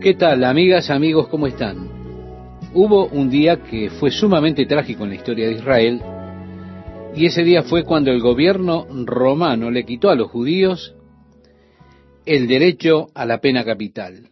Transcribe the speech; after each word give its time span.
¿Qué 0.00 0.14
tal, 0.14 0.44
amigas, 0.44 0.88
amigos, 0.88 1.28
cómo 1.28 1.46
están? 1.46 1.90
Hubo 2.72 3.08
un 3.08 3.28
día 3.28 3.62
que 3.62 3.90
fue 3.90 4.10
sumamente 4.10 4.64
trágico 4.64 5.04
en 5.04 5.10
la 5.10 5.16
historia 5.16 5.46
de 5.46 5.56
Israel, 5.56 6.00
y 7.14 7.26
ese 7.26 7.44
día 7.44 7.64
fue 7.64 7.84
cuando 7.84 8.10
el 8.10 8.22
gobierno 8.22 8.86
romano 9.04 9.70
le 9.70 9.84
quitó 9.84 10.08
a 10.08 10.14
los 10.14 10.30
judíos 10.30 10.94
el 12.24 12.48
derecho 12.48 13.08
a 13.14 13.26
la 13.26 13.42
pena 13.42 13.62
capital. 13.62 14.30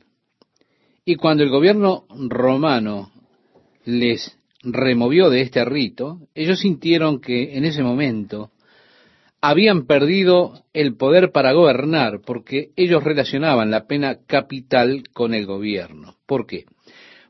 Y 1.04 1.16
cuando 1.16 1.42
el 1.42 1.50
gobierno 1.50 2.06
romano 2.08 3.10
les 3.84 4.38
removió 4.62 5.28
de 5.28 5.42
este 5.42 5.66
rito, 5.66 6.20
ellos 6.34 6.60
sintieron 6.60 7.20
que 7.20 7.58
en 7.58 7.66
ese 7.66 7.82
momento 7.82 8.52
habían 9.40 9.86
perdido 9.86 10.64
el 10.72 10.96
poder 10.96 11.30
para 11.30 11.52
gobernar 11.52 12.20
porque 12.24 12.70
ellos 12.76 13.04
relacionaban 13.04 13.70
la 13.70 13.86
pena 13.86 14.18
capital 14.26 15.04
con 15.12 15.34
el 15.34 15.46
gobierno. 15.46 16.16
¿Por 16.26 16.46
qué? 16.46 16.64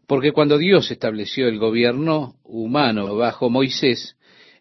Porque 0.06 0.32
cuando 0.32 0.56
Dios 0.56 0.90
estableció 0.90 1.48
el 1.48 1.58
gobierno 1.58 2.36
humano 2.42 3.14
bajo 3.16 3.50
Moisés, 3.50 4.16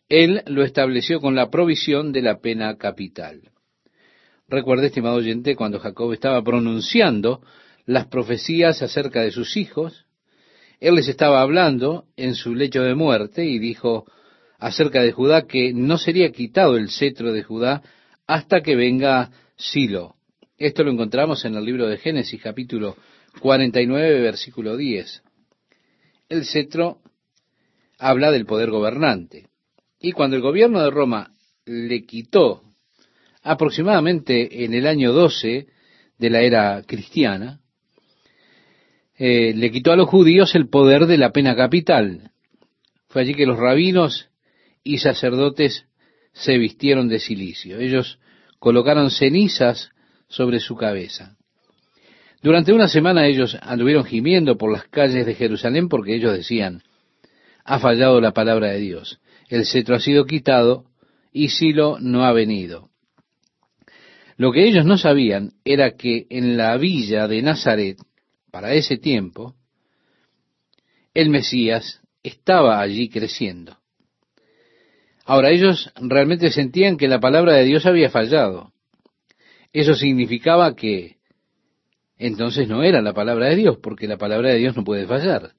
Él 0.09 0.43
lo 0.45 0.63
estableció 0.63 1.21
con 1.21 1.35
la 1.35 1.49
provisión 1.49 2.11
de 2.11 2.21
la 2.21 2.39
pena 2.39 2.77
capital. 2.77 3.51
Recuerde, 4.49 4.87
estimado 4.87 5.15
oyente, 5.15 5.55
cuando 5.55 5.79
Jacob 5.79 6.11
estaba 6.13 6.41
pronunciando 6.41 7.41
las 7.85 8.07
profecías 8.07 8.81
acerca 8.81 9.21
de 9.21 9.31
sus 9.31 9.55
hijos, 9.55 10.05
Él 10.81 10.95
les 10.95 11.07
estaba 11.07 11.41
hablando 11.41 12.05
en 12.17 12.35
su 12.35 12.53
lecho 12.53 12.81
de 12.81 12.95
muerte 12.95 13.45
y 13.45 13.57
dijo, 13.57 14.05
acerca 14.57 15.01
de 15.01 15.11
Judá 15.11 15.47
que 15.47 15.73
no 15.73 15.97
sería 15.97 16.31
quitado 16.31 16.77
el 16.77 16.89
cetro 16.89 17.31
de 17.31 17.43
Judá 17.43 17.83
hasta 18.25 18.61
que 18.61 18.75
venga 18.75 19.31
Silo. 19.55 20.15
Esto 20.57 20.83
lo 20.83 20.91
encontramos 20.91 21.45
en 21.45 21.55
el 21.55 21.63
libro 21.63 21.87
de 21.87 21.97
Génesis 21.97 22.41
capítulo 22.41 22.95
49 23.39 24.21
versículo 24.21 24.75
10. 24.75 25.23
El 26.29 26.45
cetro 26.45 26.99
habla 27.99 28.31
del 28.31 28.45
poder 28.45 28.69
gobernante. 28.69 29.47
Y 29.99 30.11
cuando 30.11 30.35
el 30.35 30.41
gobierno 30.41 30.81
de 30.81 30.91
Roma 30.91 31.31
le 31.65 32.05
quitó 32.05 32.61
aproximadamente 33.43 34.65
en 34.65 34.73
el 34.73 34.87
año 34.87 35.13
12 35.13 35.67
de 36.17 36.29
la 36.29 36.41
era 36.41 36.83
cristiana, 36.83 37.61
eh, 39.17 39.53
le 39.55 39.71
quitó 39.71 39.91
a 39.91 39.95
los 39.95 40.09
judíos 40.09 40.53
el 40.55 40.69
poder 40.69 41.05
de 41.07 41.17
la 41.17 41.31
pena 41.31 41.55
capital. 41.55 42.31
Fue 43.07 43.21
allí 43.21 43.33
que 43.33 43.45
los 43.45 43.57
rabinos 43.57 44.29
y 44.87 44.99
sacerdotes 44.99 45.85
se 46.31 46.57
vistieron 46.57 47.09
de 47.09 47.19
silicio. 47.19 47.77
Ellos 47.77 48.19
colocaron 48.57 49.11
cenizas 49.11 49.91
sobre 50.29 50.61
su 50.61 50.77
cabeza. 50.77 51.35
Durante 52.41 52.71
una 52.71 52.87
semana 52.87 53.27
ellos 53.27 53.57
anduvieron 53.61 54.05
gimiendo 54.05 54.57
por 54.57 54.71
las 54.71 54.85
calles 54.85 55.25
de 55.25 55.35
Jerusalén 55.35 55.89
porque 55.89 56.15
ellos 56.15 56.31
decían, 56.31 56.83
ha 57.65 57.79
fallado 57.79 58.21
la 58.21 58.31
palabra 58.31 58.67
de 58.71 58.79
Dios, 58.79 59.19
el 59.49 59.65
cetro 59.65 59.95
ha 59.95 59.99
sido 59.99 60.25
quitado 60.25 60.85
y 61.33 61.49
Silo 61.49 61.97
no 61.99 62.23
ha 62.23 62.31
venido. 62.31 62.89
Lo 64.37 64.53
que 64.53 64.67
ellos 64.67 64.85
no 64.85 64.97
sabían 64.97 65.51
era 65.65 65.97
que 65.97 66.27
en 66.29 66.55
la 66.55 66.77
villa 66.77 67.27
de 67.27 67.41
Nazaret, 67.41 67.97
para 68.51 68.73
ese 68.73 68.97
tiempo, 68.97 69.55
el 71.13 71.29
Mesías 71.29 71.99
estaba 72.23 72.79
allí 72.79 73.09
creciendo. 73.09 73.77
Ahora, 75.27 75.51
ellos 75.51 75.91
realmente 75.97 76.49
sentían 76.51 76.95
que 76.95 77.09
la 77.09 77.19
palabra 77.19 77.53
de 77.53 77.65
Dios 77.65 77.85
había 77.85 78.09
fallado. 78.09 78.71
Eso 79.73 79.93
significaba 79.93 80.73
que 80.73 81.17
entonces 82.17 82.69
no 82.69 82.81
era 82.81 83.01
la 83.01 83.13
palabra 83.13 83.47
de 83.47 83.57
Dios, 83.57 83.77
porque 83.83 84.07
la 84.07 84.17
palabra 84.17 84.51
de 84.51 84.57
Dios 84.59 84.77
no 84.77 84.85
puede 84.85 85.05
fallar. 85.05 85.51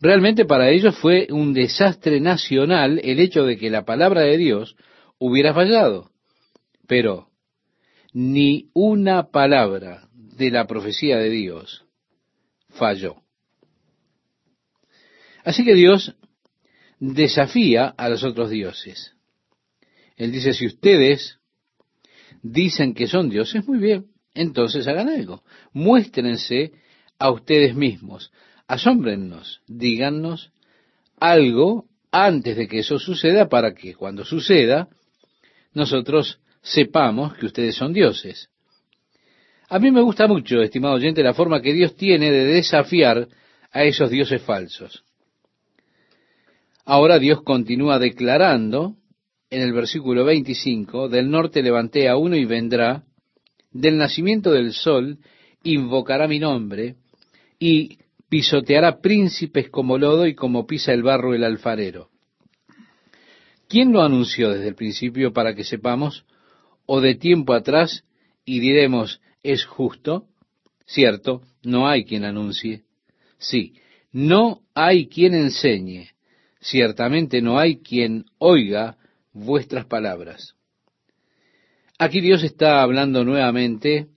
Realmente 0.00 0.44
para 0.44 0.70
ellos 0.70 0.96
fue 0.96 1.26
un 1.30 1.54
desastre 1.54 2.20
nacional 2.20 3.00
el 3.02 3.18
hecho 3.18 3.44
de 3.44 3.58
que 3.58 3.68
la 3.68 3.84
palabra 3.84 4.20
de 4.20 4.36
Dios 4.36 4.76
hubiera 5.18 5.52
fallado. 5.52 6.12
Pero 6.86 7.28
ni 8.12 8.70
una 8.74 9.30
palabra 9.32 10.08
de 10.12 10.52
la 10.52 10.68
profecía 10.68 11.16
de 11.16 11.30
Dios 11.30 11.84
falló. 12.68 13.16
Así 15.44 15.64
que 15.64 15.74
Dios 15.74 16.14
desafía 16.98 17.86
a 17.96 18.08
los 18.08 18.24
otros 18.24 18.50
dioses. 18.50 19.14
Él 20.16 20.32
dice, 20.32 20.54
si 20.54 20.66
ustedes 20.66 21.38
dicen 22.42 22.94
que 22.94 23.06
son 23.06 23.28
dioses, 23.28 23.66
muy 23.66 23.78
bien, 23.78 24.06
entonces 24.34 24.86
hagan 24.86 25.08
algo. 25.08 25.42
Muéstrense 25.72 26.72
a 27.18 27.30
ustedes 27.30 27.74
mismos, 27.74 28.32
asómbrennos, 28.66 29.62
díganos 29.66 30.52
algo 31.18 31.86
antes 32.10 32.56
de 32.56 32.68
que 32.68 32.80
eso 32.80 32.98
suceda 32.98 33.48
para 33.48 33.74
que 33.74 33.94
cuando 33.94 34.24
suceda 34.24 34.88
nosotros 35.72 36.40
sepamos 36.62 37.34
que 37.34 37.46
ustedes 37.46 37.74
son 37.74 37.92
dioses. 37.92 38.48
A 39.68 39.78
mí 39.78 39.90
me 39.90 40.00
gusta 40.00 40.26
mucho, 40.26 40.62
estimado 40.62 40.94
oyente, 40.94 41.22
la 41.22 41.34
forma 41.34 41.60
que 41.60 41.72
Dios 41.72 41.96
tiene 41.96 42.30
de 42.30 42.44
desafiar 42.44 43.28
a 43.72 43.84
esos 43.84 44.10
dioses 44.10 44.40
falsos. 44.42 45.04
Ahora 46.88 47.18
Dios 47.18 47.42
continúa 47.42 47.98
declarando 47.98 48.94
en 49.50 49.60
el 49.60 49.72
versículo 49.72 50.24
25, 50.24 51.08
del 51.08 51.28
norte 51.28 51.60
levanté 51.60 52.08
a 52.08 52.16
uno 52.16 52.36
y 52.36 52.44
vendrá, 52.44 53.02
del 53.72 53.96
nacimiento 53.96 54.52
del 54.52 54.72
sol 54.72 55.18
invocará 55.64 56.28
mi 56.28 56.38
nombre, 56.38 56.94
y 57.58 57.98
pisoteará 58.28 59.00
príncipes 59.00 59.68
como 59.68 59.98
lodo 59.98 60.28
y 60.28 60.36
como 60.36 60.64
pisa 60.68 60.92
el 60.92 61.02
barro 61.02 61.34
el 61.34 61.42
alfarero. 61.42 62.10
¿Quién 63.68 63.92
lo 63.92 64.02
anunció 64.02 64.50
desde 64.50 64.68
el 64.68 64.76
principio 64.76 65.32
para 65.32 65.56
que 65.56 65.64
sepamos, 65.64 66.24
o 66.86 67.00
de 67.00 67.16
tiempo 67.16 67.52
atrás, 67.52 68.04
y 68.44 68.60
diremos, 68.60 69.20
es 69.42 69.64
justo? 69.64 70.28
Cierto, 70.86 71.42
no 71.64 71.88
hay 71.88 72.04
quien 72.04 72.24
anuncie. 72.24 72.84
Sí, 73.38 73.74
no 74.12 74.60
hay 74.72 75.08
quien 75.08 75.34
enseñe 75.34 76.15
ciertamente 76.60 77.42
no 77.42 77.58
hay 77.58 77.78
quien 77.78 78.24
oiga 78.38 78.96
vuestras 79.32 79.86
palabras. 79.86 80.54
Aquí 81.98 82.20
Dios 82.20 82.42
está 82.42 82.82
hablando 82.82 83.24
nuevamente 83.24 84.08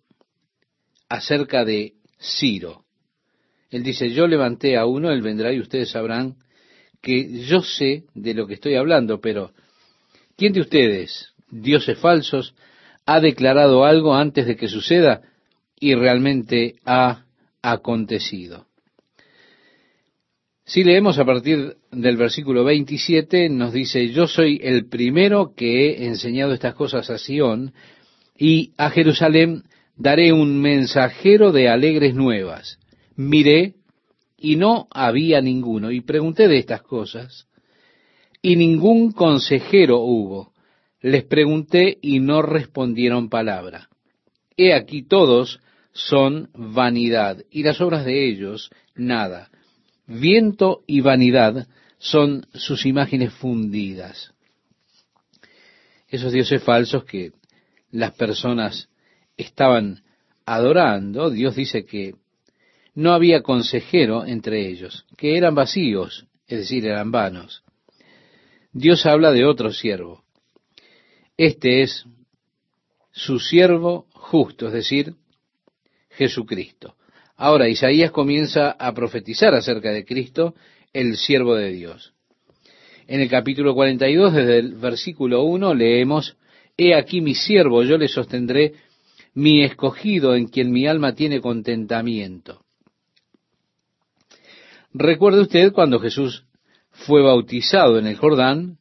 acerca 1.08 1.64
de 1.64 1.94
Ciro. 2.20 2.84
Él 3.70 3.84
dice, 3.84 4.10
yo 4.12 4.28
levanté 4.28 4.78
a 4.78 4.86
uno, 4.86 5.12
él 5.12 5.22
vendrá 5.22 5.54
y 5.54 5.60
ustedes 5.60 5.92
sabrán 5.92 6.36
que 7.02 7.46
yo 7.46 7.62
sé 7.62 8.06
de 8.14 8.34
lo 8.34 8.48
que 8.48 8.56
estoy 8.56 8.76
hablando, 8.76 9.22
pero 9.22 9.54
¿quién 10.36 10.54
de 10.54 10.62
ustedes, 10.62 11.34
dioses 11.50 11.98
falsos, 12.00 12.56
ha 13.06 13.20
declarado 13.20 13.86
algo 13.86 14.16
antes 14.16 14.46
de 14.46 14.56
que 14.56 14.68
suceda 14.68 15.22
y 15.80 15.96
realmente 15.96 16.76
ha 16.86 17.26
acontecido? 17.62 18.69
Si 20.70 20.84
leemos 20.84 21.18
a 21.18 21.26
partir 21.26 21.78
del 21.92 22.16
versículo 22.16 22.64
27, 22.64 23.50
nos 23.50 23.74
dice, 23.74 24.10
yo 24.10 24.28
soy 24.28 24.60
el 24.62 24.88
primero 24.88 25.56
que 25.56 25.90
he 25.90 26.06
enseñado 26.06 26.54
estas 26.54 26.76
cosas 26.76 27.10
a 27.10 27.18
Sión, 27.18 27.74
y 28.38 28.74
a 28.78 28.92
Jerusalén 28.92 29.64
daré 29.96 30.32
un 30.32 30.62
mensajero 30.62 31.52
de 31.52 31.70
alegres 31.70 32.14
nuevas. 32.14 32.78
Miré, 33.16 33.78
y 34.38 34.58
no 34.58 34.88
había 34.92 35.42
ninguno, 35.42 35.90
y 35.90 36.02
pregunté 36.02 36.48
de 36.48 36.60
estas 36.60 36.84
cosas, 36.84 37.48
y 38.40 38.56
ningún 38.56 39.12
consejero 39.12 40.02
hubo. 40.02 40.54
Les 41.02 41.24
pregunté 41.24 41.98
y 42.00 42.20
no 42.20 42.44
respondieron 42.44 43.28
palabra. 43.28 43.90
He 44.56 44.76
aquí 44.76 45.02
todos 45.02 45.62
son 45.94 46.52
vanidad, 46.54 47.44
y 47.50 47.64
las 47.64 47.82
obras 47.82 48.06
de 48.06 48.30
ellos 48.30 48.70
nada 48.94 49.50
Viento 50.10 50.84
y 50.88 51.02
vanidad 51.02 51.68
son 52.00 52.48
sus 52.56 52.88
imágenes 52.88 53.32
fundidas. 53.32 54.34
Esos 56.08 56.34
dioses 56.34 56.64
falsos 56.64 57.04
que 57.04 57.32
las 57.92 58.14
personas 58.14 58.90
estaban 59.38 60.04
adorando, 60.48 61.30
Dios 61.30 61.56
dice 61.56 61.86
que 61.86 62.16
no 62.96 63.14
había 63.14 63.44
consejero 63.44 64.26
entre 64.26 64.68
ellos, 64.68 65.06
que 65.16 65.38
eran 65.38 65.54
vacíos, 65.54 66.26
es 66.48 66.58
decir, 66.58 66.88
eran 66.88 67.12
vanos. 67.12 67.64
Dios 68.72 69.06
habla 69.06 69.32
de 69.32 69.46
otro 69.46 69.72
siervo. 69.72 70.24
Este 71.38 71.84
es 71.84 72.06
su 73.12 73.40
siervo 73.40 74.08
justo, 74.14 74.66
es 74.68 74.74
decir, 74.74 75.14
Jesucristo. 76.10 76.96
Ahora 77.42 77.70
Isaías 77.70 78.12
comienza 78.12 78.72
a 78.72 78.94
profetizar 78.94 79.56
acerca 79.56 79.94
de 79.94 80.04
Cristo, 80.04 80.56
el 80.92 81.16
siervo 81.16 81.56
de 81.56 81.72
Dios. 81.72 82.12
En 83.08 83.22
el 83.22 83.30
capítulo 83.30 83.74
42, 83.74 84.34
desde 84.34 84.60
el 84.60 84.76
versículo 84.76 85.44
1, 85.44 85.74
leemos, 85.74 86.36
He 86.76 86.94
aquí 86.94 87.22
mi 87.22 87.36
siervo, 87.36 87.84
yo 87.84 87.98
le 87.98 88.10
sostendré, 88.10 88.74
mi 89.36 89.64
escogido 89.64 90.36
en 90.36 90.50
quien 90.50 90.70
mi 90.70 90.86
alma 90.86 91.16
tiene 91.16 91.40
contentamiento. 91.40 92.66
Recuerde 94.94 95.40
usted 95.40 95.72
cuando 95.72 96.02
Jesús 96.02 96.44
fue 96.92 97.22
bautizado 97.22 98.00
en 98.00 98.08
el 98.08 98.18
Jordán, 98.18 98.80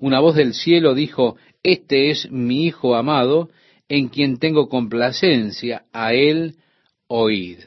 una 0.00 0.18
voz 0.18 0.34
del 0.34 0.54
cielo 0.54 0.92
dijo, 0.92 1.36
Este 1.62 2.10
es 2.10 2.32
mi 2.32 2.66
Hijo 2.66 2.96
amado, 2.96 3.48
en 3.88 4.08
quien 4.08 4.40
tengo 4.40 4.68
complacencia, 4.68 5.84
a 5.92 6.14
él 6.14 6.56
oíd. 7.10 7.58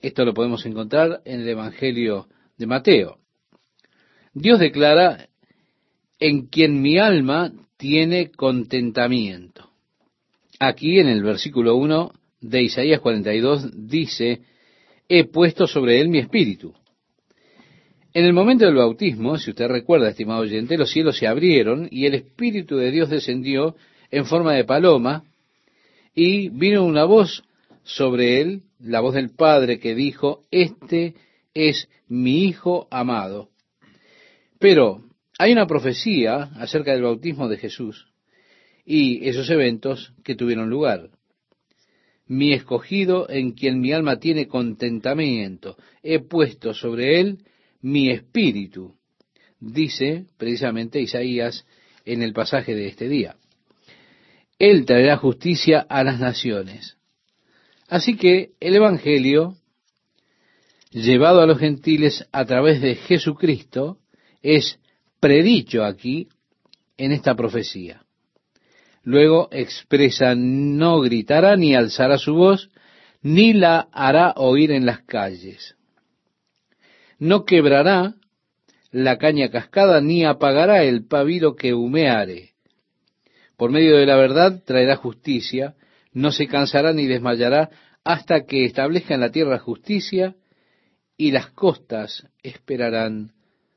Esto 0.00 0.24
lo 0.24 0.32
podemos 0.32 0.64
encontrar 0.64 1.20
en 1.26 1.42
el 1.42 1.48
Evangelio 1.48 2.26
de 2.56 2.66
Mateo. 2.66 3.18
Dios 4.32 4.58
declara, 4.58 5.28
en 6.18 6.46
quien 6.46 6.80
mi 6.80 6.98
alma 6.98 7.52
tiene 7.76 8.30
contentamiento. 8.30 9.68
Aquí 10.58 10.98
en 11.00 11.08
el 11.08 11.22
versículo 11.22 11.76
1 11.76 12.12
de 12.40 12.62
Isaías 12.62 13.00
42 13.00 13.88
dice, 13.88 14.40
he 15.06 15.24
puesto 15.24 15.66
sobre 15.66 16.00
él 16.00 16.08
mi 16.08 16.18
espíritu. 16.18 16.74
En 18.14 18.24
el 18.24 18.32
momento 18.32 18.64
del 18.64 18.74
bautismo, 18.74 19.36
si 19.36 19.50
usted 19.50 19.68
recuerda, 19.68 20.08
estimado 20.08 20.40
oyente, 20.40 20.78
los 20.78 20.90
cielos 20.90 21.18
se 21.18 21.26
abrieron 21.26 21.88
y 21.90 22.06
el 22.06 22.14
Espíritu 22.14 22.76
de 22.76 22.90
Dios 22.90 23.10
descendió 23.10 23.76
en 24.10 24.24
forma 24.24 24.54
de 24.54 24.64
paloma 24.64 25.24
y 26.14 26.48
vino 26.48 26.84
una 26.84 27.04
voz 27.04 27.44
sobre 27.94 28.40
él, 28.40 28.62
la 28.78 29.00
voz 29.00 29.14
del 29.14 29.30
Padre 29.30 29.78
que 29.78 29.94
dijo, 29.94 30.42
este 30.50 31.14
es 31.54 31.88
mi 32.08 32.44
Hijo 32.44 32.86
amado. 32.90 33.50
Pero 34.58 35.02
hay 35.38 35.52
una 35.52 35.66
profecía 35.66 36.50
acerca 36.56 36.92
del 36.92 37.02
bautismo 37.02 37.48
de 37.48 37.56
Jesús 37.56 38.06
y 38.84 39.28
esos 39.28 39.48
eventos 39.50 40.12
que 40.22 40.34
tuvieron 40.34 40.70
lugar. 40.70 41.10
Mi 42.26 42.52
escogido 42.52 43.28
en 43.28 43.52
quien 43.52 43.80
mi 43.80 43.92
alma 43.92 44.20
tiene 44.20 44.46
contentamiento, 44.46 45.76
he 46.02 46.20
puesto 46.20 46.74
sobre 46.74 47.20
él 47.20 47.38
mi 47.80 48.10
espíritu, 48.10 48.94
dice 49.58 50.26
precisamente 50.36 51.00
Isaías 51.00 51.66
en 52.04 52.22
el 52.22 52.32
pasaje 52.32 52.74
de 52.74 52.86
este 52.86 53.08
día. 53.08 53.36
Él 54.58 54.84
traerá 54.84 55.16
justicia 55.16 55.80
a 55.88 56.04
las 56.04 56.20
naciones. 56.20 56.99
Así 57.90 58.16
que 58.16 58.52
el 58.60 58.76
Evangelio, 58.76 59.56
llevado 60.90 61.42
a 61.42 61.46
los 61.46 61.58
gentiles 61.58 62.26
a 62.32 62.46
través 62.46 62.80
de 62.80 62.94
Jesucristo, 62.94 63.98
es 64.40 64.78
predicho 65.20 65.84
aquí 65.84 66.28
en 66.96 67.12
esta 67.12 67.34
profecía. 67.34 68.06
Luego 69.02 69.48
expresa, 69.52 70.34
no 70.34 71.00
gritará 71.00 71.56
ni 71.56 71.74
alzará 71.74 72.16
su 72.16 72.34
voz, 72.34 72.70
ni 73.20 73.52
la 73.52 73.88
hará 73.92 74.32
oír 74.36 74.70
en 74.70 74.86
las 74.86 75.00
calles 75.02 75.76
no 77.20 77.44
quebrará 77.44 78.14
la 78.90 79.18
caña 79.18 79.50
cascada, 79.50 80.00
ni 80.00 80.24
apagará 80.24 80.82
el 80.82 81.06
pabilo 81.06 81.54
que 81.54 81.74
humeare. 81.74 82.54
Por 83.56 83.70
medio 83.70 83.96
de 83.96 84.06
la 84.06 84.16
verdad 84.16 84.62
traerá 84.64 84.96
justicia, 84.96 85.76
no 86.12 86.32
se 86.32 86.46
cansará 86.46 86.92
ni 86.92 87.06
desmayará 87.06 87.70
hasta 88.04 88.44
que 88.44 88.64
establezca 88.64 89.14
en 89.14 89.20
la 89.20 89.30
tierra 89.30 89.58
justicia 89.58 90.34
y 91.16 91.32
las 91.32 91.50
costas 91.50 92.26
esperarán 92.42 93.32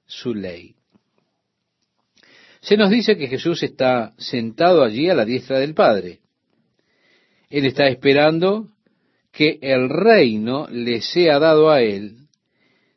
su 0.05 0.33
ley. 0.33 0.75
Se 2.61 2.77
nos 2.77 2.89
dice 2.89 3.17
que 3.17 3.27
Jesús 3.27 3.61
está 3.63 4.13
sentado 4.17 4.83
allí 4.83 5.09
a 5.09 5.15
la 5.15 5.25
diestra 5.25 5.59
del 5.59 5.73
Padre. 5.73 6.19
Él 7.49 7.65
está 7.65 7.87
esperando 7.87 8.69
que 9.31 9.59
el 9.61 9.89
reino 9.89 10.67
le 10.69 11.01
sea 11.01 11.39
dado 11.39 11.69
a 11.69 11.81
él 11.81 12.23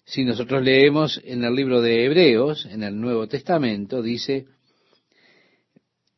si 0.06 0.24
nosotros 0.24 0.62
leemos 0.62 1.20
en 1.24 1.42
el 1.42 1.52
libro 1.54 1.82
de 1.82 2.04
Hebreos, 2.04 2.64
en 2.66 2.84
el 2.84 2.98
Nuevo 2.98 3.26
Testamento, 3.26 4.02
dice 4.02 4.46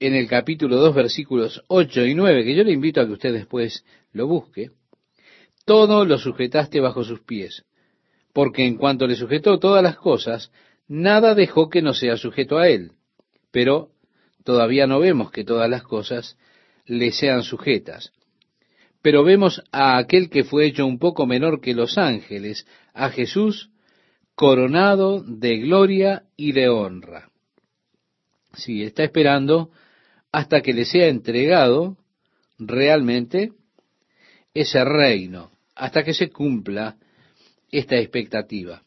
en 0.00 0.14
el 0.14 0.28
capítulo 0.28 0.76
2, 0.76 0.94
versículos 0.94 1.64
8 1.68 2.06
y 2.06 2.14
9, 2.14 2.44
que 2.44 2.54
yo 2.54 2.64
le 2.64 2.72
invito 2.72 3.00
a 3.00 3.06
que 3.06 3.12
usted 3.12 3.32
después 3.32 3.84
lo 4.12 4.26
busque, 4.26 4.70
todo 5.64 6.04
lo 6.04 6.18
sujetaste 6.18 6.80
bajo 6.80 7.04
sus 7.04 7.20
pies, 7.20 7.64
porque 8.32 8.66
en 8.66 8.76
cuanto 8.76 9.06
le 9.06 9.16
sujetó 9.16 9.58
todas 9.58 9.82
las 9.82 9.96
cosas, 9.96 10.52
nada 10.86 11.34
dejó 11.34 11.68
que 11.68 11.82
no 11.82 11.94
sea 11.94 12.16
sujeto 12.16 12.58
a 12.58 12.68
él. 12.68 12.92
Pero 13.50 13.90
todavía 14.44 14.86
no 14.86 15.00
vemos 15.00 15.30
que 15.30 15.44
todas 15.44 15.68
las 15.68 15.82
cosas 15.82 16.38
le 16.86 17.12
sean 17.12 17.42
sujetas. 17.42 18.12
Pero 19.02 19.24
vemos 19.24 19.62
a 19.72 19.98
aquel 19.98 20.30
que 20.30 20.44
fue 20.44 20.66
hecho 20.66 20.86
un 20.86 20.98
poco 20.98 21.26
menor 21.26 21.60
que 21.60 21.74
los 21.74 21.98
ángeles, 21.98 22.66
a 22.94 23.10
Jesús, 23.10 23.70
coronado 24.34 25.22
de 25.22 25.58
gloria 25.58 26.24
y 26.36 26.52
de 26.52 26.68
honra. 26.68 27.30
Sí, 28.54 28.82
está 28.82 29.04
esperando 29.04 29.70
hasta 30.32 30.60
que 30.60 30.72
le 30.72 30.84
sea 30.84 31.08
entregado 31.08 31.96
realmente 32.58 33.52
ese 34.54 34.84
reino, 34.84 35.50
hasta 35.74 36.02
que 36.02 36.14
se 36.14 36.30
cumpla 36.30 36.96
esta 37.70 37.96
expectativa. 37.96 38.82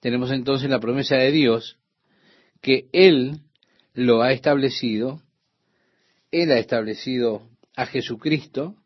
Tenemos 0.00 0.30
entonces 0.30 0.68
la 0.68 0.80
promesa 0.80 1.16
de 1.16 1.32
Dios 1.32 1.78
que 2.60 2.88
Él 2.92 3.40
lo 3.94 4.22
ha 4.22 4.32
establecido, 4.32 5.22
Él 6.30 6.52
ha 6.52 6.58
establecido 6.58 7.48
a 7.76 7.86
Jesucristo 7.86 8.76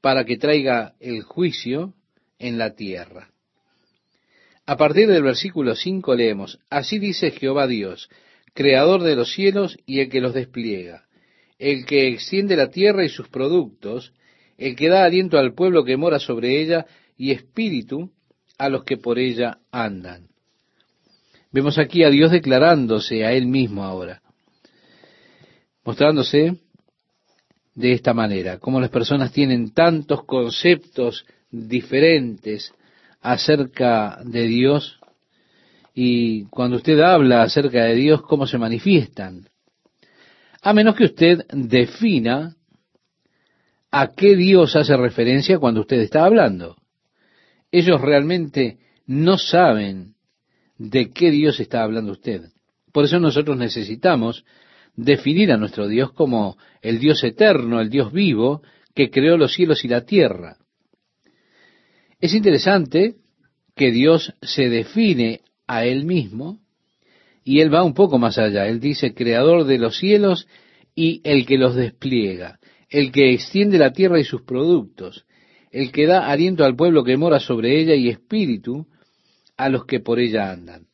para 0.00 0.24
que 0.24 0.36
traiga 0.36 0.94
el 1.00 1.22
juicio 1.22 1.94
en 2.38 2.58
la 2.58 2.74
tierra. 2.74 3.30
A 4.66 4.76
partir 4.76 5.08
del 5.08 5.22
versículo 5.22 5.74
5 5.74 6.14
leemos, 6.14 6.58
Así 6.70 6.98
dice 6.98 7.30
Jehová 7.32 7.66
Dios, 7.66 8.08
creador 8.54 9.02
de 9.02 9.16
los 9.16 9.32
cielos 9.32 9.78
y 9.86 10.00
el 10.00 10.08
que 10.08 10.20
los 10.20 10.34
despliega, 10.34 11.06
el 11.58 11.84
que 11.86 12.08
extiende 12.08 12.56
la 12.56 12.70
tierra 12.70 13.04
y 13.04 13.08
sus 13.08 13.28
productos, 13.28 14.12
el 14.58 14.76
que 14.76 14.88
da 14.88 15.04
aliento 15.04 15.38
al 15.38 15.54
pueblo 15.54 15.84
que 15.84 15.96
mora 15.96 16.18
sobre 16.18 16.60
ella 16.60 16.86
y 17.16 17.30
espíritu 17.30 18.10
a 18.58 18.68
los 18.68 18.84
que 18.84 18.96
por 18.96 19.18
ella 19.18 19.58
andan. 19.70 20.28
Vemos 21.50 21.78
aquí 21.78 22.04
a 22.04 22.10
Dios 22.10 22.30
declarándose 22.30 23.24
a 23.24 23.32
Él 23.32 23.46
mismo 23.46 23.84
ahora, 23.84 24.22
mostrándose 25.84 26.56
de 27.74 27.92
esta 27.92 28.14
manera, 28.14 28.58
como 28.58 28.80
las 28.80 28.90
personas 28.90 29.32
tienen 29.32 29.72
tantos 29.72 30.24
conceptos 30.24 31.26
diferentes 31.50 32.72
acerca 33.20 34.20
de 34.24 34.46
Dios 34.46 34.98
y 35.94 36.44
cuando 36.46 36.76
usted 36.76 36.98
habla 37.00 37.42
acerca 37.42 37.84
de 37.84 37.94
Dios, 37.94 38.22
cómo 38.22 38.46
se 38.46 38.58
manifiestan. 38.58 39.48
A 40.62 40.72
menos 40.72 40.94
que 40.96 41.04
usted 41.04 41.44
defina 41.52 42.56
a 43.90 44.12
qué 44.14 44.36
Dios 44.36 44.74
hace 44.74 44.96
referencia 44.96 45.58
cuando 45.58 45.80
usted 45.80 46.00
está 46.00 46.24
hablando. 46.24 46.76
Ellos 47.70 48.00
realmente 48.00 48.78
no 49.06 49.36
saben 49.36 50.14
de 50.78 51.10
qué 51.10 51.30
Dios 51.30 51.60
está 51.60 51.82
hablando 51.82 52.12
usted. 52.12 52.42
Por 52.92 53.04
eso 53.04 53.18
nosotros 53.18 53.56
necesitamos 53.56 54.44
definir 54.94 55.52
a 55.52 55.56
nuestro 55.56 55.88
Dios 55.88 56.12
como 56.12 56.56
el 56.80 56.98
Dios 56.98 57.22
eterno, 57.24 57.80
el 57.80 57.90
Dios 57.90 58.12
vivo, 58.12 58.62
que 58.94 59.10
creó 59.10 59.36
los 59.36 59.54
cielos 59.54 59.84
y 59.84 59.88
la 59.88 60.02
tierra. 60.04 60.56
Es 62.20 62.34
interesante 62.34 63.16
que 63.74 63.90
Dios 63.90 64.34
se 64.42 64.68
define 64.68 65.40
a 65.72 65.86
Él 65.86 66.04
mismo 66.04 66.58
y 67.44 67.60
Él 67.60 67.72
va 67.72 67.82
un 67.82 67.94
poco 67.94 68.18
más 68.18 68.36
allá. 68.36 68.66
Él 68.68 68.78
dice, 68.78 69.14
creador 69.14 69.64
de 69.64 69.78
los 69.78 69.96
cielos 69.96 70.46
y 70.94 71.22
el 71.24 71.46
que 71.46 71.56
los 71.56 71.74
despliega, 71.74 72.60
el 72.90 73.10
que 73.10 73.32
extiende 73.32 73.78
la 73.78 73.92
tierra 73.92 74.20
y 74.20 74.24
sus 74.24 74.42
productos, 74.42 75.24
el 75.70 75.90
que 75.90 76.06
da 76.06 76.30
aliento 76.30 76.64
al 76.64 76.76
pueblo 76.76 77.04
que 77.04 77.16
mora 77.16 77.40
sobre 77.40 77.80
ella 77.80 77.94
y 77.94 78.10
espíritu 78.10 78.86
a 79.56 79.70
los 79.70 79.86
que 79.86 80.00
por 80.00 80.20
ella 80.20 80.50
andan. 80.50 80.88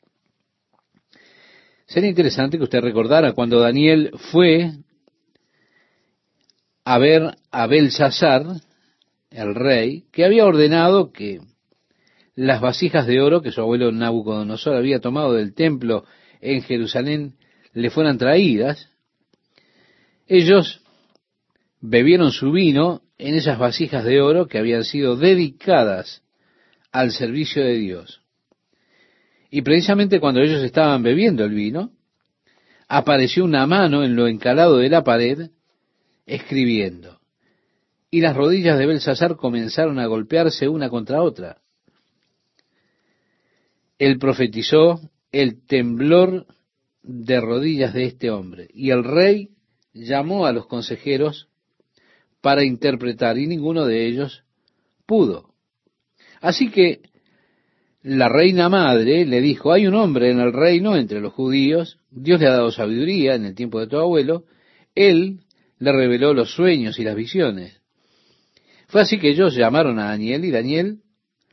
Sería 1.86 2.10
interesante 2.10 2.56
que 2.56 2.64
usted 2.64 2.80
recordara 2.80 3.32
cuando 3.32 3.58
Daniel 3.58 4.12
fue 4.30 4.74
a 6.84 6.98
ver 6.98 7.34
a 7.50 7.66
Belsasar, 7.66 8.46
el 9.30 9.54
rey, 9.56 10.04
que 10.12 10.24
había 10.24 10.46
ordenado 10.46 11.10
que 11.10 11.40
las 12.38 12.60
vasijas 12.60 13.04
de 13.08 13.20
oro 13.20 13.42
que 13.42 13.50
su 13.50 13.60
abuelo 13.60 13.90
Nabucodonosor 13.90 14.76
había 14.76 15.00
tomado 15.00 15.32
del 15.32 15.54
templo 15.54 16.04
en 16.40 16.62
Jerusalén 16.62 17.34
le 17.72 17.90
fueran 17.90 18.16
traídas, 18.16 18.90
ellos 20.28 20.80
bebieron 21.80 22.30
su 22.30 22.52
vino 22.52 23.02
en 23.18 23.34
esas 23.34 23.58
vasijas 23.58 24.04
de 24.04 24.20
oro 24.20 24.46
que 24.46 24.58
habían 24.58 24.84
sido 24.84 25.16
dedicadas 25.16 26.22
al 26.92 27.10
servicio 27.10 27.64
de 27.64 27.74
Dios. 27.74 28.22
Y 29.50 29.62
precisamente 29.62 30.20
cuando 30.20 30.40
ellos 30.40 30.62
estaban 30.62 31.02
bebiendo 31.02 31.44
el 31.44 31.54
vino, 31.54 31.90
apareció 32.86 33.44
una 33.44 33.66
mano 33.66 34.04
en 34.04 34.14
lo 34.14 34.28
encalado 34.28 34.76
de 34.76 34.88
la 34.88 35.02
pared 35.02 35.50
escribiendo 36.24 37.18
y 38.12 38.20
las 38.20 38.36
rodillas 38.36 38.78
de 38.78 38.86
Belsasar 38.86 39.34
comenzaron 39.34 39.98
a 39.98 40.06
golpearse 40.06 40.68
una 40.68 40.88
contra 40.88 41.20
otra. 41.20 41.62
Él 43.98 44.18
profetizó 44.18 45.00
el 45.32 45.64
temblor 45.66 46.46
de 47.02 47.40
rodillas 47.40 47.94
de 47.94 48.04
este 48.04 48.30
hombre. 48.30 48.68
Y 48.72 48.90
el 48.90 49.04
rey 49.04 49.50
llamó 49.92 50.46
a 50.46 50.52
los 50.52 50.66
consejeros 50.66 51.48
para 52.40 52.64
interpretar 52.64 53.38
y 53.38 53.46
ninguno 53.46 53.84
de 53.84 54.06
ellos 54.06 54.44
pudo. 55.06 55.54
Así 56.40 56.70
que 56.70 57.00
la 58.02 58.28
reina 58.28 58.68
madre 58.68 59.26
le 59.26 59.40
dijo, 59.40 59.72
hay 59.72 59.86
un 59.86 59.94
hombre 59.94 60.30
en 60.30 60.38
el 60.38 60.52
reino 60.52 60.96
entre 60.96 61.20
los 61.20 61.32
judíos, 61.32 61.98
Dios 62.10 62.40
le 62.40 62.46
ha 62.46 62.52
dado 62.52 62.70
sabiduría 62.70 63.34
en 63.34 63.44
el 63.44 63.54
tiempo 63.54 63.80
de 63.80 63.88
tu 63.88 63.96
abuelo, 63.98 64.44
él 64.94 65.40
le 65.78 65.92
reveló 65.92 66.32
los 66.32 66.52
sueños 66.52 66.98
y 66.98 67.04
las 67.04 67.16
visiones. 67.16 67.80
Fue 68.86 69.00
así 69.00 69.18
que 69.18 69.30
ellos 69.30 69.54
llamaron 69.54 69.98
a 69.98 70.06
Daniel 70.06 70.44
y 70.44 70.50
Daniel 70.50 70.98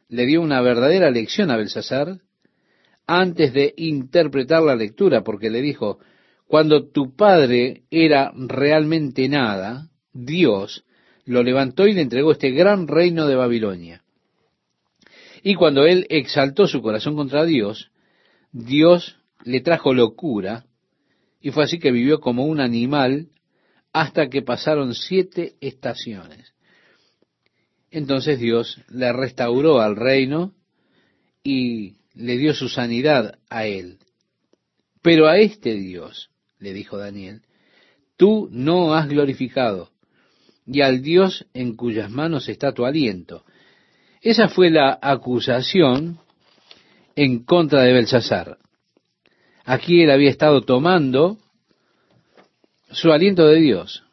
le 0.07 0.25
dio 0.25 0.41
una 0.41 0.61
verdadera 0.61 1.09
lección 1.09 1.49
a 1.49 1.57
Belsasar 1.57 2.19
antes 3.07 3.53
de 3.53 3.73
interpretar 3.77 4.63
la 4.63 4.75
lectura, 4.75 5.23
porque 5.23 5.49
le 5.49 5.61
dijo, 5.61 5.99
cuando 6.47 6.87
tu 6.89 7.15
padre 7.15 7.83
era 7.89 8.31
realmente 8.35 9.27
nada, 9.27 9.89
Dios 10.13 10.85
lo 11.25 11.43
levantó 11.43 11.87
y 11.87 11.93
le 11.93 12.01
entregó 12.01 12.31
este 12.31 12.51
gran 12.51 12.87
reino 12.87 13.27
de 13.27 13.35
Babilonia. 13.35 14.03
Y 15.43 15.55
cuando 15.55 15.85
él 15.85 16.05
exaltó 16.09 16.67
su 16.67 16.81
corazón 16.81 17.15
contra 17.15 17.45
Dios, 17.45 17.91
Dios 18.51 19.17
le 19.43 19.61
trajo 19.61 19.93
locura, 19.93 20.65
y 21.41 21.51
fue 21.51 21.63
así 21.63 21.79
que 21.79 21.91
vivió 21.91 22.19
como 22.19 22.45
un 22.45 22.59
animal 22.59 23.29
hasta 23.93 24.29
que 24.29 24.41
pasaron 24.41 24.93
siete 24.93 25.55
estaciones. 25.61 26.53
Entonces 27.91 28.39
Dios 28.39 28.81
le 28.89 29.13
restauró 29.13 29.79
al 29.79 29.95
reino 29.95 30.53
y 31.43 31.97
le 32.15 32.37
dio 32.37 32.53
su 32.53 32.69
sanidad 32.69 33.37
a 33.49 33.65
él. 33.65 33.99
Pero 35.01 35.27
a 35.27 35.37
este 35.37 35.75
Dios, 35.75 36.29
le 36.59 36.73
dijo 36.73 36.97
Daniel, 36.97 37.41
tú 38.17 38.47
no 38.51 38.95
has 38.95 39.07
glorificado, 39.07 39.91
y 40.65 40.81
al 40.81 41.01
Dios 41.01 41.45
en 41.53 41.75
cuyas 41.75 42.09
manos 42.09 42.49
está 42.49 42.73
tu 42.73 42.85
aliento. 42.85 43.43
Esa 44.21 44.47
fue 44.47 44.71
la 44.71 44.97
acusación 45.01 46.19
en 47.15 47.43
contra 47.43 47.83
de 47.83 47.93
Belsasar. 47.93 48.57
Aquí 49.63 50.01
él 50.01 50.11
había 50.11 50.29
estado 50.29 50.61
tomando 50.61 51.37
su 52.91 53.11
aliento 53.11 53.47
de 53.47 53.57
Dios 53.57 54.03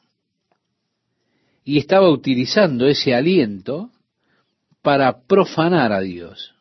y 1.65 1.79
estaba 1.79 2.11
utilizando 2.11 2.87
ese 2.87 3.15
aliento 3.15 3.91
para 4.83 5.23
profanar 5.27 5.93
a 5.93 6.01
Dios. 6.01 6.52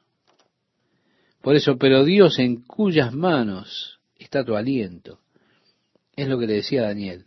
Por 1.41 1.55
eso, 1.55 1.77
pero 1.77 2.03
Dios 2.03 2.39
en 2.39 2.61
cuyas 2.61 3.13
manos 3.13 3.99
está 4.17 4.43
tu 4.43 4.55
aliento. 4.55 5.19
Es 6.15 6.27
lo 6.27 6.37
que 6.37 6.47
le 6.47 6.53
decía 6.53 6.83
Daniel. 6.83 7.25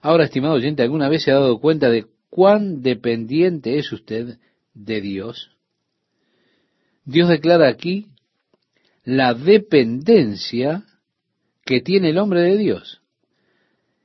Ahora, 0.00 0.24
estimado 0.24 0.54
oyente, 0.54 0.82
¿alguna 0.82 1.08
vez 1.08 1.24
se 1.24 1.30
ha 1.30 1.34
dado 1.34 1.58
cuenta 1.58 1.90
de 1.90 2.06
cuán 2.30 2.82
dependiente 2.82 3.78
es 3.78 3.92
usted 3.92 4.38
de 4.72 5.00
Dios? 5.00 5.50
Dios 7.04 7.28
declara 7.28 7.68
aquí 7.68 8.06
la 9.04 9.34
dependencia 9.34 10.84
que 11.64 11.80
tiene 11.80 12.10
el 12.10 12.18
hombre 12.18 12.42
de 12.42 12.56
Dios. 12.56 13.02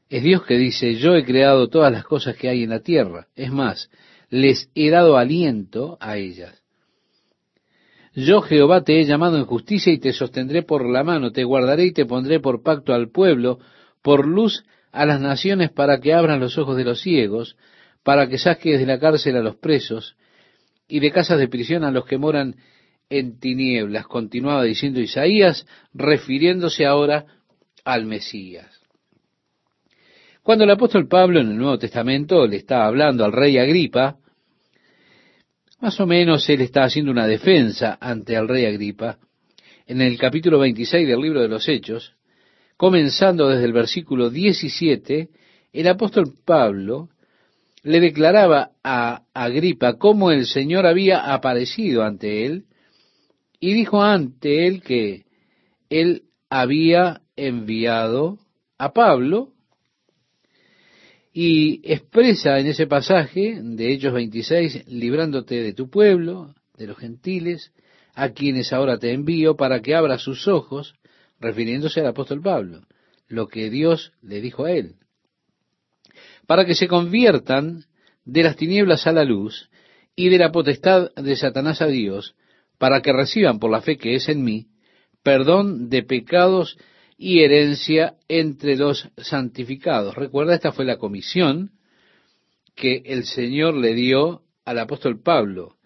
Es 0.10 0.24
Dios 0.24 0.44
que 0.46 0.58
dice, 0.58 0.96
yo 0.96 1.15
he 1.15 1.25
creado 1.25 1.70
todas 1.70 1.92
las 1.92 2.03
cosas 2.03 2.36
que 2.36 2.50
hay 2.50 2.63
en 2.63 2.70
la 2.70 2.82
tierra. 2.82 3.27
Es 3.36 3.51
más, 3.51 3.89
les 4.30 4.70
he 4.75 4.89
dado 4.89 5.18
aliento 5.18 5.98
a 6.00 6.18
ellas. 6.18 6.62
Yo 8.15 8.41
Jehová 8.41 8.84
te 8.84 9.00
he 9.00 9.05
llamado 9.05 9.38
en 9.38 9.46
justicia 9.46 9.91
y 9.91 9.98
te 9.98 10.13
sostendré 10.13 10.62
por 10.62 10.88
la 10.88 11.03
mano, 11.03 11.32
te 11.32 11.43
guardaré 11.43 11.86
y 11.86 11.93
te 11.93 12.05
pondré 12.05 12.39
por 12.39 12.62
pacto 12.62 12.93
al 12.93 13.10
pueblo, 13.10 13.60
por 14.03 14.27
luz 14.27 14.63
a 14.91 15.05
las 15.05 15.20
naciones 15.20 15.72
para 15.72 16.00
que 16.00 16.13
abran 16.13 16.39
los 16.39 16.58
ojos 16.58 16.77
de 16.77 16.84
los 16.84 17.01
ciegos, 17.01 17.58
para 18.03 18.27
que 18.27 18.38
saques 18.38 18.79
de 18.79 18.86
la 18.86 19.00
cárcel 19.00 19.38
a 19.38 19.41
los 19.41 19.55
presos 19.55 20.15
y 20.88 21.00
de 21.00 21.12
casas 21.12 21.39
de 21.39 21.48
prisión 21.48 21.84
a 21.84 21.91
los 21.91 22.05
que 22.05 22.20
moran 22.20 22.55
en 23.10 23.39
tinieblas, 23.39 24.05
continuaba 24.05 24.63
diciendo 24.63 25.00
Isaías, 25.00 25.65
refiriéndose 25.93 26.86
ahora 26.86 27.25
al 27.84 28.05
Mesías. 28.05 28.67
Cuando 30.43 30.65
el 30.65 30.72
apóstol 30.72 31.08
Pablo 31.08 31.39
en 31.39 31.51
el 31.51 31.58
Nuevo 31.58 31.79
Testamento 31.79 32.46
le 32.46 32.58
está 32.58 32.86
hablando 32.86 33.24
al 33.24 33.32
rey 33.32 33.58
Agripa, 33.58 34.17
más 35.84 36.00
o 36.00 36.08
menos 36.08 36.48
él 36.48 36.62
está 36.62 36.86
haciendo 36.86 37.12
una 37.12 37.28
defensa 37.28 37.98
ante 38.00 38.36
el 38.36 38.48
rey 38.48 38.66
Agripa. 38.66 39.18
En 39.86 40.00
el 40.00 40.18
capítulo 40.18 40.58
26 40.60 41.06
del 41.06 41.20
libro 41.20 41.42
de 41.42 41.50
los 41.50 41.68
Hechos, 41.68 42.16
comenzando 42.78 43.50
desde 43.50 43.66
el 43.66 43.74
versículo 43.74 44.30
17, 44.30 45.28
el 45.74 45.88
apóstol 45.90 46.36
Pablo 46.46 47.10
le 47.82 48.00
declaraba 48.00 48.72
a 48.82 49.24
Agripa 49.34 49.98
cómo 49.98 50.32
el 50.32 50.46
Señor 50.46 50.86
había 50.86 51.34
aparecido 51.34 52.04
ante 52.04 52.46
él 52.46 52.63
y 53.60 53.74
dijo 53.74 54.02
ante 54.02 54.68
él 54.68 54.82
que 54.82 55.25
él 55.90 56.24
había 56.50 57.20
enviado 57.36 58.38
a 58.78 58.94
Pablo 58.94 59.53
y 61.34 61.82
expresa 61.92 62.60
en 62.60 62.68
ese 62.68 62.86
pasaje 62.86 63.60
de 63.60 63.92
Hechos 63.92 64.13
26, 64.13 64.88
librándote 64.88 65.63
de 65.63 65.74
tu 65.74 65.90
pueblo, 65.90 66.54
de 66.78 66.86
los 66.86 66.98
gentiles, 66.98 67.72
a 68.13 68.30
quienes 68.30 68.72
ahora 68.72 69.00
te 69.00 69.12
envío 69.12 69.56
para 69.56 69.82
que 69.82 69.96
abra 69.96 70.20
sus 70.20 70.48
ojos, 70.48 70.94
refiriéndose 71.40 72.02
al 72.02 72.08
apóstol 72.08 72.42
Pablo, 72.42 72.82
lo 73.28 73.48
que 73.48 73.72
Dios 73.72 74.13
le 74.22 74.42
dijo 74.42 74.66
a 74.66 74.72
él, 74.72 74.96
para 76.46 76.66
que 76.66 76.75
se 76.75 76.88
conviertan 76.88 77.86
de 78.25 78.44
las 78.44 78.56
tinieblas 78.56 79.08
a 79.08 79.12
la 79.12 79.24
luz 79.24 79.70
y 80.16 80.30
de 80.30 80.38
la 80.38 80.52
potestad 80.52 81.10
de 81.16 81.36
Satanás 81.36 81.82
a 81.82 81.88
Dios, 81.88 82.36
para 82.78 83.02
que 83.02 83.12
reciban 83.12 83.58
por 83.58 83.72
la 83.72 83.82
fe 83.82 83.98
que 83.98 84.13
es 84.13 84.30
en 84.30 84.44
mí, 84.44 84.68
perdón 85.24 85.90
de 85.90 86.04
pecados 86.04 86.78
y 87.25 87.42
herencia 87.42 88.18
entre 88.27 88.75
los 88.75 89.08
santificados. 89.15 90.13
Recuerda, 90.13 90.56
esta 90.56 90.74
fue 90.74 90.84
la 90.84 90.98
comisión 90.98 91.72
que 92.75 93.01
el 93.06 93.24
Señor 93.24 93.75
le 93.75 93.94
dio 93.94 94.42
al 94.65 94.77
apóstol 94.80 95.22
Pablo. 95.22 95.77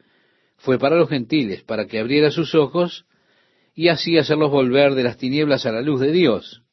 Fue 0.56 0.80
para 0.80 0.96
los 0.96 1.10
gentiles, 1.10 1.62
para 1.62 1.86
que 1.86 2.00
abriera 2.00 2.32
sus 2.32 2.56
ojos 2.56 3.06
y 3.76 3.90
así 3.90 4.18
hacerlos 4.18 4.50
volver 4.50 4.96
de 4.96 5.04
las 5.04 5.18
tinieblas 5.18 5.68
a 5.68 5.72
la 5.72 5.84
luz 5.84 6.00
de 6.00 6.12
Dios, 6.12 6.64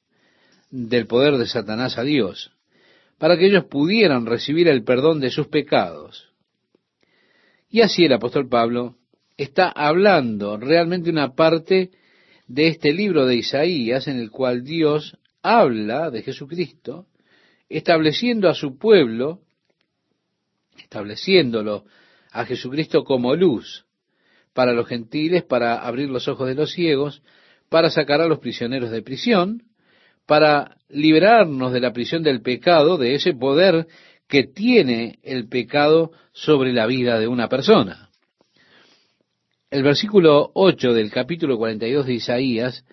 del 0.70 1.06
poder 1.06 1.36
de 1.36 1.44
Satanás 1.44 1.98
a 1.98 2.02
Dios, 2.02 2.50
para 3.18 3.36
que 3.36 3.44
ellos 3.44 3.66
pudieran 3.66 4.24
recibir 4.24 4.68
el 4.68 4.82
perdón 4.82 5.20
de 5.20 5.28
sus 5.28 5.48
pecados. 5.48 6.32
Y 7.68 7.82
así 7.82 8.06
el 8.06 8.14
apóstol 8.14 8.48
Pablo 8.48 8.96
está 9.36 9.68
hablando 9.68 10.56
realmente 10.56 11.10
una 11.10 11.34
parte 11.34 11.90
de 12.46 12.68
este 12.68 12.92
libro 12.92 13.26
de 13.26 13.36
Isaías 13.36 14.08
en 14.08 14.18
el 14.18 14.30
cual 14.30 14.64
Dios 14.64 15.18
habla 15.42 16.10
de 16.10 16.22
Jesucristo, 16.22 17.06
estableciendo 17.68 18.48
a 18.48 18.54
su 18.54 18.78
pueblo, 18.78 19.40
estableciéndolo 20.78 21.84
a 22.32 22.44
Jesucristo 22.44 23.04
como 23.04 23.34
luz 23.34 23.84
para 24.52 24.72
los 24.72 24.86
gentiles, 24.86 25.42
para 25.42 25.78
abrir 25.78 26.08
los 26.08 26.28
ojos 26.28 26.48
de 26.48 26.54
los 26.54 26.72
ciegos, 26.72 27.22
para 27.68 27.90
sacar 27.90 28.20
a 28.20 28.28
los 28.28 28.38
prisioneros 28.38 28.90
de 28.90 29.02
prisión, 29.02 29.64
para 30.26 30.76
liberarnos 30.88 31.72
de 31.72 31.80
la 31.80 31.92
prisión 31.92 32.22
del 32.22 32.40
pecado, 32.40 32.96
de 32.96 33.14
ese 33.14 33.34
poder 33.34 33.86
que 34.28 34.44
tiene 34.44 35.18
el 35.22 35.48
pecado 35.48 36.12
sobre 36.32 36.72
la 36.72 36.86
vida 36.86 37.18
de 37.18 37.28
una 37.28 37.48
persona. 37.48 38.10
El 39.74 39.82
versículo 39.82 40.52
8 40.54 40.94
del 40.94 41.10
capítulo 41.10 41.58
42 41.58 42.06
de 42.06 42.14
Isaías 42.14 42.84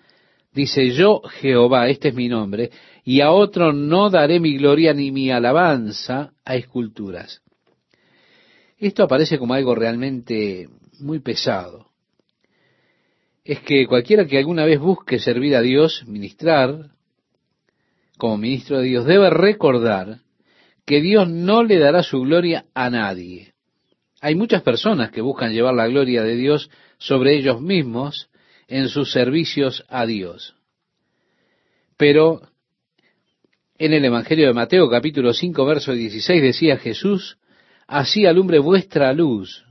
dice, 0.52 0.90
yo 0.90 1.20
Jehová, 1.20 1.88
este 1.88 2.08
es 2.08 2.14
mi 2.16 2.26
nombre, 2.26 2.72
y 3.04 3.20
a 3.20 3.30
otro 3.30 3.72
no 3.72 4.10
daré 4.10 4.40
mi 4.40 4.56
gloria 4.56 4.92
ni 4.92 5.12
mi 5.12 5.30
alabanza 5.30 6.32
a 6.44 6.56
esculturas. 6.56 7.40
Esto 8.78 9.04
aparece 9.04 9.38
como 9.38 9.54
algo 9.54 9.76
realmente 9.76 10.68
muy 10.98 11.20
pesado. 11.20 11.86
Es 13.44 13.60
que 13.60 13.86
cualquiera 13.86 14.26
que 14.26 14.38
alguna 14.38 14.64
vez 14.64 14.80
busque 14.80 15.20
servir 15.20 15.54
a 15.54 15.60
Dios, 15.60 16.02
ministrar 16.08 16.90
como 18.18 18.38
ministro 18.38 18.80
de 18.80 18.88
Dios, 18.88 19.06
debe 19.06 19.30
recordar 19.30 20.18
que 20.84 21.00
Dios 21.00 21.28
no 21.28 21.62
le 21.62 21.78
dará 21.78 22.02
su 22.02 22.22
gloria 22.22 22.64
a 22.74 22.90
nadie. 22.90 23.51
Hay 24.22 24.36
muchas 24.36 24.62
personas 24.62 25.10
que 25.10 25.20
buscan 25.20 25.52
llevar 25.52 25.74
la 25.74 25.88
gloria 25.88 26.22
de 26.22 26.36
Dios 26.36 26.70
sobre 26.96 27.36
ellos 27.36 27.60
mismos 27.60 28.30
en 28.68 28.88
sus 28.88 29.10
servicios 29.10 29.84
a 29.88 30.06
Dios. 30.06 30.54
Pero 31.96 32.40
en 33.76 33.92
el 33.92 34.04
Evangelio 34.04 34.46
de 34.46 34.52
Mateo 34.52 34.88
capítulo 34.88 35.32
5 35.32 35.64
verso 35.66 35.92
16 35.92 36.40
decía 36.40 36.76
Jesús, 36.76 37.36
así 37.88 38.24
alumbre 38.24 38.60
vuestra 38.60 39.12
luz 39.12 39.64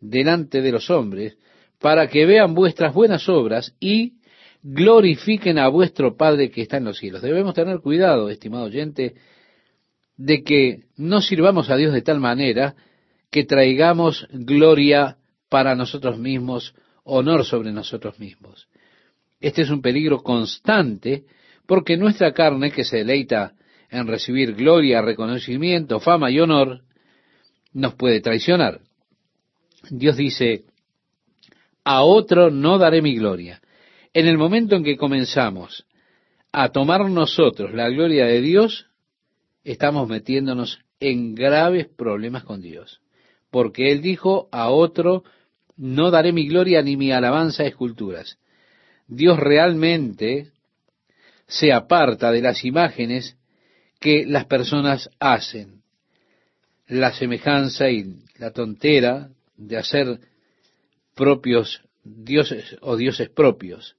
delante 0.00 0.62
de 0.62 0.70
los 0.70 0.90
hombres, 0.90 1.36
para 1.80 2.06
que 2.06 2.24
vean 2.24 2.54
vuestras 2.54 2.94
buenas 2.94 3.28
obras 3.28 3.74
y 3.80 4.18
glorifiquen 4.62 5.58
a 5.58 5.66
vuestro 5.66 6.16
Padre 6.16 6.52
que 6.52 6.62
está 6.62 6.76
en 6.76 6.84
los 6.84 6.98
cielos. 6.98 7.20
Debemos 7.20 7.52
tener 7.52 7.80
cuidado, 7.80 8.30
estimado 8.30 8.66
oyente, 8.66 9.16
de 10.16 10.44
que 10.44 10.84
no 10.96 11.20
sirvamos 11.20 11.68
a 11.68 11.76
Dios 11.76 11.92
de 11.92 12.02
tal 12.02 12.20
manera 12.20 12.76
que 13.30 13.44
traigamos 13.44 14.26
gloria 14.30 15.18
para 15.48 15.74
nosotros 15.74 16.18
mismos, 16.18 16.74
honor 17.04 17.44
sobre 17.44 17.72
nosotros 17.72 18.18
mismos. 18.18 18.68
Este 19.40 19.62
es 19.62 19.70
un 19.70 19.82
peligro 19.82 20.22
constante 20.22 21.24
porque 21.66 21.96
nuestra 21.96 22.32
carne, 22.32 22.70
que 22.70 22.84
se 22.84 22.98
deleita 22.98 23.52
en 23.90 24.06
recibir 24.06 24.54
gloria, 24.54 25.02
reconocimiento, 25.02 26.00
fama 26.00 26.30
y 26.30 26.40
honor, 26.40 26.82
nos 27.72 27.94
puede 27.94 28.20
traicionar. 28.20 28.80
Dios 29.90 30.16
dice, 30.16 30.64
a 31.84 32.02
otro 32.02 32.50
no 32.50 32.78
daré 32.78 33.00
mi 33.02 33.16
gloria. 33.16 33.60
En 34.12 34.26
el 34.26 34.38
momento 34.38 34.76
en 34.76 34.84
que 34.84 34.96
comenzamos 34.96 35.86
a 36.52 36.70
tomar 36.70 37.08
nosotros 37.08 37.72
la 37.74 37.88
gloria 37.88 38.26
de 38.26 38.40
Dios, 38.40 38.86
estamos 39.64 40.08
metiéndonos 40.08 40.80
en 41.00 41.34
graves 41.34 41.88
problemas 41.88 42.44
con 42.44 42.60
Dios. 42.60 43.00
Porque 43.50 43.92
Él 43.92 44.02
dijo, 44.02 44.48
a 44.52 44.70
otro 44.70 45.24
no 45.76 46.10
daré 46.10 46.32
mi 46.32 46.48
gloria 46.48 46.82
ni 46.82 46.96
mi 46.96 47.12
alabanza 47.12 47.62
a 47.62 47.66
esculturas. 47.66 48.38
Dios 49.06 49.38
realmente 49.38 50.50
se 51.46 51.72
aparta 51.72 52.30
de 52.30 52.42
las 52.42 52.64
imágenes 52.64 53.36
que 54.00 54.26
las 54.26 54.44
personas 54.44 55.08
hacen. 55.18 55.82
La 56.86 57.12
semejanza 57.12 57.90
y 57.90 58.16
la 58.38 58.50
tontera 58.50 59.30
de 59.56 59.76
hacer 59.76 60.20
propios 61.14 61.82
dioses 62.04 62.76
o 62.80 62.96
dioses 62.96 63.28
propios. 63.28 63.96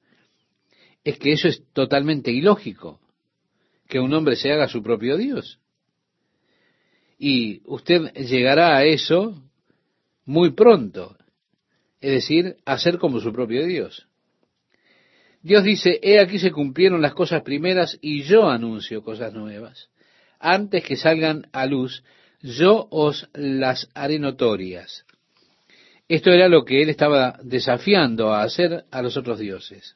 Es 1.03 1.18
que 1.18 1.32
eso 1.32 1.48
es 1.48 1.63
totalmente 1.74 2.32
ilógico, 2.32 3.00
que 3.88 4.00
un 4.00 4.13
hombre 4.13 4.36
se 4.36 4.51
haga 4.51 4.68
su 4.68 4.84
propio 4.84 5.18
Dios. 5.18 5.60
Y 7.20 7.62
usted 7.66 8.14
llegará 8.14 8.78
a 8.78 8.86
eso 8.86 9.44
muy 10.26 10.52
pronto, 10.52 11.18
es 12.00 12.12
decir, 12.12 12.56
a 12.66 12.78
ser 12.78 12.98
como 12.98 13.20
su 13.20 13.34
propio 13.34 13.66
Dios. 13.66 14.08
Dios 15.42 15.64
dice, 15.64 16.00
he 16.02 16.20
aquí 16.20 16.40
se 16.40 16.52
cumplieron 16.52 17.02
las 17.02 17.14
cosas 17.14 17.44
primeras 17.44 17.98
y 18.02 18.24
yo 18.24 18.50
anuncio 18.50 19.04
cosas 19.04 19.34
nuevas. 19.34 19.90
Antes 20.40 20.84
que 20.84 20.96
salgan 20.96 21.48
a 21.52 21.66
luz, 21.66 22.04
yo 22.42 22.88
os 22.90 23.30
las 23.34 23.90
haré 23.94 24.18
notorias. 24.20 25.06
Esto 26.08 26.32
era 26.32 26.48
lo 26.48 26.64
que 26.64 26.82
él 26.82 26.90
estaba 26.90 27.38
desafiando 27.44 28.34
a 28.34 28.44
hacer 28.44 28.86
a 28.92 29.02
los 29.02 29.18
otros 29.18 29.40
dioses. 29.40 29.96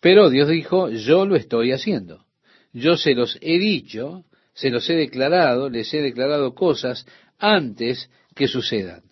Pero 0.00 0.30
Dios 0.30 0.48
dijo, 0.48 0.88
yo 0.88 1.26
lo 1.26 1.36
estoy 1.36 1.72
haciendo. 1.72 2.24
Yo 2.72 2.96
se 2.96 3.14
los 3.14 3.38
he 3.42 3.58
dicho, 3.58 4.24
se 4.60 4.68
los 4.68 4.90
he 4.90 4.94
declarado, 4.94 5.70
les 5.70 5.92
he 5.94 6.02
declarado 6.02 6.54
cosas 6.54 7.06
antes 7.38 8.10
que 8.34 8.46
sucedan. 8.46 9.04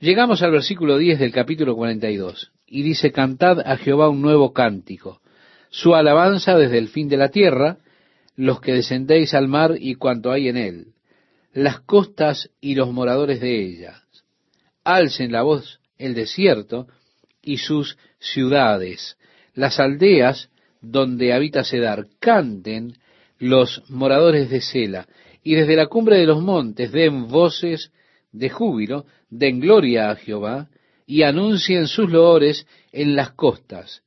Llegamos 0.00 0.42
al 0.42 0.50
versículo 0.50 0.96
10 0.96 1.18
del 1.18 1.30
capítulo 1.30 1.76
42 1.76 2.52
y 2.66 2.82
dice, 2.84 3.12
cantad 3.12 3.60
a 3.60 3.76
Jehová 3.76 4.08
un 4.08 4.22
nuevo 4.22 4.54
cántico, 4.54 5.20
su 5.68 5.94
alabanza 5.94 6.56
desde 6.56 6.78
el 6.78 6.88
fin 6.88 7.10
de 7.10 7.18
la 7.18 7.28
tierra, 7.28 7.80
los 8.34 8.62
que 8.62 8.72
descendéis 8.72 9.34
al 9.34 9.46
mar 9.46 9.74
y 9.78 9.96
cuanto 9.96 10.32
hay 10.32 10.48
en 10.48 10.56
él, 10.56 10.86
las 11.52 11.80
costas 11.80 12.48
y 12.62 12.74
los 12.74 12.90
moradores 12.92 13.42
de 13.42 13.62
ellas. 13.62 14.02
Alcen 14.84 15.32
la 15.32 15.42
voz 15.42 15.80
el 15.98 16.14
desierto 16.14 16.86
y 17.42 17.58
sus 17.58 17.98
ciudades, 18.18 19.18
las 19.52 19.78
aldeas 19.78 20.48
donde 20.80 21.34
habita 21.34 21.62
Sedar, 21.62 22.06
canten 22.20 22.94
los 23.42 23.82
moradores 23.90 24.50
de 24.50 24.60
Sela, 24.60 25.08
y 25.42 25.56
desde 25.56 25.74
la 25.74 25.88
cumbre 25.88 26.16
de 26.16 26.26
los 26.26 26.40
montes 26.40 26.92
den 26.92 27.26
voces 27.26 27.90
de 28.30 28.48
júbilo, 28.50 29.04
den 29.30 29.58
gloria 29.58 30.12
a 30.12 30.16
Jehová 30.16 30.68
y 31.06 31.24
anuncien 31.24 31.88
sus 31.88 32.08
loores 32.08 32.68
en 32.92 33.16
las 33.16 33.32
costas. 33.32 34.04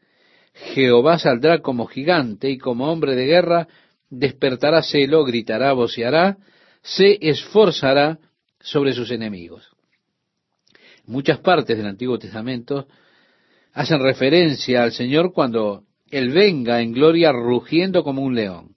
Jehová 0.54 1.19
saldrá 1.19 1.60
como 1.60 1.86
gigante 1.86 2.50
y 2.50 2.58
como 2.58 2.89
hombre 2.89 3.13
de 3.13 3.26
guerra 3.26 3.67
despertará 4.10 4.82
celo, 4.82 5.26
gritará, 5.26 5.74
voceará, 5.74 6.38
se 6.82 7.17
esforzará 7.19 8.19
sobre 8.62 8.93
sus 8.93 9.12
enemigos. 9.12 9.69
Muchas 11.08 11.39
partes 11.39 11.76
del 11.76 11.88
Antiguo 11.88 12.17
Testamento 12.17 12.88
hacen 13.74 14.02
referencia 14.02 14.84
al 14.84 14.93
Señor 14.93 15.34
cuando 15.34 15.84
Él 16.10 16.30
venga 16.30 16.82
en 16.82 16.93
gloria 16.93 17.34
rugiendo 17.34 18.02
como 18.02 18.21
un 18.21 18.34
león. 18.34 18.75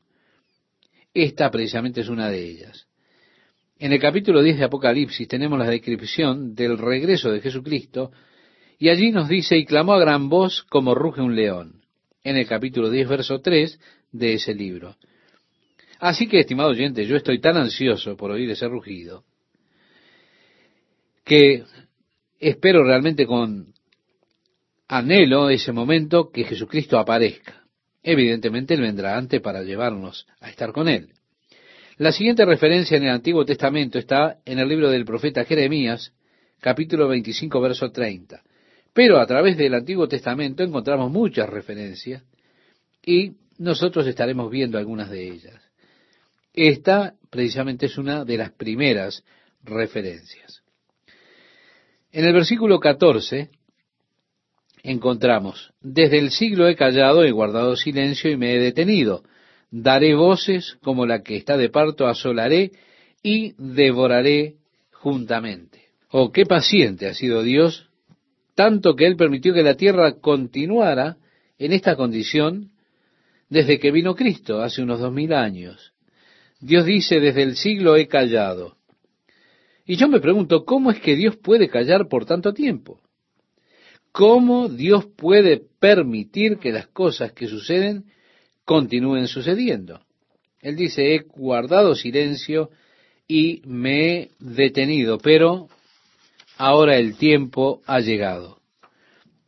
Esta 1.14 1.50
precisamente 1.50 2.00
es 2.00 2.08
una 2.08 2.30
de 2.30 2.44
ellas. 2.44 2.86
En 3.78 3.92
el 3.92 4.00
capítulo 4.00 4.42
10 4.42 4.58
de 4.58 4.64
Apocalipsis 4.64 5.28
tenemos 5.28 5.58
la 5.58 5.70
descripción 5.70 6.54
del 6.54 6.78
regreso 6.78 7.30
de 7.30 7.40
Jesucristo 7.40 8.10
y 8.78 8.88
allí 8.88 9.10
nos 9.10 9.28
dice, 9.28 9.56
y 9.56 9.64
clamó 9.64 9.94
a 9.94 10.00
gran 10.00 10.28
voz 10.28 10.62
como 10.64 10.94
ruge 10.94 11.20
un 11.20 11.34
león, 11.34 11.82
en 12.22 12.36
el 12.36 12.46
capítulo 12.46 12.90
10, 12.90 13.08
verso 13.08 13.40
3 13.40 13.80
de 14.12 14.34
ese 14.34 14.54
libro. 14.54 14.96
Así 15.98 16.28
que, 16.28 16.40
estimado 16.40 16.70
oyente, 16.70 17.04
yo 17.04 17.16
estoy 17.16 17.40
tan 17.40 17.56
ansioso 17.56 18.16
por 18.16 18.30
oír 18.30 18.50
ese 18.50 18.68
rugido, 18.68 19.24
que 21.24 21.64
espero 22.38 22.84
realmente 22.84 23.26
con 23.26 23.74
anhelo 24.86 25.50
ese 25.50 25.72
momento 25.72 26.30
que 26.30 26.44
Jesucristo 26.44 26.98
aparezca. 26.98 27.57
Evidentemente 28.10 28.72
Él 28.72 28.80
vendrá 28.80 29.18
antes 29.18 29.38
para 29.42 29.62
llevarnos 29.62 30.26
a 30.40 30.48
estar 30.48 30.72
con 30.72 30.88
Él. 30.88 31.10
La 31.98 32.10
siguiente 32.10 32.46
referencia 32.46 32.96
en 32.96 33.02
el 33.02 33.10
Antiguo 33.10 33.44
Testamento 33.44 33.98
está 33.98 34.38
en 34.46 34.58
el 34.58 34.66
libro 34.66 34.88
del 34.88 35.04
profeta 35.04 35.44
Jeremías, 35.44 36.14
capítulo 36.58 37.06
25, 37.06 37.60
verso 37.60 37.90
30. 37.90 38.42
Pero 38.94 39.20
a 39.20 39.26
través 39.26 39.58
del 39.58 39.74
Antiguo 39.74 40.08
Testamento 40.08 40.62
encontramos 40.62 41.12
muchas 41.12 41.50
referencias 41.50 42.22
y 43.04 43.32
nosotros 43.58 44.06
estaremos 44.06 44.50
viendo 44.50 44.78
algunas 44.78 45.10
de 45.10 45.28
ellas. 45.28 45.60
Esta 46.54 47.12
precisamente 47.28 47.84
es 47.86 47.98
una 47.98 48.24
de 48.24 48.38
las 48.38 48.52
primeras 48.52 49.22
referencias. 49.64 50.62
En 52.10 52.24
el 52.24 52.32
versículo 52.32 52.80
14 52.80 53.50
encontramos, 54.82 55.72
desde 55.80 56.18
el 56.18 56.30
siglo 56.30 56.68
he 56.68 56.76
callado, 56.76 57.24
he 57.24 57.30
guardado 57.30 57.76
silencio 57.76 58.30
y 58.30 58.36
me 58.36 58.54
he 58.54 58.58
detenido 58.58 59.22
daré 59.70 60.14
voces 60.14 60.78
como 60.82 61.06
la 61.06 61.22
que 61.22 61.36
está 61.36 61.56
de 61.56 61.68
parto, 61.68 62.06
asolaré 62.06 62.72
y 63.22 63.54
devoraré 63.58 64.56
juntamente. 64.92 65.88
Oh, 66.10 66.32
qué 66.32 66.46
paciente 66.46 67.06
ha 67.06 67.14
sido 67.14 67.42
Dios, 67.42 67.90
tanto 68.54 68.96
que 68.96 69.06
Él 69.06 69.16
permitió 69.16 69.52
que 69.52 69.62
la 69.62 69.76
tierra 69.76 70.14
continuara 70.20 71.16
en 71.58 71.72
esta 71.72 71.96
condición 71.96 72.70
desde 73.48 73.78
que 73.78 73.90
vino 73.90 74.14
Cristo 74.14 74.62
hace 74.62 74.82
unos 74.82 75.00
dos 75.00 75.12
mil 75.12 75.32
años. 75.32 75.92
Dios 76.60 76.84
dice, 76.84 77.20
desde 77.20 77.42
el 77.42 77.56
siglo 77.56 77.96
he 77.96 78.08
callado. 78.08 78.76
Y 79.86 79.96
yo 79.96 80.08
me 80.08 80.20
pregunto, 80.20 80.64
¿cómo 80.64 80.90
es 80.90 81.00
que 81.00 81.16
Dios 81.16 81.36
puede 81.36 81.68
callar 81.68 82.08
por 82.08 82.26
tanto 82.26 82.52
tiempo? 82.52 83.00
¿Cómo 84.18 84.68
Dios 84.68 85.06
puede 85.16 85.62
permitir 85.78 86.58
que 86.58 86.72
las 86.72 86.88
cosas 86.88 87.30
que 87.30 87.46
suceden 87.46 88.06
continúen 88.64 89.28
sucediendo. 89.28 90.00
Él 90.60 90.74
dice, 90.74 91.14
he 91.14 91.18
guardado 91.20 91.94
silencio 91.94 92.68
y 93.28 93.62
me 93.64 94.16
he 94.16 94.30
detenido, 94.40 95.18
pero 95.18 95.68
ahora 96.56 96.96
el 96.96 97.16
tiempo 97.16 97.80
ha 97.86 98.00
llegado. 98.00 98.58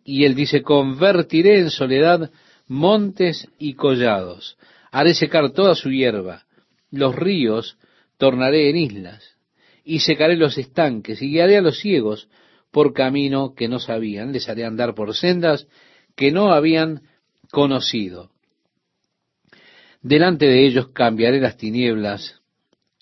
Y 0.04 0.24
él 0.24 0.36
dice, 0.36 0.62
convertiré 0.62 1.58
en 1.58 1.70
soledad 1.70 2.30
montes 2.68 3.48
y 3.58 3.74
collados, 3.74 4.56
haré 4.92 5.14
secar 5.14 5.50
toda 5.50 5.74
su 5.74 5.90
hierba, 5.90 6.44
los 6.92 7.16
ríos 7.16 7.76
tornaré 8.18 8.70
en 8.70 8.76
islas, 8.76 9.36
y 9.84 9.98
secaré 9.98 10.36
los 10.36 10.56
estanques, 10.58 11.20
y 11.20 11.30
guiaré 11.30 11.56
a 11.56 11.60
los 11.60 11.80
ciegos 11.80 12.28
por 12.70 12.92
camino 12.92 13.54
que 13.54 13.68
no 13.68 13.78
sabían, 13.78 14.32
les 14.32 14.48
haré 14.48 14.64
andar 14.64 14.94
por 14.94 15.14
sendas 15.14 15.66
que 16.16 16.30
no 16.30 16.52
habían 16.52 17.02
conocido. 17.50 18.30
Delante 20.02 20.46
de 20.46 20.66
ellos 20.66 20.88
cambiaré 20.92 21.40
las 21.40 21.56
tinieblas 21.56 22.40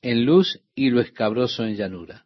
en 0.03 0.25
luz 0.25 0.61
y 0.75 0.91
lo 0.91 1.01
escabroso 1.01 1.65
en 1.65 1.77
llanura. 1.77 2.25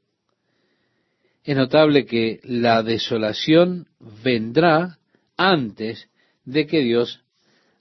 Es 1.45 1.57
notable 1.57 2.07
que 2.07 2.41
la 2.45 2.83
desolación 2.83 3.89
vendrá 4.23 4.99
antes 5.37 6.09
de 6.45 6.67
que 6.67 6.81
Dios 6.81 7.25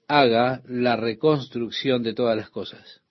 haga 0.08 0.62
la 0.65 0.95
reconstrucción 0.95 2.04
de 2.04 2.13
todas 2.13 2.36
las 2.36 2.50
cosas. 2.50 3.02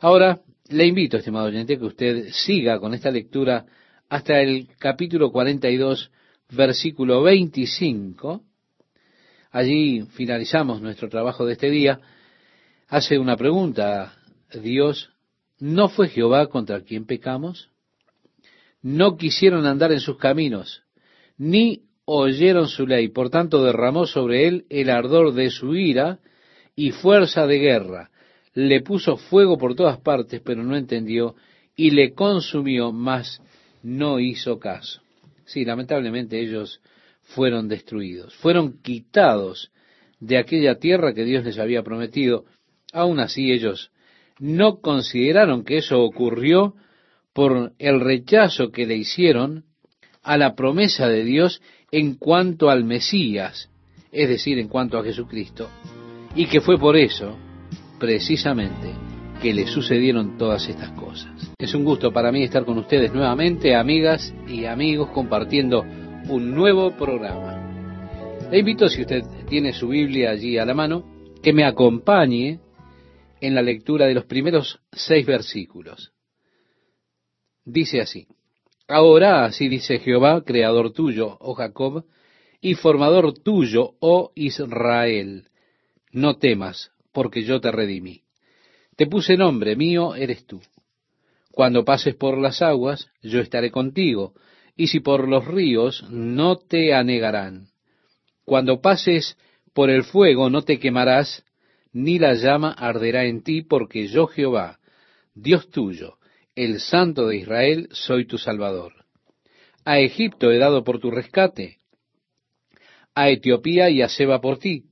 Ahora, 0.00 0.40
le 0.68 0.86
invito, 0.86 1.18
estimado 1.18 1.46
oyente, 1.46 1.78
que 1.78 1.84
usted 1.84 2.28
siga 2.30 2.80
con 2.80 2.94
esta 2.94 3.10
lectura 3.10 3.66
hasta 4.14 4.40
el 4.40 4.68
capítulo 4.78 5.32
42, 5.32 6.12
versículo 6.50 7.24
25. 7.24 8.42
Allí 9.50 10.02
finalizamos 10.12 10.80
nuestro 10.80 11.08
trabajo 11.08 11.44
de 11.44 11.54
este 11.54 11.68
día. 11.68 11.98
Hace 12.86 13.18
una 13.18 13.36
pregunta, 13.36 14.14
Dios, 14.62 15.10
¿no 15.58 15.88
fue 15.88 16.10
Jehová 16.10 16.46
contra 16.46 16.82
quien 16.82 17.06
pecamos? 17.06 17.70
No 18.82 19.16
quisieron 19.16 19.66
andar 19.66 19.90
en 19.90 19.98
sus 19.98 20.16
caminos, 20.16 20.84
ni 21.36 21.82
oyeron 22.04 22.68
su 22.68 22.86
ley, 22.86 23.08
por 23.08 23.30
tanto 23.30 23.64
derramó 23.64 24.06
sobre 24.06 24.46
él 24.46 24.64
el 24.70 24.90
ardor 24.90 25.34
de 25.34 25.50
su 25.50 25.74
ira 25.74 26.20
y 26.76 26.92
fuerza 26.92 27.48
de 27.48 27.58
guerra. 27.58 28.10
Le 28.52 28.80
puso 28.80 29.16
fuego 29.16 29.58
por 29.58 29.74
todas 29.74 29.98
partes, 29.98 30.40
pero 30.40 30.62
no 30.62 30.76
entendió, 30.76 31.34
y 31.74 31.90
le 31.90 32.14
consumió, 32.14 32.92
mas 32.92 33.42
no 33.84 34.18
hizo 34.18 34.58
caso. 34.58 35.00
Sí, 35.44 35.64
lamentablemente 35.64 36.40
ellos 36.40 36.80
fueron 37.22 37.68
destruidos, 37.68 38.34
fueron 38.34 38.80
quitados 38.82 39.70
de 40.20 40.38
aquella 40.38 40.76
tierra 40.76 41.12
que 41.12 41.24
Dios 41.24 41.44
les 41.44 41.58
había 41.58 41.82
prometido. 41.82 42.46
Aún 42.92 43.20
así 43.20 43.52
ellos 43.52 43.92
no 44.38 44.80
consideraron 44.80 45.64
que 45.64 45.78
eso 45.78 46.00
ocurrió 46.00 46.74
por 47.34 47.72
el 47.78 48.00
rechazo 48.00 48.70
que 48.70 48.86
le 48.86 48.96
hicieron 48.96 49.64
a 50.22 50.38
la 50.38 50.54
promesa 50.54 51.06
de 51.06 51.24
Dios 51.24 51.60
en 51.92 52.14
cuanto 52.14 52.70
al 52.70 52.84
Mesías, 52.84 53.70
es 54.10 54.28
decir, 54.28 54.58
en 54.58 54.68
cuanto 54.68 54.98
a 54.98 55.04
Jesucristo, 55.04 55.68
y 56.34 56.46
que 56.46 56.60
fue 56.60 56.78
por 56.78 56.96
eso, 56.96 57.36
precisamente, 57.98 59.03
que 59.44 59.52
le 59.52 59.66
sucedieron 59.66 60.38
todas 60.38 60.66
estas 60.70 60.92
cosas. 60.92 61.52
Es 61.58 61.74
un 61.74 61.84
gusto 61.84 62.10
para 62.14 62.32
mí 62.32 62.44
estar 62.44 62.64
con 62.64 62.78
ustedes 62.78 63.12
nuevamente, 63.12 63.74
amigas 63.74 64.34
y 64.48 64.64
amigos, 64.64 65.10
compartiendo 65.10 65.82
un 66.30 66.54
nuevo 66.54 66.92
programa. 66.92 68.48
Le 68.50 68.60
invito, 68.60 68.88
si 68.88 69.02
usted 69.02 69.22
tiene 69.46 69.74
su 69.74 69.88
Biblia 69.88 70.30
allí 70.30 70.56
a 70.56 70.64
la 70.64 70.72
mano, 70.72 71.04
que 71.42 71.52
me 71.52 71.66
acompañe 71.66 72.58
en 73.42 73.54
la 73.54 73.60
lectura 73.60 74.06
de 74.06 74.14
los 74.14 74.24
primeros 74.24 74.80
seis 74.90 75.26
versículos. 75.26 76.12
Dice 77.66 78.00
así, 78.00 78.26
Ahora 78.88 79.44
así 79.44 79.68
dice 79.68 79.98
Jehová, 79.98 80.42
creador 80.42 80.94
tuyo, 80.94 81.36
oh 81.38 81.52
Jacob, 81.52 82.06
y 82.62 82.76
formador 82.76 83.34
tuyo, 83.34 83.90
oh 84.00 84.32
Israel. 84.36 85.50
No 86.12 86.38
temas, 86.38 86.92
porque 87.12 87.42
yo 87.42 87.60
te 87.60 87.70
redimí. 87.70 88.23
Te 88.96 89.06
puse 89.06 89.36
nombre, 89.36 89.76
mío 89.76 90.14
eres 90.14 90.46
tú. 90.46 90.60
Cuando 91.50 91.84
pases 91.84 92.14
por 92.14 92.38
las 92.38 92.62
aguas, 92.62 93.08
yo 93.22 93.40
estaré 93.40 93.70
contigo, 93.70 94.34
y 94.76 94.88
si 94.88 95.00
por 95.00 95.28
los 95.28 95.46
ríos, 95.46 96.04
no 96.10 96.56
te 96.56 96.94
anegarán. 96.94 97.68
Cuando 98.44 98.80
pases 98.80 99.36
por 99.72 99.90
el 99.90 100.04
fuego, 100.04 100.50
no 100.50 100.62
te 100.62 100.78
quemarás, 100.78 101.44
ni 101.92 102.18
la 102.18 102.34
llama 102.34 102.72
arderá 102.72 103.24
en 103.24 103.42
ti, 103.42 103.62
porque 103.62 104.08
yo 104.08 104.26
Jehová, 104.26 104.80
Dios 105.34 105.70
tuyo, 105.70 106.18
el 106.54 106.80
Santo 106.80 107.26
de 107.28 107.36
Israel, 107.36 107.88
soy 107.92 108.26
tu 108.26 108.38
Salvador. 108.38 108.92
A 109.84 109.98
Egipto 110.00 110.50
he 110.50 110.58
dado 110.58 110.82
por 110.82 110.98
tu 110.98 111.10
rescate, 111.10 111.78
a 113.14 113.30
Etiopía 113.30 113.90
y 113.90 114.02
a 114.02 114.08
Seba 114.08 114.40
por 114.40 114.58
ti, 114.58 114.84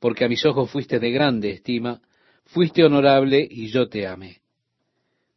porque 0.00 0.24
a 0.24 0.28
mis 0.28 0.44
ojos 0.46 0.70
fuiste 0.70 0.98
de 0.98 1.10
grande 1.10 1.50
estima, 1.50 2.00
fuiste 2.52 2.84
honorable 2.84 3.46
y 3.50 3.68
yo 3.68 3.88
te 3.88 4.06
amé. 4.06 4.42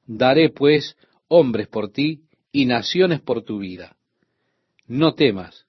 Daré 0.06 0.50
pues 0.50 0.96
hombres 1.28 1.68
por 1.68 1.92
ti 1.92 2.22
y 2.52 2.66
naciones 2.66 3.22
por 3.22 3.44
tu 3.44 3.60
vida. 3.60 3.96
No 4.88 5.16
temas, 5.16 5.66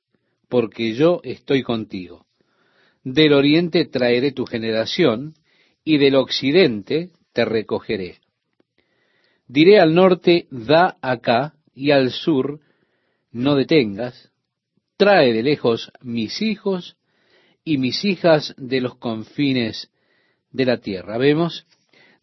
porque 0.48 0.94
yo 0.94 1.20
estoy 1.24 1.62
contigo. 1.62 2.26
Del 3.02 3.32
oriente 3.32 3.84
traeré 3.86 4.32
tu 4.32 4.44
generación, 4.44 5.34
y 5.84 5.98
del 5.98 6.16
occidente 6.16 7.10
te 7.32 7.44
recogeré. 7.44 8.18
Diré 9.46 9.78
al 9.78 9.94
norte, 9.94 10.48
da 10.50 10.96
acá, 11.00 11.54
y 11.72 11.92
al 11.92 12.10
sur, 12.10 12.58
no 13.30 13.54
detengas, 13.54 14.32
trae 14.96 15.32
de 15.32 15.44
lejos 15.44 15.92
mis 16.00 16.42
hijos 16.42 16.96
y 17.64 17.78
mis 17.78 18.04
hijas 18.04 18.52
de 18.56 18.80
los 18.80 18.96
confines 18.96 19.90
de 20.50 20.64
la 20.64 20.78
tierra. 20.78 21.18
Vemos, 21.18 21.66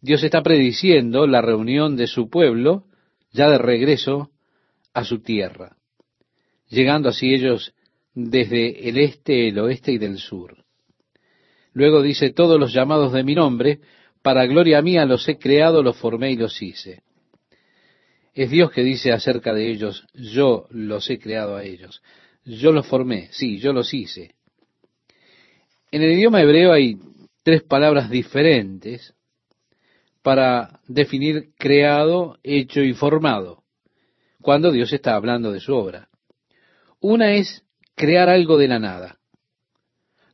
Dios 0.00 0.22
está 0.22 0.42
prediciendo 0.42 1.26
la 1.26 1.40
reunión 1.40 1.96
de 1.96 2.06
su 2.06 2.28
pueblo, 2.28 2.84
ya 3.32 3.48
de 3.48 3.58
regreso 3.58 4.30
a 4.92 5.04
su 5.04 5.20
tierra, 5.20 5.76
llegando 6.68 7.08
así 7.08 7.34
ellos 7.34 7.74
desde 8.14 8.88
el 8.88 8.98
este, 8.98 9.48
el 9.48 9.58
oeste 9.58 9.92
y 9.92 9.98
del 9.98 10.18
sur. 10.18 10.64
Luego 11.72 12.02
dice, 12.02 12.30
todos 12.30 12.60
los 12.60 12.72
llamados 12.72 13.12
de 13.12 13.24
mi 13.24 13.34
nombre, 13.34 13.80
para 14.22 14.46
gloria 14.46 14.80
mía 14.80 15.04
los 15.04 15.28
he 15.28 15.38
creado, 15.38 15.82
los 15.82 15.96
formé 15.96 16.32
y 16.32 16.36
los 16.36 16.62
hice. 16.62 17.02
Es 18.32 18.50
Dios 18.50 18.70
que 18.70 18.82
dice 18.82 19.12
acerca 19.12 19.52
de 19.52 19.70
ellos, 19.70 20.06
yo 20.14 20.66
los 20.70 21.08
he 21.10 21.18
creado 21.18 21.56
a 21.56 21.64
ellos. 21.64 22.02
Yo 22.44 22.72
los 22.72 22.86
formé, 22.86 23.28
sí, 23.32 23.58
yo 23.58 23.72
los 23.72 23.92
hice. 23.94 24.34
En 25.90 26.02
el 26.02 26.12
idioma 26.12 26.42
hebreo 26.42 26.72
hay 26.72 26.98
tres 27.44 27.62
palabras 27.62 28.10
diferentes 28.10 29.14
para 30.22 30.80
definir 30.88 31.50
creado, 31.56 32.38
hecho 32.42 32.80
y 32.80 32.94
formado, 32.94 33.62
cuando 34.40 34.72
Dios 34.72 34.92
está 34.92 35.14
hablando 35.14 35.52
de 35.52 35.60
su 35.60 35.74
obra. 35.74 36.08
Una 37.00 37.34
es 37.34 37.62
crear 37.94 38.30
algo 38.30 38.56
de 38.56 38.68
la 38.68 38.78
nada, 38.78 39.18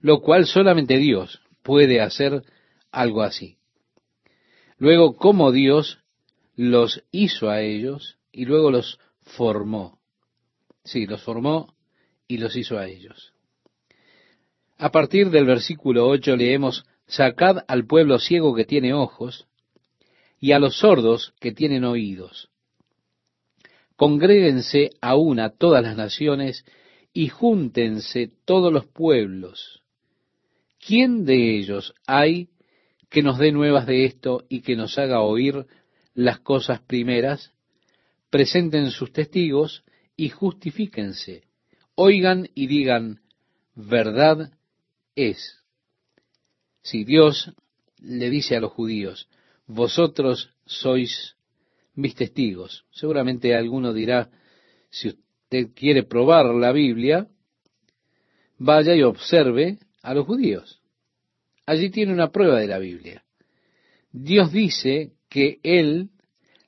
lo 0.00 0.20
cual 0.20 0.46
solamente 0.46 0.98
Dios 0.98 1.42
puede 1.62 2.00
hacer 2.00 2.44
algo 2.92 3.22
así. 3.22 3.58
Luego, 4.78 5.16
cómo 5.16 5.50
Dios 5.50 5.98
los 6.54 7.02
hizo 7.10 7.50
a 7.50 7.60
ellos 7.60 8.18
y 8.30 8.44
luego 8.44 8.70
los 8.70 9.00
formó. 9.22 9.98
Sí, 10.84 11.06
los 11.06 11.22
formó 11.22 11.74
y 12.28 12.38
los 12.38 12.54
hizo 12.54 12.78
a 12.78 12.86
ellos. 12.86 13.34
A 14.78 14.90
partir 14.92 15.30
del 15.30 15.44
versículo 15.44 16.06
8 16.08 16.36
leemos, 16.36 16.86
Sacad 17.10 17.64
al 17.66 17.86
pueblo 17.86 18.20
ciego 18.20 18.54
que 18.54 18.64
tiene 18.64 18.94
ojos 18.94 19.48
y 20.38 20.52
a 20.52 20.60
los 20.60 20.78
sordos 20.78 21.34
que 21.40 21.50
tienen 21.50 21.84
oídos. 21.84 22.50
Congréguense 23.96 24.90
a 25.00 25.16
una 25.16 25.50
todas 25.50 25.82
las 25.82 25.96
naciones 25.96 26.64
y 27.12 27.28
júntense 27.28 28.30
todos 28.44 28.72
los 28.72 28.86
pueblos. 28.86 29.82
¿Quién 30.78 31.24
de 31.24 31.58
ellos 31.58 31.94
hay 32.06 32.48
que 33.10 33.22
nos 33.22 33.38
dé 33.38 33.50
nuevas 33.50 33.86
de 33.86 34.04
esto 34.04 34.44
y 34.48 34.60
que 34.60 34.76
nos 34.76 34.96
haga 34.96 35.20
oír 35.20 35.66
las 36.14 36.38
cosas 36.38 36.80
primeras, 36.80 37.52
presenten 38.30 38.92
sus 38.92 39.12
testigos 39.12 39.82
y 40.16 40.28
justifíquense, 40.28 41.42
oigan 41.96 42.48
y 42.54 42.68
digan, 42.68 43.20
verdad 43.74 44.52
es. 45.16 45.59
Si 46.82 47.04
Dios 47.04 47.52
le 47.98 48.30
dice 48.30 48.56
a 48.56 48.60
los 48.60 48.72
judíos, 48.72 49.28
vosotros 49.66 50.50
sois 50.64 51.36
mis 51.94 52.14
testigos, 52.14 52.84
seguramente 52.90 53.54
alguno 53.54 53.92
dirá, 53.92 54.30
si 54.88 55.08
usted 55.08 55.68
quiere 55.74 56.02
probar 56.04 56.46
la 56.46 56.72
Biblia, 56.72 57.28
vaya 58.58 58.94
y 58.94 59.02
observe 59.02 59.78
a 60.02 60.14
los 60.14 60.26
judíos. 60.26 60.80
Allí 61.66 61.90
tiene 61.90 62.12
una 62.12 62.30
prueba 62.30 62.58
de 62.58 62.66
la 62.66 62.78
Biblia. 62.78 63.24
Dios 64.12 64.52
dice 64.52 65.12
que 65.28 65.60
Él 65.62 66.10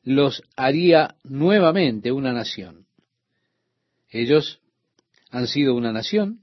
los 0.05 0.43
haría 0.57 1.17
nuevamente 1.25 2.13
una 2.13 2.33
nación. 2.33 2.87
Ellos 4.09 4.61
han 5.31 5.47
sido 5.47 5.75
una 5.75 5.93
nación 5.93 6.41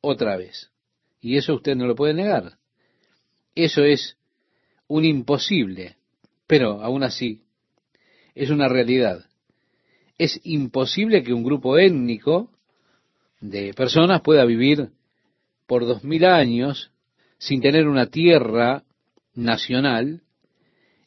otra 0.00 0.36
vez. 0.36 0.70
Y 1.26 1.38
eso 1.38 1.56
usted 1.56 1.74
no 1.74 1.88
lo 1.88 1.96
puede 1.96 2.14
negar. 2.14 2.52
Eso 3.56 3.82
es 3.82 4.16
un 4.86 5.04
imposible, 5.04 5.96
pero 6.46 6.80
aún 6.84 7.02
así 7.02 7.42
es 8.36 8.50
una 8.50 8.68
realidad. 8.68 9.24
Es 10.18 10.38
imposible 10.44 11.24
que 11.24 11.32
un 11.32 11.42
grupo 11.42 11.78
étnico 11.78 12.52
de 13.40 13.74
personas 13.74 14.20
pueda 14.20 14.44
vivir 14.44 14.90
por 15.66 15.84
dos 15.84 16.04
mil 16.04 16.24
años 16.26 16.92
sin 17.38 17.60
tener 17.60 17.88
una 17.88 18.06
tierra 18.06 18.84
nacional 19.34 20.22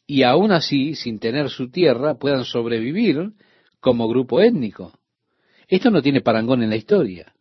y 0.05 0.23
aún 0.23 0.51
así, 0.51 0.95
sin 0.95 1.19
tener 1.19 1.49
su 1.49 1.71
tierra, 1.71 2.15
puedan 2.15 2.43
sobrevivir 2.43 3.31
como 3.79 4.09
grupo 4.09 4.41
étnico. 4.41 4.99
Esto 5.69 5.89
no 5.89 6.01
tiene 6.01 6.19
parangón 6.19 6.61
en 6.61 6.71
la 6.71 6.75
historia. 6.75 7.33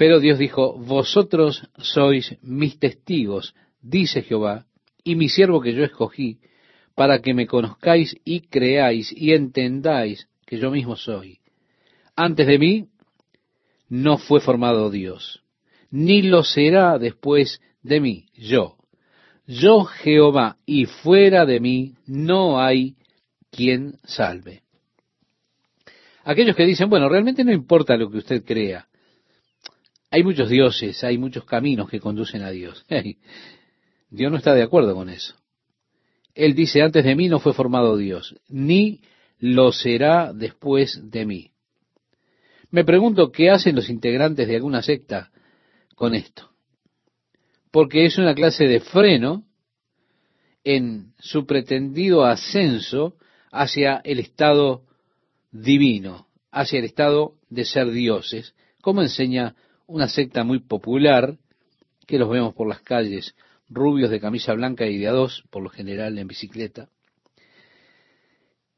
Pero 0.00 0.18
Dios 0.18 0.38
dijo, 0.38 0.78
vosotros 0.78 1.68
sois 1.76 2.34
mis 2.40 2.78
testigos, 2.78 3.54
dice 3.82 4.22
Jehová, 4.22 4.64
y 5.04 5.14
mi 5.14 5.28
siervo 5.28 5.60
que 5.60 5.74
yo 5.74 5.84
escogí, 5.84 6.38
para 6.94 7.20
que 7.20 7.34
me 7.34 7.46
conozcáis 7.46 8.16
y 8.24 8.40
creáis 8.40 9.12
y 9.14 9.34
entendáis 9.34 10.26
que 10.46 10.56
yo 10.56 10.70
mismo 10.70 10.96
soy. 10.96 11.40
Antes 12.16 12.46
de 12.46 12.58
mí 12.58 12.86
no 13.90 14.16
fue 14.16 14.40
formado 14.40 14.88
Dios, 14.88 15.42
ni 15.90 16.22
lo 16.22 16.44
será 16.44 16.98
después 16.98 17.60
de 17.82 18.00
mí, 18.00 18.24
yo. 18.32 18.78
Yo 19.46 19.84
Jehová, 19.84 20.56
y 20.64 20.86
fuera 20.86 21.44
de 21.44 21.60
mí 21.60 21.96
no 22.06 22.58
hay 22.58 22.94
quien 23.50 23.98
salve. 24.04 24.62
Aquellos 26.24 26.56
que 26.56 26.64
dicen, 26.64 26.88
bueno, 26.88 27.10
realmente 27.10 27.44
no 27.44 27.52
importa 27.52 27.98
lo 27.98 28.10
que 28.10 28.16
usted 28.16 28.42
crea. 28.46 28.86
Hay 30.10 30.24
muchos 30.24 30.48
dioses, 30.48 31.04
hay 31.04 31.18
muchos 31.18 31.44
caminos 31.44 31.88
que 31.88 32.00
conducen 32.00 32.42
a 32.42 32.50
Dios. 32.50 32.84
Dios 34.10 34.32
no 34.32 34.38
está 34.38 34.54
de 34.54 34.62
acuerdo 34.62 34.94
con 34.94 35.08
eso. 35.08 35.36
Él 36.34 36.54
dice, 36.54 36.82
antes 36.82 37.04
de 37.04 37.14
mí 37.14 37.28
no 37.28 37.38
fue 37.38 37.54
formado 37.54 37.96
Dios, 37.96 38.36
ni 38.48 39.00
lo 39.38 39.72
será 39.72 40.32
después 40.32 41.00
de 41.10 41.26
mí. 41.26 41.50
Me 42.70 42.84
pregunto 42.84 43.30
qué 43.30 43.50
hacen 43.50 43.76
los 43.76 43.88
integrantes 43.88 44.46
de 44.48 44.56
alguna 44.56 44.82
secta 44.82 45.30
con 45.94 46.14
esto. 46.14 46.50
Porque 47.70 48.04
es 48.04 48.18
una 48.18 48.34
clase 48.34 48.64
de 48.64 48.80
freno 48.80 49.44
en 50.64 51.12
su 51.18 51.46
pretendido 51.46 52.24
ascenso 52.24 53.14
hacia 53.52 54.00
el 54.04 54.18
estado 54.18 54.82
divino, 55.52 56.26
hacia 56.50 56.80
el 56.80 56.84
estado 56.84 57.34
de 57.48 57.64
ser 57.64 57.90
dioses, 57.90 58.54
como 58.80 59.02
enseña 59.02 59.54
una 59.90 60.08
secta 60.08 60.44
muy 60.44 60.60
popular 60.60 61.36
que 62.06 62.18
los 62.18 62.30
vemos 62.30 62.54
por 62.54 62.68
las 62.68 62.80
calles, 62.80 63.34
rubios 63.68 64.10
de 64.10 64.20
camisa 64.20 64.54
blanca 64.54 64.86
y 64.86 64.98
de 64.98 65.08
a 65.08 65.12
dos, 65.12 65.44
por 65.50 65.62
lo 65.62 65.68
general 65.68 66.16
en 66.16 66.28
bicicleta. 66.28 66.88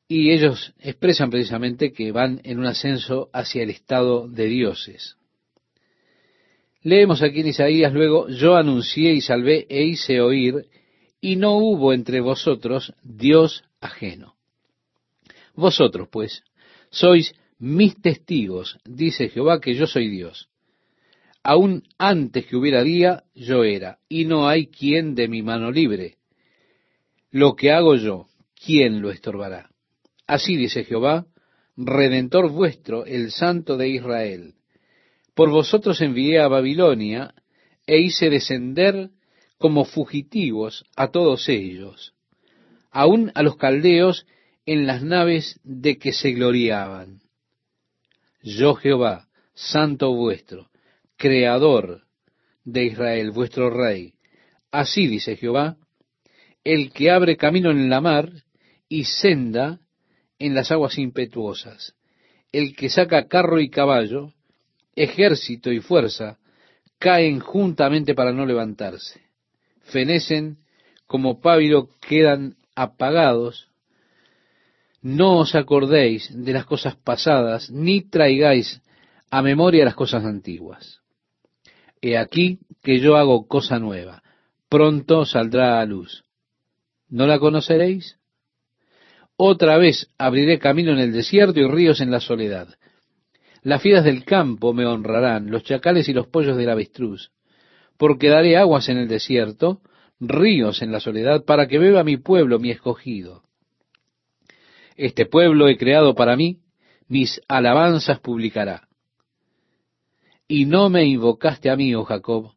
Y 0.09 0.31
ellos 0.33 0.75
expresan 0.81 1.31
precisamente 1.31 1.93
que 1.93 2.13
van 2.13 2.41
en 2.45 2.59
un 2.59 2.67
ascenso 2.67 3.29
hacia 3.33 3.63
el 3.63 3.71
estado 3.71 4.27
de 4.27 4.47
dioses. 4.47 5.17
Leemos 6.83 7.23
aquí 7.23 7.41
en 7.41 7.49
Isaías 7.49 7.93
luego, 7.93 8.29
yo 8.29 8.57
anuncié 8.57 9.13
y 9.13 9.21
salvé 9.21 9.67
e 9.69 9.85
hice 9.85 10.21
oír, 10.21 10.67
y 11.21 11.37
no 11.37 11.57
hubo 11.59 11.93
entre 11.93 12.21
vosotros 12.21 12.95
Dios 13.03 13.65
ajeno. 13.81 14.35
Vosotros, 15.55 16.09
pues, 16.11 16.43
sois 16.91 17.35
mis 17.59 18.01
testigos, 18.01 18.79
dice 18.85 19.29
Jehová, 19.29 19.61
que 19.61 19.75
yo 19.75 19.87
soy 19.87 20.09
Dios. 20.09 20.49
Aún 21.43 21.83
antes 21.99 22.47
que 22.47 22.57
hubiera 22.57 22.83
día, 22.83 23.25
yo 23.35 23.65
era, 23.65 23.99
y 24.09 24.25
no 24.25 24.49
hay 24.49 24.69
quien 24.69 25.15
de 25.15 25.29
mi 25.29 25.43
mano 25.43 25.71
libre. 25.71 26.17
Lo 27.31 27.57
que 27.57 27.73
hago 27.73 27.97
yo, 27.97 28.27
¿quién 28.65 29.03
lo 29.03 29.11
estorbará? 29.11 29.71
Así 30.27 30.57
dice 30.57 30.85
Jehová, 30.85 31.27
Redentor 31.77 32.51
vuestro, 32.51 33.07
el 33.07 33.33
Santo 33.33 33.77
de 33.77 33.89
Israel. 33.89 34.55
Por 35.35 35.51
vosotros 35.51 36.01
envié 36.01 36.41
a 36.41 36.49
Babilonia, 36.49 37.35
e 37.87 38.01
hice 38.01 38.31
descender 38.31 39.11
como 39.59 39.85
fugitivos 39.85 40.85
a 40.97 41.11
todos 41.11 41.49
ellos, 41.49 42.15
aun 42.91 43.33
a 43.35 43.43
los 43.43 43.57
caldeos 43.57 44.27
en 44.67 44.87
las 44.87 45.03
naves 45.03 45.61
de 45.65 45.99
que 45.99 46.13
se 46.13 46.33
gloriaban. 46.33 47.21
Yo 48.43 48.75
Jehová, 48.75 49.29
Santo 49.55 50.15
vuestro, 50.15 50.69
Creador 51.23 52.03
de 52.65 52.87
Israel, 52.87 53.31
vuestro 53.31 53.71
Rey. 53.71 54.15
Así 54.73 55.07
dice 55.07 55.37
Jehová, 55.37 55.77
el 56.65 56.93
que 56.93 57.13
abre 57.13 57.37
camino 57.37 57.71
en 57.71 57.89
la 57.89 58.01
mar 58.01 58.33
y 58.89 59.05
senda 59.05 59.79
en 60.41 60.57
las 60.57 60.73
aguas 60.73 60.99
impetuosas, 60.99 61.95
el 62.51 62.75
que 62.75 62.89
saca 62.89 63.29
carro 63.29 63.61
y 63.61 63.71
caballo, 63.71 64.33
ejército 64.97 65.71
y 65.71 65.79
fuerza, 65.79 66.39
caen 66.99 67.39
juntamente 67.39 68.17
para 68.17 68.33
no 68.33 68.45
levantarse. 68.45 69.21
Fenecen 69.83 70.57
como 71.07 71.41
pábilo 71.41 71.91
quedan 72.01 72.57
apagados. 72.75 73.69
No 75.03 75.39
os 75.39 75.55
acordéis 75.55 76.33
de 76.35 76.53
las 76.53 76.65
cosas 76.65 76.97
pasadas, 76.97 77.71
ni 77.71 78.03
traigáis 78.03 78.83
a 79.31 79.41
memoria 79.41 79.85
las 79.85 79.95
cosas 79.95 80.25
antiguas. 80.25 81.02
He 82.03 82.19
aquí 82.19 82.59
que 82.83 82.99
yo 82.99 83.17
hago 83.17 83.47
cosa 83.47 83.79
nueva, 83.79 84.25
pronto 84.69 85.25
saldrá 85.25 85.81
a 85.81 85.87
luz. 85.87 86.25
¿No 87.09 87.29
la 87.29 87.39
conoceréis? 87.39 88.19
Otra 89.37 89.79
vez 89.79 90.11
abriré 90.19 90.59
camino 90.59 90.91
en 90.91 90.99
el 90.99 91.13
desierto 91.13 91.61
y 91.61 91.69
ríos 91.69 92.01
en 92.01 92.11
la 92.11 92.19
soledad. 92.19 92.75
Las 93.63 93.81
fieras 93.81 94.05
del 94.05 94.25
campo 94.25 94.73
me 94.73 94.85
honrarán, 94.85 95.51
los 95.53 95.63
chacales 95.63 96.09
y 96.09 96.13
los 96.13 96.27
pollos 96.27 96.57
del 96.57 96.71
avestruz, 96.71 97.31
porque 97.97 98.29
daré 98.29 98.57
aguas 98.57 98.89
en 98.89 98.99
el 98.99 99.07
desierto, 99.07 99.81
ríos 100.19 100.83
en 100.83 100.91
la 100.91 100.99
soledad, 100.99 101.45
para 101.45 101.69
que 101.69 101.79
beba 101.79 102.03
mi 102.03 102.17
pueblo, 102.17 102.59
mi 102.59 102.73
escogido. 102.73 103.45
Este 104.97 105.25
pueblo 105.25 105.69
he 105.69 105.77
creado 105.77 106.17
para 106.17 106.37
mí, 106.37 106.59
mis 107.07 107.41
alabanzas 107.47 108.19
publicará 108.19 108.89
y 110.53 110.67
no 110.67 110.91
me 110.91 111.07
invocaste 111.07 111.71
a 111.71 111.77
mí, 111.77 111.95
oh 111.95 112.05
Jacob, 112.05 112.53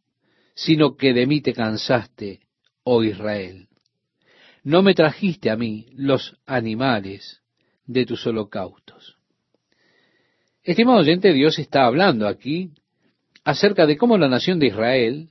sino 0.53 0.97
que 0.97 1.13
de 1.13 1.25
mí 1.25 1.39
te 1.39 1.53
cansaste, 1.53 2.41
oh 2.83 3.01
Israel. 3.05 3.69
No 4.65 4.83
me 4.83 4.93
trajiste 4.93 5.49
a 5.49 5.55
mí 5.55 5.85
los 5.93 6.35
animales 6.45 7.41
de 7.85 8.05
tus 8.05 8.27
holocaustos. 8.27 9.15
Estimado 10.61 10.99
oyente, 10.99 11.31
Dios 11.31 11.57
está 11.57 11.85
hablando 11.85 12.27
aquí 12.27 12.71
acerca 13.45 13.85
de 13.85 13.95
cómo 13.95 14.17
la 14.17 14.27
nación 14.27 14.59
de 14.59 14.67
Israel 14.67 15.29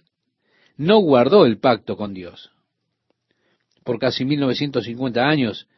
no 0.79 1.01
guardó 1.01 1.45
el 1.45 1.59
pacto 1.59 1.99
con 1.99 2.15
Dios. 2.15 2.51
Por 3.85 3.99
casi 3.99 4.25
1950 4.25 5.23
años, 5.23 5.69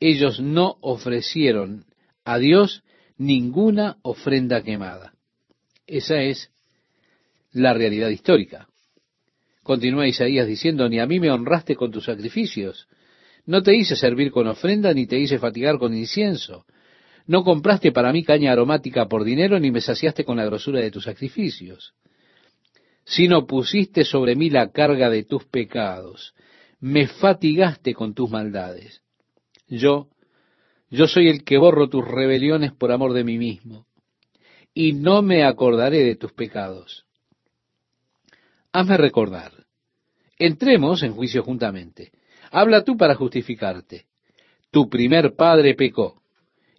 ellos 0.00 0.40
no 0.40 0.78
ofrecieron 0.80 1.84
a 2.24 2.38
Dios 2.38 2.82
ninguna 3.18 3.98
ofrenda 4.02 4.64
quemada. 4.64 5.13
Esa 5.86 6.22
es 6.22 6.50
la 7.52 7.74
realidad 7.74 8.08
histórica. 8.08 8.68
Continúa 9.62 10.06
Isaías 10.06 10.46
diciendo, 10.46 10.88
ni 10.88 10.98
a 10.98 11.06
mí 11.06 11.20
me 11.20 11.30
honraste 11.30 11.76
con 11.76 11.90
tus 11.90 12.04
sacrificios. 12.04 12.86
No 13.46 13.62
te 13.62 13.74
hice 13.74 13.96
servir 13.96 14.30
con 14.30 14.46
ofrenda, 14.46 14.92
ni 14.92 15.06
te 15.06 15.18
hice 15.18 15.38
fatigar 15.38 15.78
con 15.78 15.94
incienso. 15.94 16.64
No 17.26 17.44
compraste 17.44 17.92
para 17.92 18.12
mí 18.12 18.22
caña 18.22 18.52
aromática 18.52 19.08
por 19.08 19.24
dinero, 19.24 19.58
ni 19.58 19.70
me 19.70 19.80
saciaste 19.80 20.24
con 20.24 20.36
la 20.36 20.44
grosura 20.44 20.80
de 20.80 20.90
tus 20.90 21.04
sacrificios. 21.04 21.94
Sino 23.04 23.46
pusiste 23.46 24.04
sobre 24.04 24.34
mí 24.34 24.50
la 24.50 24.70
carga 24.70 25.10
de 25.10 25.24
tus 25.24 25.44
pecados. 25.44 26.34
Me 26.80 27.06
fatigaste 27.06 27.94
con 27.94 28.14
tus 28.14 28.30
maldades. 28.30 29.02
Yo, 29.68 30.08
yo 30.90 31.06
soy 31.06 31.28
el 31.28 31.44
que 31.44 31.58
borro 31.58 31.88
tus 31.88 32.06
rebeliones 32.06 32.72
por 32.72 32.92
amor 32.92 33.12
de 33.14 33.24
mí 33.24 33.38
mismo 33.38 33.86
y 34.74 34.92
no 34.92 35.22
me 35.22 35.44
acordaré 35.44 36.02
de 36.02 36.16
tus 36.16 36.32
pecados. 36.32 37.06
Hazme 38.72 38.96
recordar. 38.96 39.52
Entremos 40.36 41.04
en 41.04 41.12
juicio 41.12 41.44
juntamente. 41.44 42.10
Habla 42.50 42.82
tú 42.82 42.96
para 42.96 43.14
justificarte. 43.14 44.06
Tu 44.72 44.88
primer 44.88 45.36
padre 45.36 45.74
pecó, 45.74 46.20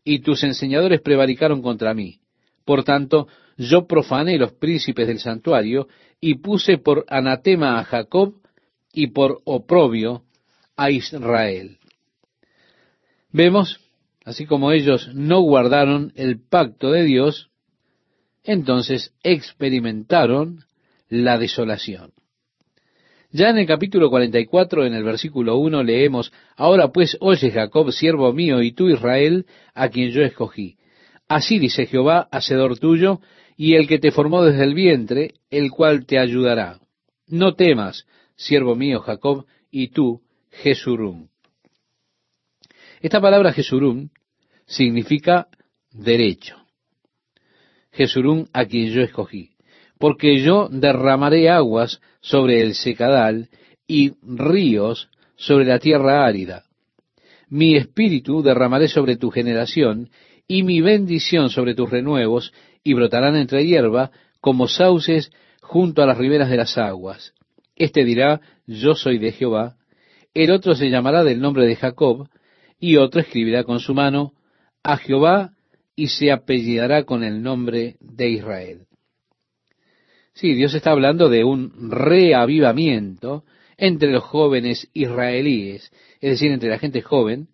y 0.04 0.20
tus 0.20 0.44
enseñadores 0.44 1.00
prevaricaron 1.00 1.62
contra 1.62 1.94
mí. 1.94 2.20
Por 2.66 2.84
tanto, 2.84 3.28
yo 3.58 3.88
profané 3.88 4.38
los 4.38 4.52
príncipes 4.52 5.08
del 5.08 5.20
santuario, 5.20 5.88
y 6.20 6.36
puse 6.36 6.78
por 6.78 7.06
anatema 7.08 7.80
a 7.80 7.86
Jacob, 7.86 8.36
y 8.92 9.08
por 9.08 9.42
oprobio 9.46 10.24
a 10.76 10.92
Israel. 10.92 11.78
Vemos, 13.32 13.80
así 14.26 14.46
como 14.46 14.72
ellos 14.72 15.10
no 15.14 15.42
guardaron 15.42 16.12
el 16.16 16.42
pacto 16.42 16.92
de 16.92 17.04
Dios, 17.04 17.50
entonces 18.46 19.14
experimentaron 19.24 20.64
la 21.10 21.38
desolación. 21.38 22.14
Ya 23.32 23.50
en 23.50 23.58
el 23.58 23.68
capítulo 23.68 24.10
44, 24.10 24.86
en 24.86 24.94
el 24.94 25.04
versículo 25.04 25.58
1, 25.58 25.84
leemos, 25.84 26.32
Ahora 26.56 26.90
pues 26.94 27.18
oye 27.20 27.52
Jacob, 27.52 27.92
siervo 27.92 28.32
mío, 28.32 28.62
y 28.62 28.72
tú 28.72 28.88
Israel, 28.88 29.46
a 29.74 29.90
quien 29.90 30.12
yo 30.12 30.22
escogí. 30.22 30.78
Así 31.28 31.60
dice 31.60 31.86
Jehová, 31.86 32.30
hacedor 32.32 32.80
tuyo, 32.80 33.20
y 33.58 33.76
el 33.76 33.88
que 33.88 34.00
te 34.00 34.12
formó 34.12 34.44
desde 34.44 34.64
el 34.64 34.74
vientre, 34.74 35.34
el 35.50 35.72
cual 35.72 36.06
te 36.06 36.20
ayudará. 36.20 36.80
No 37.28 37.56
temas, 37.56 38.06
siervo 38.36 38.76
mío 38.76 39.02
Jacob, 39.02 39.46
y 39.72 39.90
tú, 39.90 40.22
Jesurum. 40.52 41.28
Esta 43.02 43.20
palabra 43.20 43.52
Jesurum 43.52 44.10
significa 44.66 45.48
derecho. 45.92 46.65
Jesurún 47.96 48.48
a 48.54 48.66
quien 48.66 48.92
yo 48.92 49.02
escogí, 49.02 49.52
porque 50.00 50.42
yo 50.42 50.68
derramaré 50.70 51.50
aguas 51.50 52.02
sobre 52.22 52.62
el 52.62 52.76
secadal 52.76 53.50
y 53.88 54.14
ríos 54.22 55.10
sobre 55.36 55.66
la 55.66 55.80
tierra 55.80 56.26
árida. 56.26 56.64
mi 57.48 57.76
espíritu 57.76 58.42
derramaré 58.42 58.88
sobre 58.88 59.18
tu 59.18 59.30
generación, 59.30 60.10
y 60.48 60.64
mi 60.64 60.82
bendición 60.82 61.50
sobre 61.50 61.76
tus 61.76 61.90
renuevos, 61.90 62.52
y 62.84 62.94
brotarán 62.94 63.36
entre 63.36 63.66
hierba, 63.66 64.12
como 64.42 64.68
sauces 64.68 65.32
junto 65.62 66.02
a 66.02 66.06
las 66.06 66.18
riberas 66.18 66.50
de 66.50 66.58
las 66.58 66.78
aguas. 66.78 67.34
Este 67.76 68.04
dirá, 68.04 68.42
yo 68.66 68.96
soy 68.96 69.20
de 69.20 69.32
Jehová. 69.32 69.76
El 70.34 70.52
otro 70.52 70.76
se 70.76 70.90
llamará 70.90 71.24
del 71.24 71.40
nombre 71.40 71.66
de 71.66 71.76
Jacob, 71.76 72.28
y 72.80 72.98
otro 72.98 73.22
escribirá 73.22 73.64
con 73.64 73.80
su 73.80 73.94
mano, 73.94 74.34
a 74.84 74.98
Jehová, 74.98 75.55
y 75.96 76.08
se 76.08 76.32
apellidará 76.32 77.04
con 77.04 77.24
el 77.24 77.42
nombre 77.42 77.96
de 78.00 78.30
Israel. 78.30 78.88
Sí, 80.34 80.54
Dios 80.54 80.74
está 80.74 80.92
hablando 80.92 81.30
de 81.30 81.44
un 81.46 81.90
reavivamiento 81.90 83.46
entre 83.78 84.12
los 84.12 84.24
jóvenes 84.24 84.90
israelíes, 84.94 85.92
es 86.20 86.32
decir, 86.32 86.52
entre 86.52 86.70
la 86.70 86.80
gente 86.80 87.02
joven, 87.02 87.48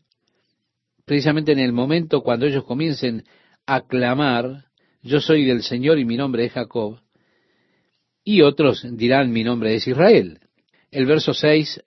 precisamente 1.06 1.52
en 1.52 1.60
el 1.60 1.74
momento 1.74 2.22
cuando 2.22 2.46
ellos 2.48 2.64
comiencen 2.64 3.24
a 3.68 3.82
clamar, 3.82 4.66
yo 5.04 5.20
soy 5.20 5.46
del 5.46 5.62
Señor 5.62 6.00
y 6.00 6.06
mi 6.06 6.18
nombre 6.18 6.46
es 6.46 6.54
Jacob, 6.54 7.00
y 8.24 8.42
otros 8.42 8.86
dirán 8.98 9.32
mi 9.32 9.44
nombre 9.44 9.76
es 9.76 9.88
Israel. 9.88 10.40
El 10.92 11.06
verso 11.06 11.34
6 11.34 11.84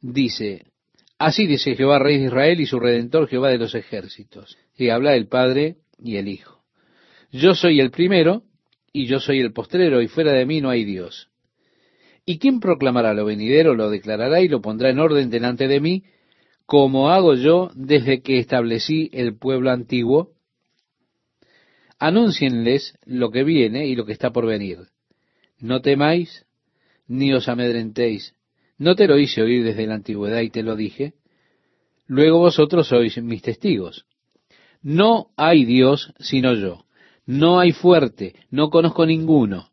dice, 0.00 0.66
así 1.18 1.46
dice 1.46 1.74
Jehová, 1.74 1.98
Rey 1.98 2.18
de 2.18 2.26
Israel 2.26 2.60
y 2.60 2.66
su 2.66 2.78
Redentor, 2.80 3.28
Jehová 3.28 3.50
de 3.50 3.58
los 3.58 3.74
ejércitos. 3.74 4.56
Y 4.76 4.88
habla 4.90 5.14
el 5.14 5.28
Padre 5.28 5.76
y 5.98 6.16
el 6.16 6.28
Hijo. 6.28 6.62
Yo 7.32 7.54
soy 7.54 7.80
el 7.80 7.90
primero 7.90 8.42
y 8.92 9.06
yo 9.06 9.20
soy 9.20 9.40
el 9.40 9.52
postrero 9.52 10.00
y 10.00 10.08
fuera 10.08 10.32
de 10.32 10.46
mí 10.46 10.60
no 10.60 10.70
hay 10.70 10.84
Dios. 10.84 11.28
¿Y 12.24 12.38
quién 12.38 12.60
proclamará 12.60 13.14
lo 13.14 13.24
venidero, 13.24 13.74
lo 13.74 13.90
declarará 13.90 14.40
y 14.40 14.48
lo 14.48 14.60
pondrá 14.60 14.90
en 14.90 14.98
orden 14.98 15.30
delante 15.30 15.68
de 15.68 15.80
mí, 15.80 16.04
como 16.64 17.10
hago 17.10 17.34
yo 17.34 17.70
desde 17.74 18.22
que 18.22 18.38
establecí 18.38 19.10
el 19.12 19.36
pueblo 19.36 19.70
antiguo? 19.70 20.32
Anúncienles 21.98 22.98
lo 23.04 23.30
que 23.30 23.44
viene 23.44 23.86
y 23.86 23.94
lo 23.94 24.06
que 24.06 24.12
está 24.12 24.30
por 24.30 24.46
venir. 24.46 24.78
No 25.58 25.80
temáis, 25.80 26.46
ni 27.06 27.32
os 27.32 27.48
amedrentéis. 27.48 28.34
No 28.78 28.94
te 28.96 29.06
lo 29.06 29.18
hice 29.18 29.42
oír 29.42 29.62
desde 29.62 29.86
la 29.86 29.94
antigüedad 29.94 30.40
y 30.40 30.50
te 30.50 30.62
lo 30.62 30.74
dije. 30.74 31.14
Luego 32.06 32.38
vosotros 32.38 32.88
sois 32.88 33.22
mis 33.22 33.42
testigos. 33.42 34.05
No 34.86 35.30
hay 35.36 35.64
Dios 35.64 36.12
sino 36.18 36.54
yo. 36.54 36.84
No 37.26 37.58
hay 37.58 37.72
fuerte, 37.72 38.34
no 38.50 38.70
conozco 38.70 39.04
ninguno 39.04 39.70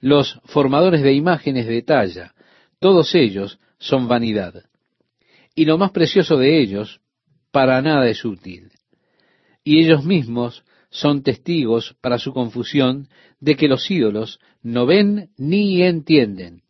los 0.00 0.40
formadores 0.44 1.02
de 1.02 1.12
imágenes 1.12 1.66
de 1.66 1.82
talla, 1.82 2.34
todos 2.78 3.14
ellos 3.14 3.58
son 3.78 4.08
vanidad. 4.08 4.64
Y 5.54 5.64
lo 5.64 5.78
más 5.78 5.90
precioso 5.90 6.36
de 6.36 6.60
ellos, 6.60 7.00
para 7.50 7.82
nada 7.82 8.08
es 8.08 8.24
útil. 8.24 8.70
Y 9.64 9.80
ellos 9.84 10.04
mismos 10.04 10.64
son 10.90 11.22
testigos 11.22 11.96
para 12.00 12.18
su 12.18 12.32
confusión 12.32 13.08
de 13.40 13.56
que 13.56 13.68
los 13.68 13.90
ídolos 13.90 14.40
no 14.62 14.86
ven 14.86 15.30
ni 15.36 15.82
entienden. 15.82 16.62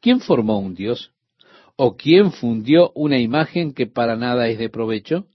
¿Quién 0.00 0.20
formó 0.20 0.58
un 0.58 0.74
Dios? 0.74 1.12
¿O 1.74 1.96
quién 1.96 2.32
fundió 2.32 2.92
una 2.94 3.18
imagen 3.18 3.72
que 3.72 3.86
para 3.86 4.16
nada 4.16 4.48
es 4.48 4.58
de 4.58 4.70
provecho? 4.70 5.26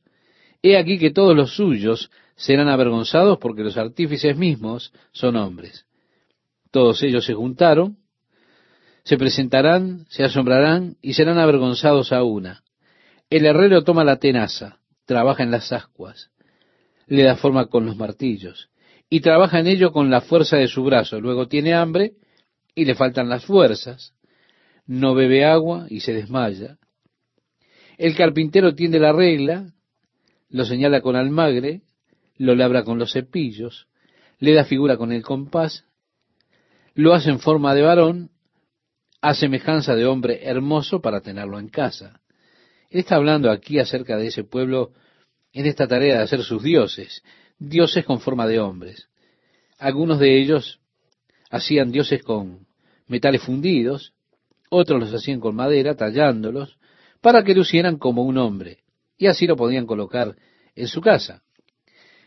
He 0.64 0.78
aquí 0.78 1.00
que 1.00 1.12
todos 1.12 1.36
los 1.36 1.56
suyos 1.56 2.12
serán 2.36 2.68
avergonzados 2.70 3.38
porque 3.40 3.64
los 3.64 3.78
artífices 3.78 4.38
mismos 4.38 4.94
son 5.12 5.36
hombres. 5.36 5.86
Todos 6.72 7.02
ellos 7.04 7.26
se 7.26 7.34
juntaron, 7.34 7.98
se 9.04 9.18
presentarán, 9.18 10.06
se 10.10 10.24
asombrarán 10.24 10.98
y 11.02 11.14
serán 11.14 11.38
avergonzados 11.38 12.12
a 12.12 12.24
una. 12.24 12.64
El 13.30 13.46
herrero 13.46 13.84
toma 13.84 14.04
la 14.04 14.18
tenaza, 14.18 14.80
trabaja 15.06 15.44
en 15.44 15.52
las 15.52 15.72
ascuas, 15.72 16.30
le 17.08 17.24
da 17.24 17.36
forma 17.36 17.68
con 17.68 17.86
los 17.86 17.98
martillos 17.98 18.70
y 19.10 19.22
trabaja 19.22 19.60
en 19.60 19.68
ello 19.68 19.92
con 19.92 20.10
la 20.10 20.22
fuerza 20.22 20.58
de 20.58 20.68
su 20.68 20.84
brazo. 20.84 21.20
Luego 21.20 21.48
tiene 21.48 21.74
hambre 21.74 22.14
y 22.76 22.86
le 22.86 22.96
faltan 22.96 23.30
las 23.30 23.46
fuerzas. 23.46 24.14
No 24.86 25.14
bebe 25.14 25.46
agua 25.46 25.86
y 25.90 26.00
se 26.00 26.14
desmaya. 26.14 26.78
El 27.98 28.16
carpintero 28.16 28.74
tiende 28.74 29.00
la 29.00 29.12
regla, 29.12 29.74
lo 30.52 30.66
señala 30.66 31.02
con 31.02 31.16
almagre, 31.16 31.82
lo 32.38 32.56
labra 32.56 32.84
con 32.84 33.00
los 33.00 33.14
cepillos, 33.14 33.88
le 34.40 34.54
da 34.54 34.66
figura 34.66 34.98
con 34.98 35.12
el 35.12 35.24
compás, 35.24 35.86
lo 36.94 37.14
hace 37.14 37.30
en 37.30 37.40
forma 37.40 37.74
de 37.74 37.82
varón, 37.82 38.32
a 39.22 39.34
semejanza 39.34 39.96
de 39.96 40.06
hombre 40.06 40.42
hermoso 40.44 41.02
para 41.02 41.22
tenerlo 41.22 41.60
en 41.60 41.70
casa. 41.70 42.22
Él 42.90 43.00
está 43.00 43.16
hablando 43.16 43.52
aquí 43.52 43.80
acerca 43.80 44.18
de 44.18 44.28
ese 44.28 44.44
pueblo 44.44 44.92
en 45.54 45.66
esta 45.66 45.88
tarea 45.88 46.18
de 46.18 46.24
hacer 46.24 46.44
sus 46.44 46.64
dioses, 46.64 47.24
dioses 47.60 48.04
con 48.04 48.20
forma 48.20 48.48
de 48.48 48.60
hombres. 48.60 49.08
Algunos 49.78 50.20
de 50.20 50.42
ellos 50.42 50.80
hacían 51.50 51.92
dioses 51.92 52.24
con 52.24 52.66
metales 53.08 53.42
fundidos, 53.44 54.14
otros 54.70 55.00
los 55.00 55.14
hacían 55.14 55.40
con 55.40 55.56
madera, 55.56 55.96
tallándolos, 55.96 56.78
para 57.22 57.44
que 57.44 57.54
lucieran 57.54 57.98
como 57.98 58.24
un 58.24 58.38
hombre, 58.38 58.80
y 59.22 59.28
así 59.28 59.46
lo 59.46 59.56
podían 59.56 59.86
colocar 59.86 60.36
en 60.76 60.88
su 60.88 61.00
casa. 61.00 61.44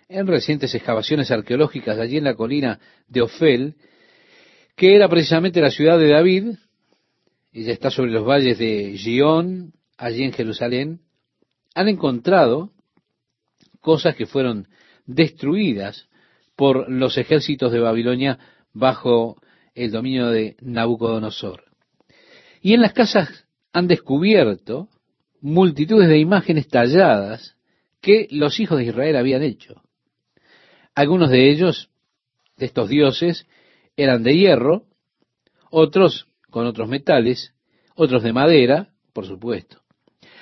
En 0.08 0.28
recientes 0.28 0.72
excavaciones 0.76 1.28
arqueológicas 1.32 1.98
allí 1.98 2.18
en 2.18 2.24
la 2.24 2.36
colina 2.36 2.78
de 3.08 3.20
Ofel, 3.20 3.74
que 4.76 4.94
era 4.94 5.08
precisamente 5.08 5.60
la 5.60 5.72
ciudad 5.72 5.98
de 5.98 6.10
David, 6.10 6.54
ella 7.52 7.72
está 7.72 7.90
sobre 7.90 8.12
los 8.12 8.24
valles 8.24 8.58
de 8.58 8.96
Gion, 8.96 9.72
allí 9.98 10.22
en 10.22 10.32
Jerusalén, 10.32 11.00
han 11.74 11.88
encontrado 11.88 12.70
cosas 13.80 14.14
que 14.14 14.26
fueron 14.26 14.68
destruidas 15.04 16.08
por 16.54 16.88
los 16.88 17.18
ejércitos 17.18 17.72
de 17.72 17.80
Babilonia 17.80 18.38
bajo 18.72 19.42
el 19.74 19.90
dominio 19.90 20.28
de 20.28 20.54
Nabucodonosor. 20.60 21.64
Y 22.62 22.74
en 22.74 22.82
las 22.82 22.92
casas 22.92 23.46
han 23.72 23.88
descubierto 23.88 24.90
multitudes 25.44 26.08
de 26.08 26.18
imágenes 26.18 26.68
talladas 26.68 27.54
que 28.00 28.28
los 28.30 28.58
hijos 28.60 28.78
de 28.78 28.86
Israel 28.86 29.14
habían 29.14 29.42
hecho. 29.42 29.82
Algunos 30.94 31.28
de 31.28 31.50
ellos, 31.50 31.90
de 32.56 32.64
estos 32.64 32.88
dioses, 32.88 33.46
eran 33.94 34.22
de 34.22 34.38
hierro, 34.38 34.86
otros 35.70 36.28
con 36.48 36.66
otros 36.66 36.88
metales, 36.88 37.52
otros 37.94 38.22
de 38.22 38.32
madera, 38.32 38.88
por 39.12 39.26
supuesto. 39.26 39.82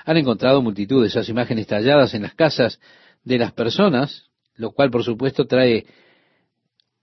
Han 0.05 0.19
encontrado 0.19 0.63
multitud 0.63 1.03
de 1.03 1.09
esas 1.09 1.29
imágenes 1.29 1.67
talladas 1.67 2.15
en 2.15 2.23
las 2.23 2.35
casas 2.35 2.79
de 3.25 3.39
las 3.39 3.53
personas, 3.53 4.31
lo 4.55 4.71
cual 4.71 4.93
por 4.93 5.03
supuesto 5.03 5.47
trae 5.47 5.85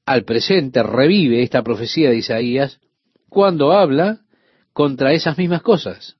al 0.05 0.23
presente, 0.23 0.83
revive 0.83 1.43
esta 1.43 1.63
profecía 1.63 2.09
de 2.09 2.17
Isaías 2.17 2.79
cuando 3.27 3.73
habla 3.73 4.21
contra 4.71 5.12
esas 5.12 5.38
mismas 5.38 5.63
cosas. 5.63 6.18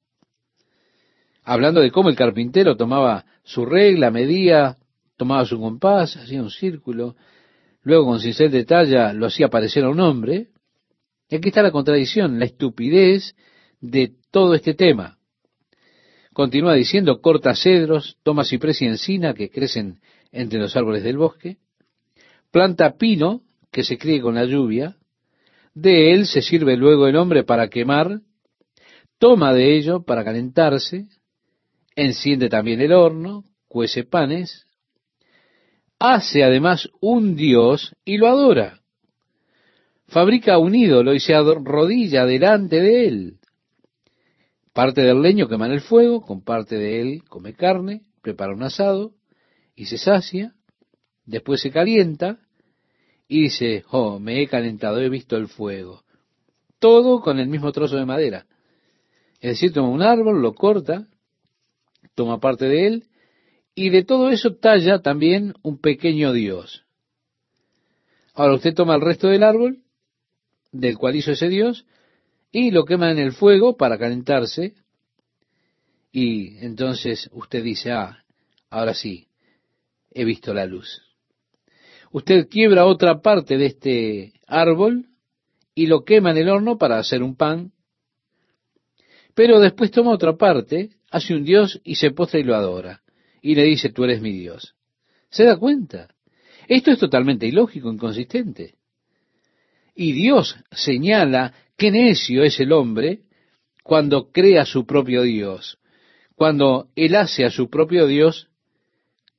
Hablando 1.49 1.81
de 1.81 1.89
cómo 1.89 2.09
el 2.09 2.15
carpintero 2.15 2.77
tomaba 2.77 3.25
su 3.43 3.65
regla, 3.65 4.12
medía, 4.12 4.77
tomaba 5.17 5.45
su 5.45 5.59
compás, 5.59 6.15
hacía 6.15 6.43
un 6.43 6.51
círculo, 6.51 7.15
luego 7.81 8.05
con 8.05 8.19
cincel 8.19 8.51
de 8.51 8.65
talla 8.65 9.13
lo 9.13 9.25
hacía 9.25 9.47
parecer 9.47 9.83
a 9.83 9.89
un 9.89 9.99
hombre. 9.99 10.49
Y 11.27 11.38
aquí 11.38 11.49
está 11.49 11.63
la 11.63 11.71
contradicción, 11.71 12.38
la 12.38 12.45
estupidez 12.45 13.35
de 13.81 14.13
todo 14.29 14.53
este 14.53 14.75
tema. 14.75 15.17
Continúa 16.33 16.75
diciendo, 16.75 17.19
corta 17.19 17.55
cedros, 17.55 18.19
toma 18.21 18.43
ciprés 18.43 18.83
y 18.83 18.85
encina 18.85 19.33
que 19.33 19.49
crecen 19.49 20.01
entre 20.31 20.59
los 20.59 20.75
árboles 20.75 21.01
del 21.01 21.17
bosque, 21.17 21.57
planta 22.51 22.95
pino 22.95 23.41
que 23.71 23.83
se 23.83 23.97
críe 23.97 24.21
con 24.21 24.35
la 24.35 24.45
lluvia, 24.45 24.97
de 25.73 26.13
él 26.13 26.27
se 26.27 26.43
sirve 26.43 26.77
luego 26.77 27.07
el 27.07 27.15
hombre 27.15 27.43
para 27.43 27.69
quemar, 27.69 28.21
toma 29.17 29.52
de 29.52 29.75
ello 29.75 30.04
para 30.04 30.23
calentarse, 30.23 31.08
enciende 32.00 32.50
también 32.50 32.81
el 32.81 32.93
horno, 32.93 33.43
cuece 33.67 34.04
panes, 34.04 34.65
hace 36.00 36.43
además 36.43 36.89
un 37.02 37.35
dios 37.35 37.95
y 38.06 38.17
lo 38.17 38.27
adora. 38.27 38.79
Fabrica 40.08 40.58
un 40.58 40.73
ídolo 40.73 41.13
y 41.13 41.19
se 41.19 41.35
arrodilla 41.35 42.25
delante 42.25 42.79
de 42.79 43.08
él. 43.08 43.39
Parte 44.73 45.02
del 45.02 45.21
leño 45.21 45.47
quema 45.47 45.65
en 45.65 45.73
el 45.73 45.81
fuego, 45.81 46.21
con 46.21 46.41
parte 46.41 46.75
de 46.75 47.02
él 47.02 47.23
come 47.27 47.54
carne, 47.54 48.04
prepara 48.21 48.54
un 48.54 48.63
asado 48.63 49.13
y 49.75 49.85
se 49.85 49.97
sacia, 49.97 50.54
después 51.25 51.62
se 51.62 51.69
calienta 51.69 52.39
y 53.27 53.43
dice, 53.43 53.83
oh, 53.91 54.19
me 54.19 54.41
he 54.41 54.47
calentado, 54.47 55.00
he 55.02 55.10
visto 55.10 55.35
el 55.35 55.47
fuego. 55.47 56.04
Todo 56.79 57.19
con 57.19 57.39
el 57.39 57.50
mismo 57.50 57.71
trozo 57.71 57.97
de 57.97 58.06
madera. 58.06 58.45
Es 59.41 59.52
decir, 59.52 59.73
toma 59.73 59.89
un 59.89 60.02
árbol, 60.02 60.41
lo 60.41 60.56
corta, 60.56 61.08
toma 62.19 62.41
parte 62.41 62.65
de 62.65 62.85
él 62.85 63.05
y 63.73 63.91
de 63.91 64.03
todo 64.03 64.29
eso 64.29 64.53
talla 64.57 64.99
también 64.99 65.53
un 65.63 65.79
pequeño 65.79 66.33
Dios. 66.33 66.83
Ahora 68.33 68.55
usted 68.55 68.73
toma 68.73 68.95
el 68.95 69.01
resto 69.01 69.29
del 69.29 69.41
árbol, 69.41 69.83
del 70.73 70.97
cual 70.97 71.15
hizo 71.15 71.31
ese 71.31 71.47
Dios, 71.47 71.85
y 72.51 72.71
lo 72.71 72.83
quema 72.83 73.09
en 73.09 73.19
el 73.19 73.31
fuego 73.31 73.77
para 73.77 73.97
calentarse, 73.97 74.73
y 76.11 76.57
entonces 76.57 77.29
usted 77.31 77.63
dice, 77.63 77.93
ah, 77.93 78.25
ahora 78.69 78.93
sí, 78.93 79.29
he 80.11 80.25
visto 80.25 80.53
la 80.53 80.65
luz. 80.65 81.01
Usted 82.11 82.49
quiebra 82.49 82.85
otra 82.85 83.21
parte 83.21 83.57
de 83.57 83.67
este 83.67 84.33
árbol 84.45 85.05
y 85.73 85.85
lo 85.85 86.03
quema 86.03 86.31
en 86.31 86.37
el 86.39 86.49
horno 86.49 86.77
para 86.77 86.99
hacer 86.99 87.23
un 87.23 87.37
pan, 87.37 87.71
pero 89.35 89.61
después 89.61 89.89
toma 89.89 90.11
otra 90.11 90.35
parte, 90.35 90.98
hace 91.12 91.35
un 91.35 91.43
Dios 91.43 91.81
y 91.83 91.95
se 91.95 92.12
postra 92.12 92.39
y 92.39 92.43
lo 92.43 92.55
adora, 92.55 93.01
y 93.41 93.55
le 93.55 93.63
dice, 93.63 93.89
tú 93.89 94.03
eres 94.03 94.21
mi 94.21 94.31
Dios. 94.31 94.75
¿Se 95.29 95.43
da 95.43 95.57
cuenta? 95.57 96.10
Esto 96.67 96.91
es 96.91 96.99
totalmente 96.99 97.47
ilógico, 97.47 97.91
inconsistente. 97.91 98.75
Y 99.95 100.13
Dios 100.13 100.55
señala 100.71 101.53
qué 101.77 101.91
necio 101.91 102.43
es 102.43 102.60
el 102.60 102.71
hombre 102.71 103.21
cuando 103.83 104.31
crea 104.31 104.65
su 104.65 104.85
propio 104.85 105.23
Dios, 105.23 105.79
cuando 106.35 106.89
él 106.95 107.15
hace 107.15 107.43
a 107.43 107.49
su 107.49 107.69
propio 107.69 108.07
Dios 108.07 108.49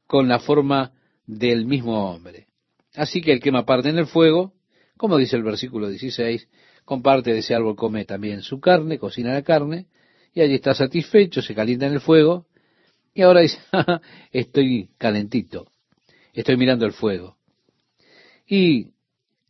con 0.06 0.28
la 0.28 0.40
forma 0.40 0.92
del 1.26 1.66
mismo 1.66 2.10
hombre. 2.10 2.46
Así 2.94 3.20
que 3.20 3.32
el 3.32 3.40
quema 3.40 3.64
parte 3.64 3.88
en 3.88 3.98
el 3.98 4.06
fuego, 4.06 4.52
como 4.96 5.16
dice 5.16 5.36
el 5.36 5.44
versículo 5.44 5.88
16, 5.88 6.48
comparte 6.84 7.32
de 7.32 7.38
ese 7.38 7.54
árbol 7.54 7.76
come 7.76 8.04
también 8.04 8.42
su 8.42 8.60
carne, 8.60 8.98
cocina 8.98 9.32
la 9.32 9.42
carne, 9.42 9.86
y 10.34 10.40
allí 10.40 10.54
está 10.54 10.74
satisfecho, 10.74 11.42
se 11.42 11.54
calienta 11.54 11.86
en 11.86 11.94
el 11.94 12.00
fuego, 12.00 12.46
y 13.14 13.22
ahora 13.22 13.40
dice, 13.40 13.58
estoy 14.32 14.90
calentito, 14.98 15.66
estoy 16.32 16.56
mirando 16.56 16.86
el 16.86 16.92
fuego. 16.92 17.36
Y 18.46 18.88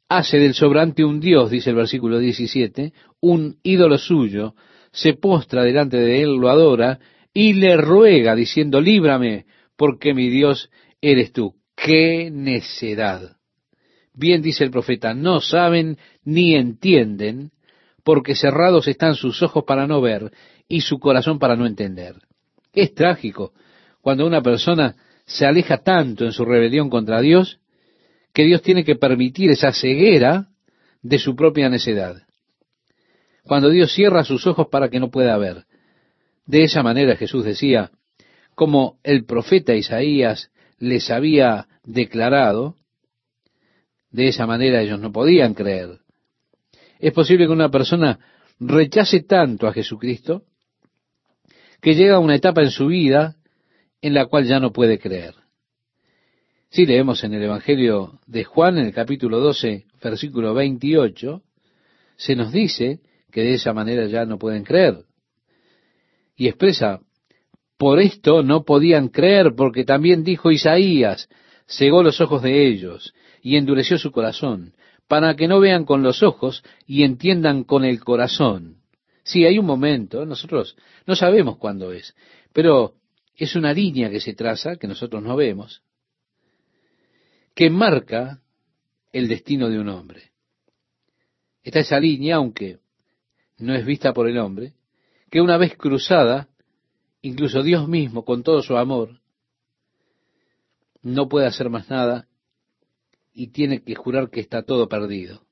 hace 0.08 0.38
del 0.38 0.54
sobrante 0.54 1.04
un 1.04 1.20
Dios, 1.20 1.50
dice 1.50 1.70
el 1.70 1.76
versículo 1.76 2.18
17, 2.18 2.92
un 3.20 3.58
ídolo 3.62 3.98
suyo, 3.98 4.54
se 4.92 5.14
postra 5.14 5.62
delante 5.62 5.98
de 5.98 6.22
él, 6.22 6.36
lo 6.36 6.48
adora, 6.48 6.98
y 7.32 7.52
le 7.52 7.76
ruega, 7.76 8.34
diciendo, 8.34 8.80
líbrame, 8.80 9.46
porque 9.76 10.14
mi 10.14 10.28
Dios 10.28 10.70
eres 11.00 11.32
tú. 11.32 11.54
¡Qué 11.76 12.30
necedad! 12.30 13.36
Bien 14.12 14.42
dice 14.42 14.64
el 14.64 14.70
profeta, 14.70 15.14
no 15.14 15.40
saben 15.40 15.96
ni 16.24 16.54
entienden, 16.54 17.52
porque 18.04 18.34
cerrados 18.34 18.88
están 18.88 19.14
sus 19.14 19.42
ojos 19.42 19.64
para 19.64 19.86
no 19.86 20.00
ver 20.00 20.32
y 20.70 20.82
su 20.82 21.00
corazón 21.00 21.40
para 21.40 21.56
no 21.56 21.66
entender. 21.66 22.14
Es 22.72 22.94
trágico 22.94 23.52
cuando 24.00 24.24
una 24.24 24.40
persona 24.40 24.94
se 25.26 25.44
aleja 25.44 25.78
tanto 25.78 26.24
en 26.24 26.32
su 26.32 26.44
rebelión 26.44 26.88
contra 26.88 27.20
Dios, 27.20 27.58
que 28.32 28.44
Dios 28.44 28.62
tiene 28.62 28.84
que 28.84 28.94
permitir 28.94 29.50
esa 29.50 29.72
ceguera 29.72 30.48
de 31.02 31.18
su 31.18 31.34
propia 31.34 31.68
necedad. 31.68 32.22
Cuando 33.42 33.68
Dios 33.68 33.92
cierra 33.92 34.22
sus 34.22 34.46
ojos 34.46 34.68
para 34.70 34.88
que 34.88 35.00
no 35.00 35.10
pueda 35.10 35.36
ver. 35.38 35.64
De 36.46 36.62
esa 36.62 36.84
manera 36.84 37.16
Jesús 37.16 37.44
decía, 37.44 37.90
como 38.54 38.98
el 39.02 39.24
profeta 39.24 39.74
Isaías 39.74 40.52
les 40.78 41.10
había 41.10 41.66
declarado, 41.82 42.76
de 44.12 44.28
esa 44.28 44.46
manera 44.46 44.82
ellos 44.82 45.00
no 45.00 45.10
podían 45.10 45.54
creer. 45.54 45.98
Es 47.00 47.12
posible 47.12 47.46
que 47.46 47.52
una 47.52 47.70
persona 47.70 48.20
rechace 48.60 49.24
tanto 49.24 49.66
a 49.66 49.72
Jesucristo 49.72 50.44
que 51.80 51.94
llega 51.94 52.16
a 52.16 52.20
una 52.20 52.34
etapa 52.34 52.62
en 52.62 52.70
su 52.70 52.86
vida 52.86 53.36
en 54.02 54.14
la 54.14 54.26
cual 54.26 54.44
ya 54.44 54.60
no 54.60 54.72
puede 54.72 54.98
creer. 54.98 55.34
Si 56.70 56.86
leemos 56.86 57.24
en 57.24 57.34
el 57.34 57.42
Evangelio 57.42 58.20
de 58.26 58.44
Juan, 58.44 58.78
en 58.78 58.86
el 58.86 58.94
capítulo 58.94 59.40
12, 59.40 59.86
versículo 60.02 60.54
28, 60.54 61.42
se 62.16 62.36
nos 62.36 62.52
dice 62.52 63.00
que 63.32 63.42
de 63.42 63.54
esa 63.54 63.72
manera 63.72 64.06
ya 64.06 64.24
no 64.24 64.38
pueden 64.38 64.62
creer. 64.62 65.04
Y 66.36 66.48
expresa, 66.48 67.00
por 67.76 67.98
esto 67.98 68.42
no 68.42 68.64
podían 68.64 69.08
creer, 69.08 69.54
porque 69.56 69.84
también 69.84 70.22
dijo 70.22 70.50
Isaías, 70.50 71.28
cegó 71.66 72.02
los 72.02 72.20
ojos 72.20 72.42
de 72.42 72.66
ellos 72.68 73.14
y 73.42 73.56
endureció 73.56 73.98
su 73.98 74.12
corazón, 74.12 74.74
para 75.08 75.34
que 75.34 75.48
no 75.48 75.60
vean 75.60 75.84
con 75.84 76.02
los 76.02 76.22
ojos 76.22 76.62
y 76.86 77.02
entiendan 77.02 77.64
con 77.64 77.84
el 77.84 78.00
corazón. 78.00 78.79
Sí, 79.30 79.44
hay 79.44 79.60
un 79.60 79.66
momento, 79.66 80.26
nosotros 80.26 80.76
no 81.06 81.14
sabemos 81.14 81.56
cuándo 81.56 81.92
es, 81.92 82.16
pero 82.52 82.96
es 83.36 83.54
una 83.54 83.72
línea 83.72 84.10
que 84.10 84.20
se 84.20 84.34
traza, 84.34 84.74
que 84.74 84.88
nosotros 84.88 85.22
no 85.22 85.36
vemos, 85.36 85.84
que 87.54 87.70
marca 87.70 88.42
el 89.12 89.28
destino 89.28 89.68
de 89.68 89.78
un 89.78 89.88
hombre. 89.88 90.32
Está 91.62 91.78
esa 91.78 92.00
línea, 92.00 92.36
aunque 92.36 92.80
no 93.58 93.72
es 93.72 93.86
vista 93.86 94.12
por 94.12 94.28
el 94.28 94.36
hombre, 94.36 94.74
que 95.30 95.40
una 95.40 95.58
vez 95.58 95.76
cruzada, 95.76 96.48
incluso 97.22 97.62
Dios 97.62 97.86
mismo, 97.86 98.24
con 98.24 98.42
todo 98.42 98.62
su 98.62 98.76
amor, 98.76 99.20
no 101.02 101.28
puede 101.28 101.46
hacer 101.46 101.70
más 101.70 101.88
nada 101.88 102.26
y 103.32 103.52
tiene 103.52 103.84
que 103.84 103.94
jurar 103.94 104.28
que 104.28 104.40
está 104.40 104.64
todo 104.64 104.88
perdido. 104.88 105.46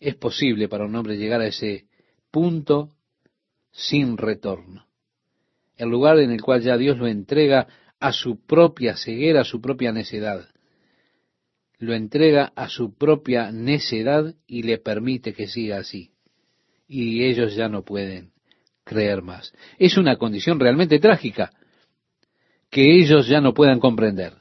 Es 0.00 0.14
posible 0.14 0.70
para 0.70 0.86
un 0.86 0.96
hombre 0.96 1.18
llegar 1.18 1.42
a 1.42 1.48
ese 1.48 1.86
punto 2.34 2.90
sin 3.70 4.16
retorno. 4.16 4.88
El 5.76 5.88
lugar 5.88 6.18
en 6.18 6.32
el 6.32 6.42
cual 6.42 6.62
ya 6.62 6.76
Dios 6.76 6.98
lo 6.98 7.06
entrega 7.06 7.68
a 8.00 8.10
su 8.10 8.44
propia 8.44 8.96
ceguera, 8.96 9.42
a 9.42 9.44
su 9.44 9.60
propia 9.60 9.92
necedad. 9.92 10.48
Lo 11.78 11.94
entrega 11.94 12.52
a 12.56 12.68
su 12.68 12.92
propia 12.92 13.52
necedad 13.52 14.34
y 14.48 14.64
le 14.64 14.78
permite 14.78 15.32
que 15.32 15.46
siga 15.46 15.76
así. 15.76 16.10
Y 16.88 17.22
ellos 17.22 17.54
ya 17.54 17.68
no 17.68 17.84
pueden 17.84 18.32
creer 18.82 19.22
más. 19.22 19.52
Es 19.78 19.96
una 19.96 20.16
condición 20.16 20.58
realmente 20.58 20.98
trágica 20.98 21.52
que 22.68 22.96
ellos 22.98 23.28
ya 23.28 23.40
no 23.40 23.54
puedan 23.54 23.78
comprender. 23.78 24.32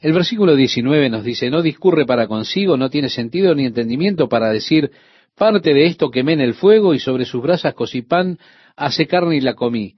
El 0.00 0.12
versículo 0.12 0.56
19 0.56 1.08
nos 1.08 1.22
dice, 1.22 1.50
no 1.50 1.62
discurre 1.62 2.04
para 2.04 2.26
consigo, 2.26 2.76
no 2.76 2.90
tiene 2.90 3.10
sentido 3.10 3.54
ni 3.54 3.64
entendimiento 3.64 4.28
para 4.28 4.50
decir, 4.50 4.90
parte 5.36 5.74
de 5.74 5.86
esto 5.86 6.10
quemé 6.10 6.34
en 6.34 6.40
el 6.40 6.54
fuego 6.54 6.94
y 6.94 6.98
sobre 6.98 7.24
sus 7.24 7.42
brasas 7.42 7.74
cocí 7.74 8.02
pan, 8.02 8.38
hace 8.76 9.06
carne 9.06 9.36
y 9.36 9.40
la 9.40 9.54
comí. 9.54 9.96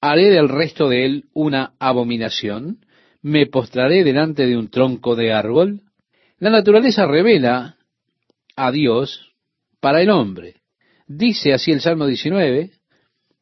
Haré 0.00 0.30
del 0.30 0.48
resto 0.48 0.88
de 0.88 1.04
él 1.04 1.24
una 1.34 1.72
abominación, 1.78 2.78
me 3.22 3.46
postraré 3.46 4.04
delante 4.04 4.46
de 4.46 4.56
un 4.56 4.70
tronco 4.70 5.16
de 5.16 5.32
árbol. 5.32 5.82
La 6.38 6.50
naturaleza 6.50 7.06
revela 7.06 7.76
a 8.54 8.70
Dios 8.70 9.32
para 9.80 10.02
el 10.02 10.10
hombre. 10.10 10.56
Dice 11.06 11.52
así 11.52 11.72
el 11.72 11.80
Salmo 11.80 12.06
19, 12.06 12.70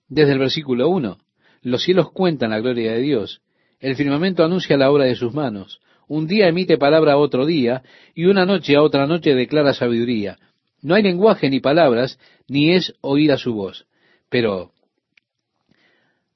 desde 0.09 0.33
el 0.33 0.39
versículo 0.39 0.89
1, 0.89 1.19
los 1.63 1.83
cielos 1.83 2.13
cuentan 2.13 2.51
la 2.51 2.61
gloria 2.61 2.93
de 2.93 3.01
Dios, 3.01 3.43
el 3.81 3.97
firmamento 3.97 4.45
anuncia 4.45 4.77
la 4.77 4.91
obra 4.91 5.05
de 5.05 5.17
sus 5.17 5.35
manos, 5.35 5.81
un 6.09 6.27
día 6.27 6.49
emite 6.49 6.79
palabra 6.79 7.15
a 7.15 7.17
otro 7.17 7.45
día, 7.45 7.83
y 8.15 8.27
una 8.27 8.47
noche 8.47 8.77
a 8.77 8.83
otra 8.83 9.07
noche 9.07 9.35
declara 9.35 9.75
sabiduría. 9.75 10.39
No 10.87 10.95
hay 10.95 11.03
lenguaje 11.03 11.51
ni 11.51 11.59
palabras, 11.59 12.17
ni 12.47 12.73
es 12.73 12.95
oída 13.01 13.39
su 13.39 13.55
voz. 13.55 13.89
Pero 14.31 14.71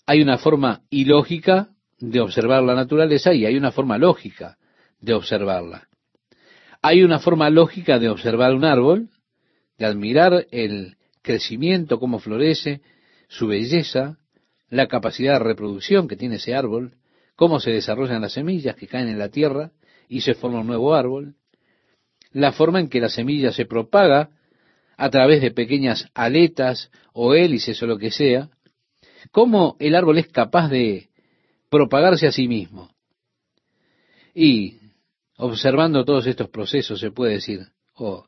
hay 0.06 0.22
una 0.22 0.38
forma 0.38 0.82
ilógica 0.90 1.68
de 2.00 2.20
observar 2.20 2.64
la 2.64 2.74
naturaleza 2.74 3.32
y 3.32 3.46
hay 3.46 3.56
una 3.56 3.70
forma 3.70 3.96
lógica 3.96 4.58
de 5.00 5.14
observarla. 5.14 5.86
Hay 6.82 7.04
una 7.04 7.20
forma 7.20 7.48
lógica 7.48 8.00
de 8.00 8.08
observar 8.08 8.52
un 8.52 8.64
árbol, 8.64 9.10
de 9.78 9.86
admirar 9.86 10.48
el 10.50 10.96
crecimiento, 11.22 12.00
cómo 12.00 12.18
florece, 12.18 12.80
su 13.28 13.46
belleza, 13.46 14.18
la 14.68 14.88
capacidad 14.88 15.34
de 15.34 15.44
reproducción 15.44 16.08
que 16.08 16.16
tiene 16.16 16.36
ese 16.36 16.56
árbol, 16.56 16.96
cómo 17.36 17.60
se 17.60 17.70
desarrollan 17.70 18.22
las 18.22 18.32
semillas 18.32 18.74
que 18.74 18.88
caen 18.88 19.10
en 19.10 19.20
la 19.20 19.28
tierra 19.28 19.70
y 20.08 20.22
se 20.22 20.34
forma 20.34 20.58
un 20.58 20.66
nuevo 20.66 20.92
árbol, 20.96 21.36
la 22.32 22.50
forma 22.50 22.80
en 22.80 22.88
que 22.88 22.98
la 22.98 23.10
semilla 23.10 23.52
se 23.52 23.64
propaga 23.64 24.30
a 25.00 25.08
través 25.08 25.40
de 25.40 25.50
pequeñas 25.50 26.10
aletas 26.12 26.90
o 27.14 27.34
hélices 27.34 27.82
o 27.82 27.86
lo 27.86 27.96
que 27.96 28.10
sea, 28.10 28.50
cómo 29.30 29.76
el 29.78 29.94
árbol 29.94 30.18
es 30.18 30.28
capaz 30.28 30.68
de 30.68 31.08
propagarse 31.70 32.26
a 32.26 32.32
sí 32.32 32.46
mismo. 32.46 32.90
Y 34.34 34.76
observando 35.38 36.04
todos 36.04 36.26
estos 36.26 36.50
procesos 36.50 37.00
se 37.00 37.10
puede 37.10 37.32
decir, 37.32 37.60
oh, 37.94 38.26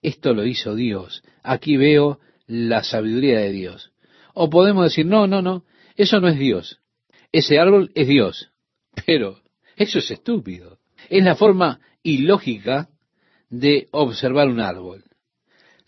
esto 0.00 0.32
lo 0.32 0.46
hizo 0.46 0.74
Dios, 0.74 1.22
aquí 1.42 1.76
veo 1.76 2.18
la 2.46 2.82
sabiduría 2.82 3.40
de 3.40 3.52
Dios. 3.52 3.92
O 4.32 4.48
podemos 4.48 4.84
decir, 4.84 5.04
no, 5.04 5.26
no, 5.26 5.42
no, 5.42 5.66
eso 5.96 6.18
no 6.18 6.28
es 6.28 6.38
Dios, 6.38 6.80
ese 7.30 7.58
árbol 7.58 7.90
es 7.94 8.08
Dios. 8.08 8.50
Pero 9.04 9.42
eso 9.76 9.98
es 9.98 10.10
estúpido. 10.10 10.78
Es 11.10 11.22
la 11.22 11.36
forma 11.36 11.80
ilógica 12.02 12.88
de 13.50 13.88
observar 13.90 14.48
un 14.48 14.60
árbol. 14.60 15.04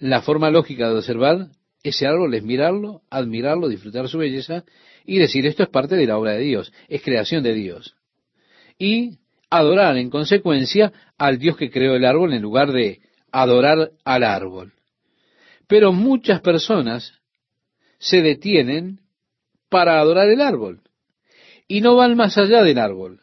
La 0.03 0.21
forma 0.21 0.51
lógica 0.51 0.89
de 0.89 0.97
observar 0.97 1.47
ese 1.85 2.09
árbol 2.09 2.35
es 2.35 2.43
mirarlo, 2.43 3.03
admirarlo, 3.09 3.69
disfrutar 3.69 4.09
su 4.09 4.19
belleza 4.19 4.65
y 5.07 5.21
decir 5.21 5.47
esto 5.47 5.63
es 5.63 5.69
parte 5.69 5.95
de 5.95 6.09
la 6.09 6.19
obra 6.19 6.33
de 6.33 6.41
Dios, 6.41 6.73
es 6.89 7.03
creación 7.03 7.45
de 7.45 7.55
Dios. 7.55 7.95
Y 8.77 9.21
adorar 9.49 9.97
en 9.99 10.11
consecuencia 10.11 10.93
al 11.17 11.39
Dios 11.39 11.57
que 11.57 11.71
creó 11.71 11.95
el 11.95 12.05
árbol 12.05 12.33
en 12.33 12.43
lugar 12.43 12.73
de 12.73 13.01
adorar 13.31 13.93
al 14.03 14.25
árbol. 14.25 14.73
Pero 15.69 15.93
muchas 15.93 16.41
personas 16.41 17.21
se 17.99 18.23
detienen 18.23 19.03
para 19.69 20.01
adorar 20.01 20.29
el 20.31 20.41
árbol. 20.41 20.83
Y 21.69 21.81
no 21.81 21.95
van 21.95 22.17
más 22.17 22.37
allá 22.39 22.65
del 22.65 22.79
árbol. 22.79 23.22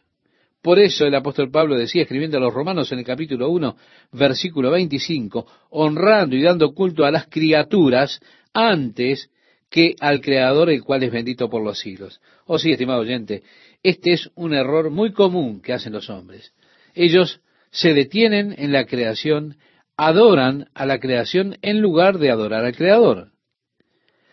Por 0.62 0.78
eso 0.78 1.06
el 1.06 1.16
apóstol 1.16 1.50
Pablo 1.52 1.78
decía, 1.78 2.02
escribiendo 2.02 2.38
a 2.38 2.42
los 2.42 2.54
romanos 2.54 2.92
en 2.92 3.00
el 3.00 3.06
capítulo 3.06 3.50
1, 3.50 3.78
versículo 4.12 4.72
25, 4.72 5.48
honrando 5.70 6.36
y 6.36 6.42
dando 6.42 6.74
culto 6.74 7.06
a 7.06 7.12
las 7.12 7.28
criaturas 7.28 8.20
antes 8.54 9.30
que 9.70 9.96
al 10.00 10.20
Creador, 10.20 10.70
el 10.70 10.84
cual 10.84 11.04
es 11.04 11.12
bendito 11.12 11.50
por 11.50 11.64
los 11.64 11.80
siglos. 11.80 12.20
Oh 12.46 12.60
sí, 12.60 12.72
estimado 12.72 13.02
oyente, 13.02 13.44
este 13.84 14.12
es 14.12 14.30
un 14.36 14.54
error 14.54 14.90
muy 14.90 15.14
común 15.14 15.62
que 15.62 15.74
hacen 15.74 15.94
los 15.94 16.10
hombres. 16.10 16.54
Ellos 16.94 17.40
se 17.72 17.94
detienen 17.94 18.54
en 18.58 18.74
la 18.74 18.86
creación, 18.86 19.58
adoran 19.96 20.70
a 20.74 20.86
la 20.86 21.00
creación 21.00 21.58
en 21.62 21.80
lugar 21.80 22.18
de 22.18 22.32
adorar 22.32 22.66
al 22.66 22.76
Creador. 22.76 23.32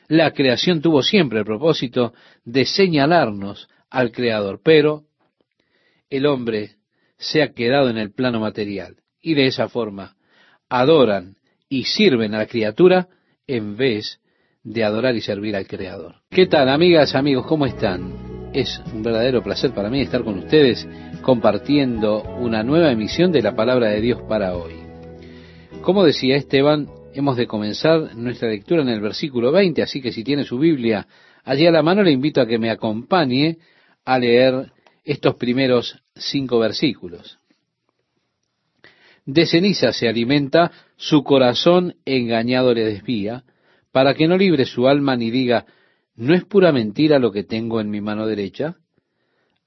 La 0.09 0.33
creación 0.33 0.81
tuvo 0.81 1.03
siempre 1.03 1.41
el 1.41 1.45
propósito 1.45 2.14
de 2.45 2.64
señalarnos 2.64 3.68
al 3.91 4.11
Creador, 4.11 4.61
pero 4.64 5.05
el 6.11 6.26
hombre 6.26 6.76
se 7.18 7.42
ha 7.42 7.52
quedado 7.52 7.90
en 7.90 7.98
el 7.98 8.12
plano 8.12 8.40
material 8.40 8.96
y 9.20 9.34
de 9.34 9.46
esa 9.46 9.68
forma 9.68 10.16
adoran 10.68 11.36
y 11.68 11.84
sirven 11.84 12.34
a 12.34 12.38
la 12.38 12.46
criatura 12.46 13.09
en 13.46 13.76
vez 13.76 14.20
de 14.62 14.84
adorar 14.84 15.14
y 15.16 15.20
servir 15.20 15.57
al 15.57 15.66
Creador. 15.66 16.16
¿Qué 16.30 16.46
tal, 16.46 16.68
amigas, 16.68 17.14
amigos? 17.14 17.46
¿Cómo 17.46 17.66
están? 17.66 18.50
Es 18.52 18.80
un 18.92 19.02
verdadero 19.02 19.42
placer 19.42 19.72
para 19.72 19.90
mí 19.90 20.00
estar 20.00 20.24
con 20.24 20.38
ustedes 20.38 20.86
compartiendo 21.22 22.22
una 22.38 22.62
nueva 22.62 22.90
emisión 22.90 23.32
de 23.32 23.42
la 23.42 23.54
palabra 23.54 23.88
de 23.88 24.00
Dios 24.00 24.22
para 24.28 24.57
hoy. 24.57 24.74
Como 25.82 26.04
decía 26.04 26.36
Esteban, 26.36 26.88
hemos 27.14 27.36
de 27.36 27.46
comenzar 27.46 28.16
nuestra 28.16 28.48
lectura 28.48 28.82
en 28.82 28.88
el 28.88 29.00
versículo 29.00 29.52
20, 29.52 29.82
así 29.82 30.00
que 30.00 30.12
si 30.12 30.24
tiene 30.24 30.44
su 30.44 30.59
Biblia 30.59 31.07
allí 31.44 31.66
a 31.66 31.70
la 31.70 31.82
mano, 31.82 32.02
le 32.02 32.12
invito 32.12 32.40
a 32.40 32.46
que 32.46 32.59
me 32.59 32.70
acompañe 32.70 33.59
a 34.04 34.18
leer 34.18 34.72
estos 35.07 35.36
primeros 35.36 36.02
cinco 36.16 36.59
versículos. 36.59 37.38
De 39.24 39.46
ceniza 39.46 39.92
se 39.92 40.09
alimenta, 40.09 40.72
su 40.96 41.22
corazón 41.22 41.96
engañado 42.04 42.74
le 42.74 42.84
desvía, 42.84 43.44
para 43.92 44.14
que 44.14 44.28
no 44.28 44.36
libre 44.36 44.66
su 44.66 44.88
alma 44.88 45.16
ni 45.16 45.30
diga, 45.30 45.64
¿no 46.16 46.34
es 46.34 46.44
pura 46.44 46.72
mentira 46.72 47.18
lo 47.18 47.32
que 47.32 47.44
tengo 47.44 47.80
en 47.80 47.88
mi 47.88 48.00
mano 48.00 48.26
derecha? 48.26 48.76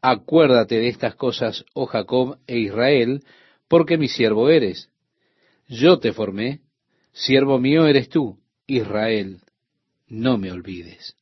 Acuérdate 0.02 0.76
de 0.76 0.90
estas 0.90 1.16
cosas, 1.16 1.66
oh 1.74 1.86
Jacob 1.86 2.38
e 2.46 2.60
Israel, 2.60 3.24
porque 3.68 3.98
mi 3.98 4.08
siervo 4.08 4.50
eres. 4.50 4.90
Yo 5.68 6.00
te 6.00 6.12
formé, 6.14 6.62
siervo 7.14 7.60
mío 7.60 7.88
eres 7.88 8.10
tú, 8.10 8.40
Israel, 8.68 9.40
no 10.08 10.38
me 10.38 10.52
olvides. 10.52 11.16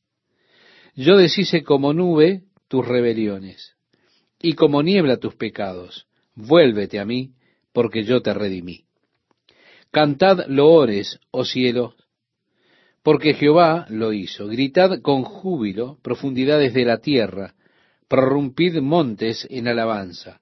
Yo 0.94 1.16
deshice 1.16 1.62
como 1.62 1.92
nube 1.92 2.42
tus 2.68 2.86
rebeliones, 2.86 3.77
y 4.40 4.54
como 4.54 4.82
niebla 4.82 5.16
tus 5.16 5.34
pecados. 5.34 6.06
Vuélvete 6.34 6.98
a 6.98 7.04
mí, 7.04 7.32
porque 7.72 8.04
yo 8.04 8.22
te 8.22 8.32
redimí. 8.34 8.84
Cantad 9.90 10.46
loores, 10.48 11.18
oh 11.30 11.44
cielos, 11.44 11.94
porque 13.02 13.32
Jehová 13.34 13.86
lo 13.88 14.12
hizo. 14.12 14.46
Gritad 14.48 15.00
con 15.00 15.22
júbilo, 15.22 15.98
profundidades 16.02 16.74
de 16.74 16.84
la 16.84 16.98
tierra, 16.98 17.54
prorrumpid 18.06 18.80
montes 18.80 19.46
en 19.50 19.66
alabanza, 19.66 20.40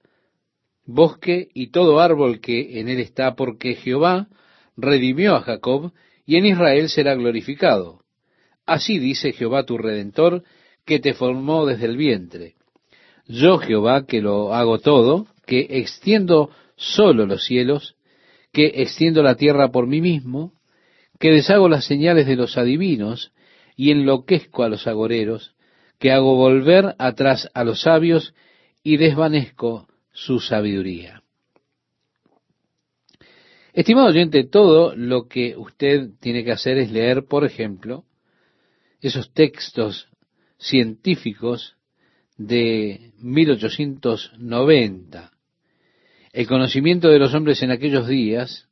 bosque 0.85 1.47
y 1.53 1.71
todo 1.71 2.01
árbol 2.01 2.41
que 2.41 2.79
en 2.79 2.89
él 2.89 2.99
está, 2.99 3.35
porque 3.35 3.75
Jehová 3.75 4.27
redimió 4.75 5.35
a 5.35 5.41
Jacob, 5.41 5.93
y 6.25 6.35
en 6.35 6.45
Israel 6.45 6.89
será 6.89 7.15
glorificado. 7.15 8.01
Así 8.65 8.99
dice 8.99 9.31
Jehová 9.31 9.63
tu 9.63 9.77
redentor, 9.77 10.43
que 10.85 10.99
te 10.99 11.13
formó 11.13 11.65
desde 11.65 11.85
el 11.85 11.95
vientre. 11.95 12.56
Yo 13.27 13.57
Jehová, 13.57 14.05
que 14.05 14.21
lo 14.21 14.53
hago 14.53 14.79
todo, 14.79 15.27
que 15.45 15.67
extiendo 15.69 16.49
solo 16.75 17.25
los 17.25 17.45
cielos, 17.45 17.95
que 18.53 18.81
extiendo 18.81 19.21
la 19.21 19.35
tierra 19.35 19.71
por 19.71 19.87
mí 19.87 20.01
mismo, 20.01 20.53
que 21.19 21.31
deshago 21.31 21.67
las 21.67 21.85
señales 21.85 22.27
de 22.27 22.35
los 22.35 22.57
adivinos 22.57 23.31
y 23.75 23.91
enloquezco 23.91 24.63
a 24.63 24.69
los 24.69 24.87
agoreros, 24.87 25.55
que 25.99 26.11
hago 26.11 26.35
volver 26.35 26.95
atrás 26.99 27.49
a 27.53 27.63
los 27.63 27.81
sabios 27.81 28.33
y 28.83 28.97
desvanezco 28.97 29.87
su 30.11 30.39
sabiduría. 30.39 31.23
Estimado 33.73 34.07
oyente, 34.07 34.43
todo 34.43 34.95
lo 34.95 35.27
que 35.27 35.55
usted 35.55 36.09
tiene 36.19 36.43
que 36.43 36.51
hacer 36.51 36.77
es 36.77 36.91
leer, 36.91 37.25
por 37.25 37.45
ejemplo, 37.45 38.05
esos 39.01 39.31
textos 39.33 40.07
científicos 40.57 41.76
de 42.37 43.11
1890. 43.19 45.31
El 46.33 46.47
conocimiento 46.47 47.09
de 47.09 47.19
los 47.19 47.33
hombres 47.33 47.63
en 47.63 47.71
aquellos 47.71 48.07
días 48.07 48.69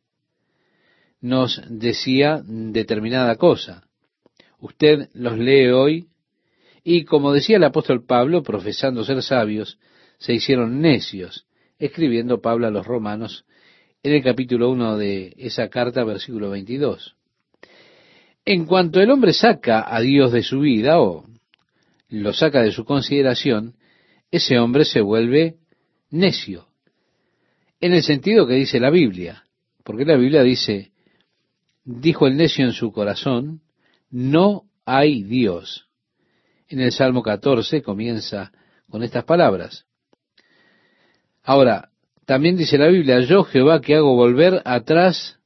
nos 1.20 1.62
decía 1.68 2.42
determinada 2.46 3.36
cosa. 3.36 3.84
Usted 4.60 5.10
los 5.14 5.38
lee 5.38 5.68
hoy 5.70 6.08
y 6.84 7.04
como 7.06 7.34
decía 7.34 7.58
el 7.58 7.64
apóstol 7.64 8.06
Pablo, 8.06 8.44
profesando 8.44 9.04
ser 9.04 9.24
sabios, 9.24 9.80
se 10.20 10.34
hicieron 10.34 10.82
necios, 10.82 11.48
escribiendo 11.80 12.42
Pablo 12.42 12.68
a 12.68 12.72
los 12.72 12.86
romanos 12.86 13.46
en 14.04 14.14
el 14.14 14.24
capítulo 14.24 14.70
1 14.70 14.98
de 14.98 15.34
esa 15.38 15.70
carta, 15.70 16.04
versículo 16.04 16.52
22. 16.52 17.16
En 18.46 18.66
cuanto 18.66 19.02
el 19.02 19.10
hombre 19.10 19.34
saca 19.34 19.84
a 19.88 20.00
Dios 20.02 20.32
de 20.32 20.44
su 20.44 20.60
vida 20.60 21.02
o 21.02 21.26
lo 22.22 22.34
saca 22.34 22.62
de 22.62 22.72
su 22.72 22.86
consideración, 22.86 23.76
ese 24.32 24.60
hombre 24.60 24.86
se 24.86 25.02
vuelve 25.02 25.58
necio. 26.10 26.68
En 27.80 27.94
el 27.94 28.04
sentido 28.04 28.48
que 28.48 28.54
dice 28.54 28.80
la 28.80 28.90
Biblia, 28.90 29.46
porque 29.84 30.06
la 30.06 30.16
Biblia 30.16 30.44
dice, 30.44 30.92
dijo 31.84 32.28
el 32.28 32.36
necio 32.36 32.66
en 32.66 32.74
su 32.74 32.92
corazón, 32.92 33.62
no 34.10 34.64
hay 34.86 35.24
Dios. 35.24 35.88
En 36.68 36.80
el 36.80 36.92
Salmo 36.92 37.22
14 37.22 37.82
comienza 37.82 38.52
con 38.90 39.04
estas 39.04 39.26
palabras. 39.26 39.86
Ahora, 41.44 41.90
también 42.26 42.58
dice 42.58 42.78
la 42.78 42.88
Biblia, 42.88 43.20
yo 43.20 43.44
Jehová 43.44 43.82
que 43.82 43.96
hago 43.96 44.16
volver 44.16 44.62
atrás 44.66 45.40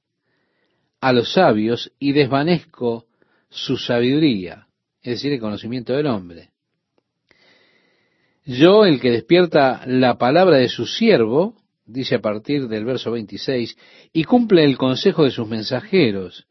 a 1.01 1.11
los 1.11 1.33
sabios 1.33 1.91
y 1.99 2.13
desvanezco 2.13 3.05
su 3.49 3.77
sabiduría, 3.77 4.67
es 5.01 5.15
decir, 5.15 5.33
el 5.33 5.39
conocimiento 5.39 5.93
del 5.93 6.07
hombre. 6.07 6.51
Yo, 8.51 8.83
el 8.83 8.99
que 8.99 9.11
despierta 9.11 9.83
la 9.85 10.17
palabra 10.17 10.57
de 10.57 10.69
su 10.69 10.87
siervo, 10.87 11.53
dice 11.85 12.15
a 12.15 12.19
partir 12.19 12.67
del 12.67 12.83
verso 12.83 13.11
26, 13.11 13.77
y 14.11 14.23
cumple 14.23 14.63
el 14.63 14.75
consejo 14.75 15.23
de 15.23 15.29
sus 15.29 15.47
mensajeros, 15.47 16.47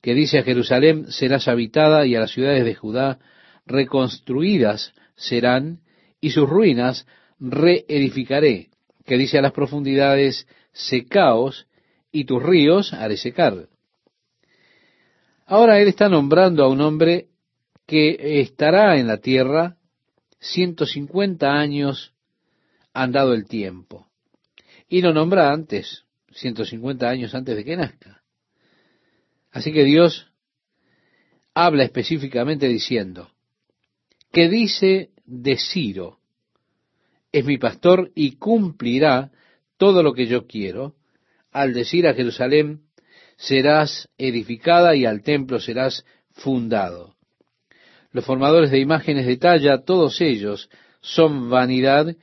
que 0.00 0.14
dice 0.14 0.38
a 0.38 0.44
Jerusalén 0.44 1.12
serás 1.12 1.46
habitada 1.46 2.06
y 2.06 2.14
a 2.14 2.20
las 2.20 2.30
ciudades 2.30 2.64
de 2.64 2.74
Judá 2.74 3.18
reconstruidas 3.66 4.94
serán, 5.14 5.80
y 6.22 6.30
sus 6.30 6.48
ruinas 6.48 7.06
reedificaré, 7.38 8.68
que 9.04 9.18
dice 9.18 9.36
a 9.36 9.42
las 9.42 9.52
profundidades 9.52 10.46
secaos, 10.72 11.66
y 12.10 12.24
tus 12.24 12.42
ríos 12.42 12.94
haré 12.94 13.18
secar. 13.18 13.68
Ahora 15.44 15.80
él 15.80 15.88
está 15.88 16.08
nombrando 16.08 16.64
a 16.64 16.68
un 16.68 16.80
hombre 16.80 17.26
que 17.86 18.40
estará 18.40 18.96
en 18.96 19.06
la 19.06 19.18
tierra 19.18 19.76
ciento 20.40 20.86
cincuenta 20.86 21.52
años 21.52 22.14
han 22.92 23.12
dado 23.12 23.34
el 23.34 23.46
tiempo. 23.46 24.08
Y 24.88 25.02
lo 25.02 25.12
nombra 25.12 25.52
antes, 25.52 26.04
150 26.32 27.08
años 27.08 27.34
antes 27.34 27.56
de 27.56 27.64
que 27.64 27.76
nazca. 27.76 28.22
Así 29.52 29.72
que 29.72 29.84
Dios 29.84 30.28
habla 31.54 31.84
específicamente 31.84 32.68
diciendo, 32.68 33.30
que 34.32 34.48
dice 34.48 35.10
de 35.24 35.56
Ciro, 35.56 36.18
es 37.32 37.44
mi 37.44 37.58
pastor 37.58 38.10
y 38.14 38.36
cumplirá 38.36 39.30
todo 39.76 40.02
lo 40.02 40.12
que 40.14 40.26
yo 40.26 40.46
quiero, 40.46 40.94
al 41.52 41.72
decir 41.72 42.06
a 42.06 42.14
Jerusalén, 42.14 42.82
serás 43.36 44.08
edificada 44.18 44.94
y 44.94 45.06
al 45.06 45.22
templo 45.22 45.60
serás 45.60 46.04
fundado. 46.32 47.16
Los 48.12 48.24
formadores 48.24 48.70
de 48.70 48.80
imágenes 48.80 49.26
de 49.26 49.36
talla, 49.36 49.82
todos 49.82 50.20
ellos, 50.20 50.68
son 51.00 51.48
vanidad 51.48 52.16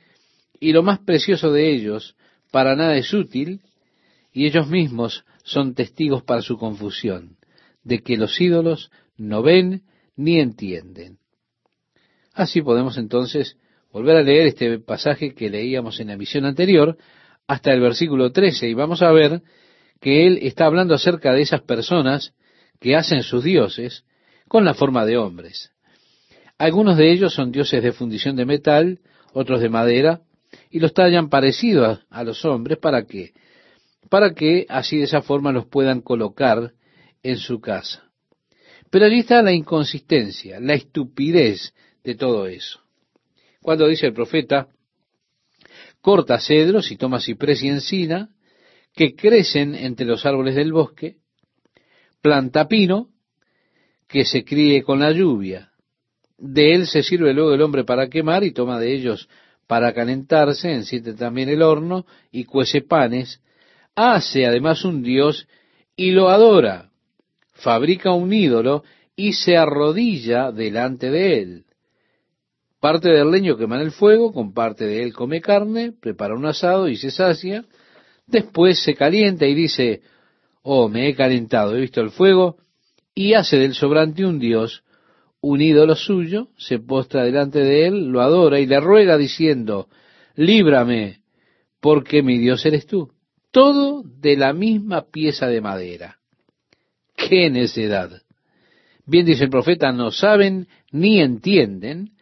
y 0.60 0.72
lo 0.72 0.82
más 0.82 0.98
precioso 1.00 1.52
de 1.52 1.72
ellos 1.72 2.16
para 2.50 2.76
nada 2.76 2.96
es 2.96 3.12
útil, 3.12 3.60
y 4.32 4.46
ellos 4.46 4.68
mismos 4.68 5.24
son 5.42 5.74
testigos 5.74 6.22
para 6.22 6.42
su 6.42 6.58
confusión, 6.58 7.36
de 7.82 8.00
que 8.00 8.16
los 8.16 8.40
ídolos 8.40 8.90
no 9.16 9.42
ven 9.42 9.82
ni 10.16 10.40
entienden. 10.40 11.18
Así 12.32 12.62
podemos 12.62 12.96
entonces 12.98 13.56
volver 13.92 14.16
a 14.16 14.22
leer 14.22 14.46
este 14.46 14.78
pasaje 14.78 15.34
que 15.34 15.50
leíamos 15.50 16.00
en 16.00 16.08
la 16.08 16.16
misión 16.16 16.44
anterior, 16.44 16.96
hasta 17.46 17.72
el 17.72 17.80
versículo 17.80 18.30
13, 18.30 18.68
y 18.68 18.74
vamos 18.74 19.02
a 19.02 19.10
ver 19.10 19.42
que 20.00 20.26
él 20.26 20.38
está 20.42 20.66
hablando 20.66 20.94
acerca 20.94 21.32
de 21.32 21.42
esas 21.42 21.62
personas 21.62 22.34
que 22.78 22.94
hacen 22.94 23.22
sus 23.22 23.42
dioses 23.42 24.04
con 24.46 24.64
la 24.64 24.74
forma 24.74 25.04
de 25.04 25.16
hombres. 25.16 25.72
Algunos 26.58 26.96
de 26.96 27.12
ellos 27.12 27.34
son 27.34 27.52
dioses 27.52 27.82
de 27.82 27.92
fundición 27.92 28.34
de 28.34 28.44
metal, 28.44 28.98
otros 29.32 29.60
de 29.60 29.68
madera, 29.68 30.22
y 30.70 30.80
los 30.80 30.92
tallan 30.92 31.28
parecidos 31.28 32.00
a, 32.10 32.24
los 32.24 32.44
hombres, 32.44 32.78
¿para 32.78 33.04
qué? 33.06 33.32
Para 34.10 34.34
que 34.34 34.66
así 34.68 34.98
de 34.98 35.04
esa 35.04 35.22
forma 35.22 35.52
los 35.52 35.66
puedan 35.66 36.00
colocar 36.00 36.72
en 37.22 37.36
su 37.36 37.60
casa. 37.60 38.10
Pero 38.90 39.04
allí 39.04 39.20
está 39.20 39.42
la 39.42 39.52
inconsistencia, 39.52 40.58
la 40.60 40.74
estupidez 40.74 41.74
de 42.02 42.14
todo 42.14 42.46
eso. 42.46 42.80
Cuando 43.62 43.86
dice 43.86 44.06
el 44.06 44.14
profeta, 44.14 44.68
corta 46.00 46.40
cedros 46.40 46.90
y 46.90 46.96
toma 46.96 47.20
ciprés 47.20 47.62
y 47.62 47.68
encina, 47.68 48.30
que 48.94 49.14
crecen 49.14 49.74
entre 49.74 50.06
los 50.06 50.26
árboles 50.26 50.56
del 50.56 50.72
bosque, 50.72 51.18
planta 52.20 52.66
pino, 52.66 53.10
que 54.08 54.24
se 54.24 54.44
críe 54.44 54.82
con 54.82 54.98
la 54.98 55.12
lluvia. 55.12 55.70
De 56.38 56.72
él 56.72 56.86
se 56.86 57.02
sirve 57.02 57.34
luego 57.34 57.52
el 57.52 57.62
hombre 57.62 57.84
para 57.84 58.08
quemar 58.08 58.44
y 58.44 58.52
toma 58.52 58.78
de 58.78 58.94
ellos 58.94 59.28
para 59.66 59.92
calentarse, 59.92 60.72
enciende 60.72 61.12
también 61.14 61.50
el 61.50 61.62
horno 61.62 62.06
y 62.32 62.44
cuece 62.44 62.80
panes, 62.80 63.42
hace 63.94 64.46
además 64.46 64.84
un 64.84 65.02
dios 65.02 65.46
y 65.94 66.12
lo 66.12 66.30
adora, 66.30 66.90
fabrica 67.52 68.12
un 68.12 68.32
ídolo 68.32 68.84
y 69.14 69.34
se 69.34 69.56
arrodilla 69.56 70.52
delante 70.52 71.10
de 71.10 71.42
él. 71.42 71.64
Parte 72.80 73.10
del 73.10 73.30
leño 73.30 73.56
quema 73.56 73.76
en 73.76 73.82
el 73.82 73.90
fuego, 73.90 74.32
con 74.32 74.54
parte 74.54 74.86
de 74.86 75.02
él 75.02 75.12
come 75.12 75.40
carne, 75.40 75.92
prepara 75.92 76.34
un 76.34 76.46
asado 76.46 76.88
y 76.88 76.96
se 76.96 77.10
sacia, 77.10 77.64
después 78.26 78.82
se 78.82 78.94
calienta 78.94 79.44
y 79.46 79.54
dice, 79.54 80.02
oh, 80.62 80.88
me 80.88 81.08
he 81.08 81.14
calentado, 81.14 81.76
he 81.76 81.80
visto 81.80 82.00
el 82.00 82.10
fuego, 82.10 82.56
y 83.14 83.34
hace 83.34 83.58
del 83.58 83.74
sobrante 83.74 84.24
un 84.24 84.38
dios, 84.38 84.84
un 85.40 85.60
ídolo 85.60 85.94
suyo, 85.94 86.48
se 86.56 86.78
postra 86.78 87.24
delante 87.24 87.60
de 87.60 87.86
él, 87.86 88.08
lo 88.08 88.20
adora 88.20 88.60
y 88.60 88.66
le 88.66 88.80
ruega 88.80 89.16
diciendo, 89.16 89.88
líbrame, 90.34 91.20
porque 91.80 92.22
mi 92.22 92.38
Dios 92.38 92.64
eres 92.66 92.86
tú. 92.86 93.12
Todo 93.50 94.02
de 94.02 94.36
la 94.36 94.52
misma 94.52 95.06
pieza 95.10 95.46
de 95.46 95.60
madera. 95.60 96.18
¡Qué 97.16 97.50
necedad! 97.50 98.22
Bien 99.06 99.24
dice 99.24 99.44
el 99.44 99.50
profeta, 99.50 99.90
no 99.92 100.10
saben 100.10 100.68
ni 100.92 101.20
entienden, 101.20 102.12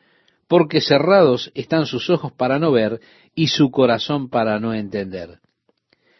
porque 0.47 0.81
cerrados 0.81 1.51
están 1.55 1.87
sus 1.87 2.09
ojos 2.11 2.33
para 2.33 2.59
no 2.59 2.71
ver 2.71 3.01
y 3.35 3.49
su 3.49 3.71
corazón 3.71 4.29
para 4.29 4.61
no 4.61 4.73
entender. 4.73 5.41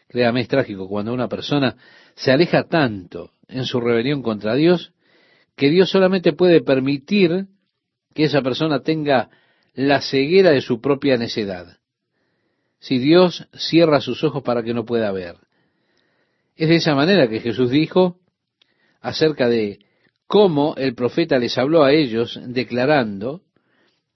Créame, 0.09 0.41
es 0.41 0.49
trágico 0.49 0.89
cuando 0.89 1.13
una 1.13 1.29
persona 1.29 1.77
se 2.15 2.33
aleja 2.33 2.65
tanto 2.65 3.31
en 3.49 3.65
su 3.65 3.81
rebelión 3.81 4.23
contra 4.23 4.55
Dios, 4.55 4.93
que 5.57 5.71
Dios 5.71 5.91
solamente 5.91 6.33
puede 6.33 6.61
permitir 6.61 7.47
que 8.15 8.25
esa 8.25 8.43
persona 8.43 8.81
tenga 8.81 9.31
la 9.75 10.01
ceguera 10.01 10.51
de 10.51 10.61
su 10.61 10.81
propia 10.81 11.17
necedad. 11.17 11.79
Si 12.79 12.99
Dios 12.99 13.49
cierra 13.55 14.01
sus 14.01 14.23
ojos 14.23 14.43
para 14.43 14.63
que 14.63 14.75
no 14.75 14.85
pueda 14.85 15.11
ver. 15.13 15.37
Es 16.57 16.69
de 16.69 16.77
esa 16.77 16.95
manera 16.95 17.29
que 17.29 17.41
Jesús 17.41 17.71
dijo 17.71 18.19
acerca 19.01 19.49
de 19.49 19.79
cómo 20.27 20.75
el 20.77 20.95
profeta 20.95 21.39
les 21.39 21.57
habló 21.59 21.85
a 21.85 21.93
ellos 21.93 22.39
declarando 22.47 23.43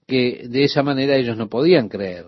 que 0.07 0.47
de 0.47 0.63
esa 0.63 0.83
manera 0.83 1.15
ellos 1.15 1.37
no 1.37 1.49
podían 1.49 1.89
creer. 1.89 2.25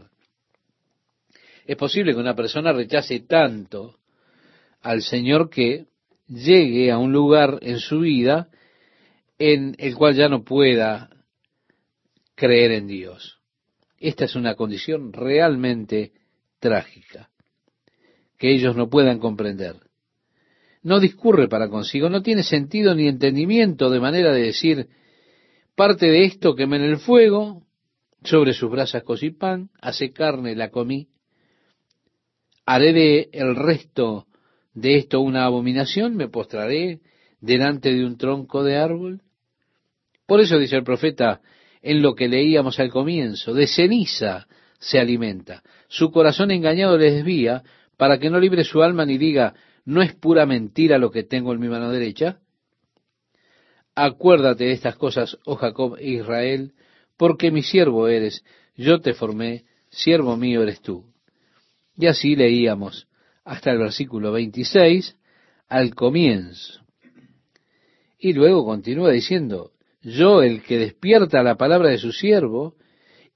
Es 1.65 1.75
posible 1.75 2.13
que 2.13 2.19
una 2.19 2.35
persona 2.35 2.73
rechace 2.73 3.19
tanto 3.21 3.95
al 4.81 5.01
Señor 5.01 5.49
que 5.49 5.85
llegue 6.27 6.91
a 6.91 6.97
un 6.97 7.11
lugar 7.11 7.59
en 7.61 7.79
su 7.79 8.01
vida 8.01 8.49
en 9.37 9.75
el 9.77 9.95
cual 9.95 10.15
ya 10.15 10.29
no 10.29 10.43
pueda 10.43 11.09
creer 12.35 12.71
en 12.71 12.87
Dios. 12.87 13.39
Esta 13.97 14.25
es 14.25 14.35
una 14.35 14.55
condición 14.55 15.13
realmente 15.13 16.11
trágica, 16.59 17.29
que 18.37 18.53
ellos 18.53 18.75
no 18.75 18.89
puedan 18.89 19.19
comprender 19.19 19.77
no 20.83 20.99
discurre 20.99 21.47
para 21.47 21.69
consigo, 21.69 22.09
no 22.09 22.21
tiene 22.21 22.43
sentido 22.43 22.93
ni 22.93 23.07
entendimiento 23.07 23.89
de 23.89 23.99
manera 23.99 24.33
de 24.33 24.43
decir, 24.43 24.87
parte 25.75 26.07
de 26.07 26.25
esto 26.25 26.55
quemé 26.55 26.75
en 26.77 26.83
el 26.83 26.97
fuego, 26.97 27.63
sobre 28.23 28.53
sus 28.53 28.69
brasas 28.69 29.03
cocí 29.03 29.31
pan, 29.31 29.69
hace 29.81 30.11
carne, 30.11 30.55
la 30.55 30.69
comí, 30.69 31.07
haré 32.65 32.93
de 32.93 33.29
el 33.31 33.55
resto 33.55 34.27
de 34.73 34.97
esto 34.97 35.21
una 35.21 35.45
abominación, 35.45 36.15
me 36.15 36.27
postraré 36.27 36.99
delante 37.43 37.93
de 37.93 38.05
un 38.05 38.17
tronco 38.17 38.63
de 38.63 38.77
árbol. 38.77 39.21
Por 40.25 40.39
eso 40.39 40.57
dice 40.57 40.77
el 40.77 40.83
profeta 40.83 41.41
en 41.81 42.01
lo 42.01 42.15
que 42.15 42.29
leíamos 42.29 42.79
al 42.79 42.89
comienzo, 42.89 43.53
de 43.53 43.67
ceniza 43.67 44.47
se 44.79 44.99
alimenta, 44.99 45.61
su 45.87 46.11
corazón 46.11 46.51
engañado 46.51 46.97
le 46.97 47.11
desvía, 47.11 47.63
para 47.97 48.17
que 48.17 48.29
no 48.29 48.39
libre 48.39 48.63
su 48.63 48.81
alma 48.81 49.05
ni 49.05 49.17
diga, 49.17 49.53
¿No 49.85 50.01
es 50.01 50.13
pura 50.15 50.45
mentira 50.45 50.97
lo 50.97 51.11
que 51.11 51.23
tengo 51.23 51.53
en 51.53 51.59
mi 51.59 51.67
mano 51.67 51.91
derecha? 51.91 52.39
Acuérdate 53.95 54.63
de 54.63 54.71
estas 54.71 54.95
cosas, 54.95 55.37
oh 55.45 55.55
Jacob 55.55 55.97
e 55.99 56.11
Israel, 56.11 56.73
porque 57.17 57.51
mi 57.51 57.63
siervo 57.63 58.07
eres, 58.07 58.43
yo 58.75 59.01
te 59.01 59.13
formé, 59.13 59.65
siervo 59.89 60.37
mío 60.37 60.63
eres 60.63 60.81
tú. 60.81 61.05
Y 61.97 62.07
así 62.07 62.35
leíamos 62.35 63.07
hasta 63.43 63.71
el 63.71 63.77
versículo 63.77 64.31
26 64.31 65.17
al 65.67 65.93
comienzo. 65.93 66.82
Y 68.23 68.31
luego 68.31 68.63
continúa 68.63 69.11
diciendo, 69.11 69.71
yo 70.01 70.43
el 70.43 70.63
que 70.63 70.77
despierta 70.77 71.43
la 71.43 71.55
palabra 71.55 71.89
de 71.89 71.97
su 71.97 72.13
siervo 72.13 72.77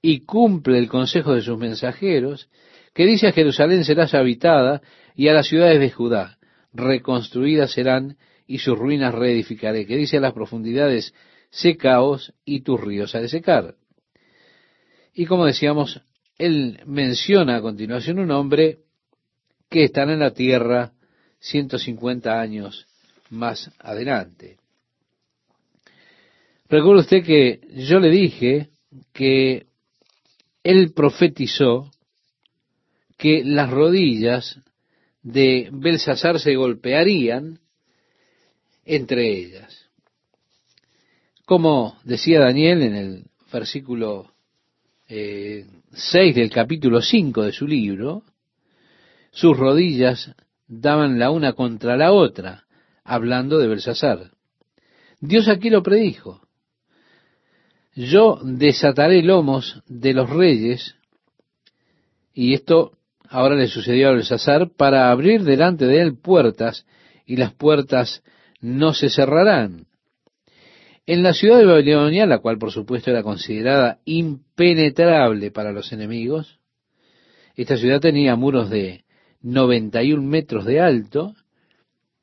y 0.00 0.20
cumple 0.20 0.78
el 0.78 0.88
consejo 0.88 1.34
de 1.34 1.42
sus 1.42 1.58
mensajeros, 1.58 2.48
que 2.94 3.04
dice 3.04 3.26
a 3.26 3.32
Jerusalén 3.32 3.84
serás 3.84 4.14
habitada 4.14 4.80
y 5.14 5.28
a 5.28 5.34
las 5.34 5.46
ciudades 5.46 5.78
de 5.78 5.90
Judá 5.90 6.38
reconstruidas 6.72 7.72
serán 7.72 8.16
y 8.46 8.60
sus 8.60 8.78
ruinas 8.78 9.14
reedificaré, 9.14 9.84
que 9.84 9.94
dice 9.94 10.16
a 10.16 10.20
las 10.20 10.32
profundidades, 10.32 11.12
secaos 11.50 12.32
y 12.46 12.62
tus 12.62 12.80
ríos 12.80 13.12
de 13.12 13.28
secar. 13.28 13.74
Y 15.12 15.26
como 15.26 15.44
decíamos, 15.44 16.00
él 16.38 16.80
menciona 16.86 17.56
a 17.56 17.60
continuación 17.60 18.20
un 18.20 18.30
hombre 18.30 18.78
que 19.68 19.84
estará 19.84 20.14
en 20.14 20.20
la 20.20 20.32
tierra 20.32 20.92
150 21.40 22.40
años 22.40 22.86
más 23.28 23.70
adelante. 23.80 24.57
Recuerda 26.68 27.00
usted 27.00 27.24
que 27.24 27.60
yo 27.74 27.98
le 27.98 28.10
dije 28.10 28.68
que 29.12 29.66
él 30.62 30.92
profetizó 30.92 31.90
que 33.16 33.42
las 33.42 33.70
rodillas 33.70 34.60
de 35.22 35.70
Belsasar 35.72 36.38
se 36.38 36.54
golpearían 36.56 37.60
entre 38.84 39.28
ellas. 39.30 39.90
Como 41.46 41.98
decía 42.04 42.40
Daniel 42.40 42.82
en 42.82 42.94
el 42.94 43.24
versículo 43.50 44.34
6 45.08 45.08
eh, 45.08 46.32
del 46.34 46.50
capítulo 46.50 47.00
5 47.00 47.44
de 47.44 47.52
su 47.52 47.66
libro, 47.66 48.24
sus 49.30 49.56
rodillas 49.56 50.34
daban 50.66 51.18
la 51.18 51.30
una 51.30 51.54
contra 51.54 51.96
la 51.96 52.12
otra, 52.12 52.66
hablando 53.04 53.58
de 53.58 53.68
Belsasar. 53.68 54.32
Dios 55.20 55.48
aquí 55.48 55.70
lo 55.70 55.82
predijo. 55.82 56.47
Yo 57.98 58.38
desataré 58.44 59.24
lomos 59.24 59.82
de 59.88 60.14
los 60.14 60.30
reyes, 60.30 60.94
y 62.32 62.54
esto 62.54 62.92
ahora 63.28 63.56
le 63.56 63.66
sucedió 63.66 64.08
a 64.08 64.12
Belsasar, 64.12 64.70
para 64.70 65.10
abrir 65.10 65.42
delante 65.42 65.84
de 65.84 66.02
él 66.02 66.16
puertas, 66.16 66.86
y 67.26 67.34
las 67.34 67.54
puertas 67.54 68.22
no 68.60 68.94
se 68.94 69.10
cerrarán. 69.10 69.86
En 71.06 71.24
la 71.24 71.32
ciudad 71.32 71.58
de 71.58 71.64
Babilonia, 71.64 72.24
la 72.24 72.38
cual 72.38 72.56
por 72.56 72.70
supuesto 72.70 73.10
era 73.10 73.24
considerada 73.24 73.98
impenetrable 74.04 75.50
para 75.50 75.72
los 75.72 75.92
enemigos, 75.92 76.60
esta 77.56 77.76
ciudad 77.76 77.98
tenía 77.98 78.36
muros 78.36 78.70
de 78.70 79.02
91 79.42 80.22
metros 80.22 80.64
de 80.66 80.78
alto, 80.78 81.34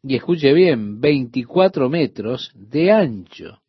y 0.02 0.16
escuche 0.16 0.54
bien, 0.54 1.02
24 1.02 1.90
metros 1.90 2.54
de 2.56 2.94
ancho. 2.94 3.60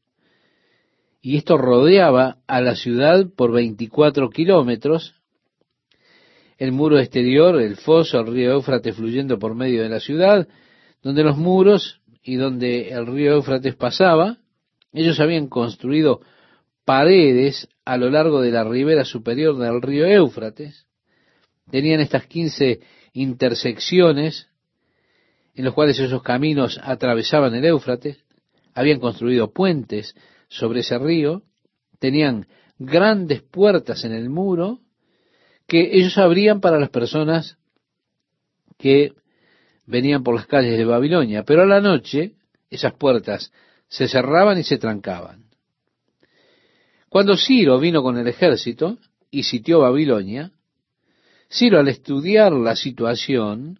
Y 1.26 1.38
esto 1.38 1.58
rodeaba 1.58 2.38
a 2.46 2.60
la 2.60 2.76
ciudad 2.76 3.26
por 3.34 3.50
24 3.50 4.30
kilómetros, 4.30 5.16
el 6.56 6.70
muro 6.70 7.00
exterior, 7.00 7.60
el 7.60 7.74
foso, 7.74 8.20
el 8.20 8.28
río 8.28 8.52
Éufrates 8.52 8.94
fluyendo 8.94 9.36
por 9.36 9.56
medio 9.56 9.82
de 9.82 9.88
la 9.88 9.98
ciudad, 9.98 10.46
donde 11.02 11.24
los 11.24 11.36
muros 11.36 12.00
y 12.22 12.36
donde 12.36 12.90
el 12.90 13.08
río 13.08 13.32
Éufrates 13.32 13.74
pasaba, 13.74 14.38
ellos 14.92 15.18
habían 15.18 15.48
construido 15.48 16.20
paredes 16.84 17.68
a 17.84 17.96
lo 17.96 18.08
largo 18.08 18.40
de 18.40 18.52
la 18.52 18.62
ribera 18.62 19.04
superior 19.04 19.58
del 19.58 19.82
río 19.82 20.06
Éufrates, 20.06 20.86
tenían 21.72 21.98
estas 21.98 22.28
quince 22.28 22.78
intersecciones 23.14 24.46
en 25.56 25.64
los 25.64 25.74
cuales 25.74 25.98
esos 25.98 26.22
caminos 26.22 26.78
atravesaban 26.80 27.52
el 27.56 27.64
Éufrates, 27.64 28.16
habían 28.74 29.00
construido 29.00 29.50
puentes 29.50 30.14
sobre 30.48 30.80
ese 30.80 30.98
río, 30.98 31.42
tenían 31.98 32.46
grandes 32.78 33.42
puertas 33.42 34.04
en 34.04 34.12
el 34.12 34.30
muro 34.30 34.80
que 35.66 35.96
ellos 35.96 36.16
abrían 36.18 36.60
para 36.60 36.78
las 36.78 36.90
personas 36.90 37.56
que 38.78 39.12
venían 39.86 40.22
por 40.22 40.34
las 40.34 40.46
calles 40.46 40.76
de 40.76 40.84
Babilonia, 40.84 41.44
pero 41.44 41.62
a 41.62 41.66
la 41.66 41.80
noche 41.80 42.34
esas 42.70 42.94
puertas 42.94 43.52
se 43.88 44.08
cerraban 44.08 44.58
y 44.58 44.64
se 44.64 44.78
trancaban. 44.78 45.46
Cuando 47.08 47.36
Ciro 47.36 47.78
vino 47.78 48.02
con 48.02 48.18
el 48.18 48.28
ejército 48.28 48.98
y 49.30 49.44
sitió 49.44 49.80
Babilonia, 49.80 50.52
Ciro 51.48 51.78
al 51.78 51.88
estudiar 51.88 52.52
la 52.52 52.76
situación 52.76 53.78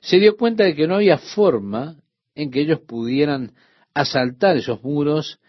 se 0.00 0.18
dio 0.18 0.36
cuenta 0.36 0.64
de 0.64 0.74
que 0.74 0.86
no 0.86 0.96
había 0.96 1.18
forma 1.18 1.96
en 2.34 2.50
que 2.50 2.60
ellos 2.60 2.80
pudieran 2.80 3.54
asaltar 3.94 4.56
esos 4.56 4.82
muros 4.82 5.40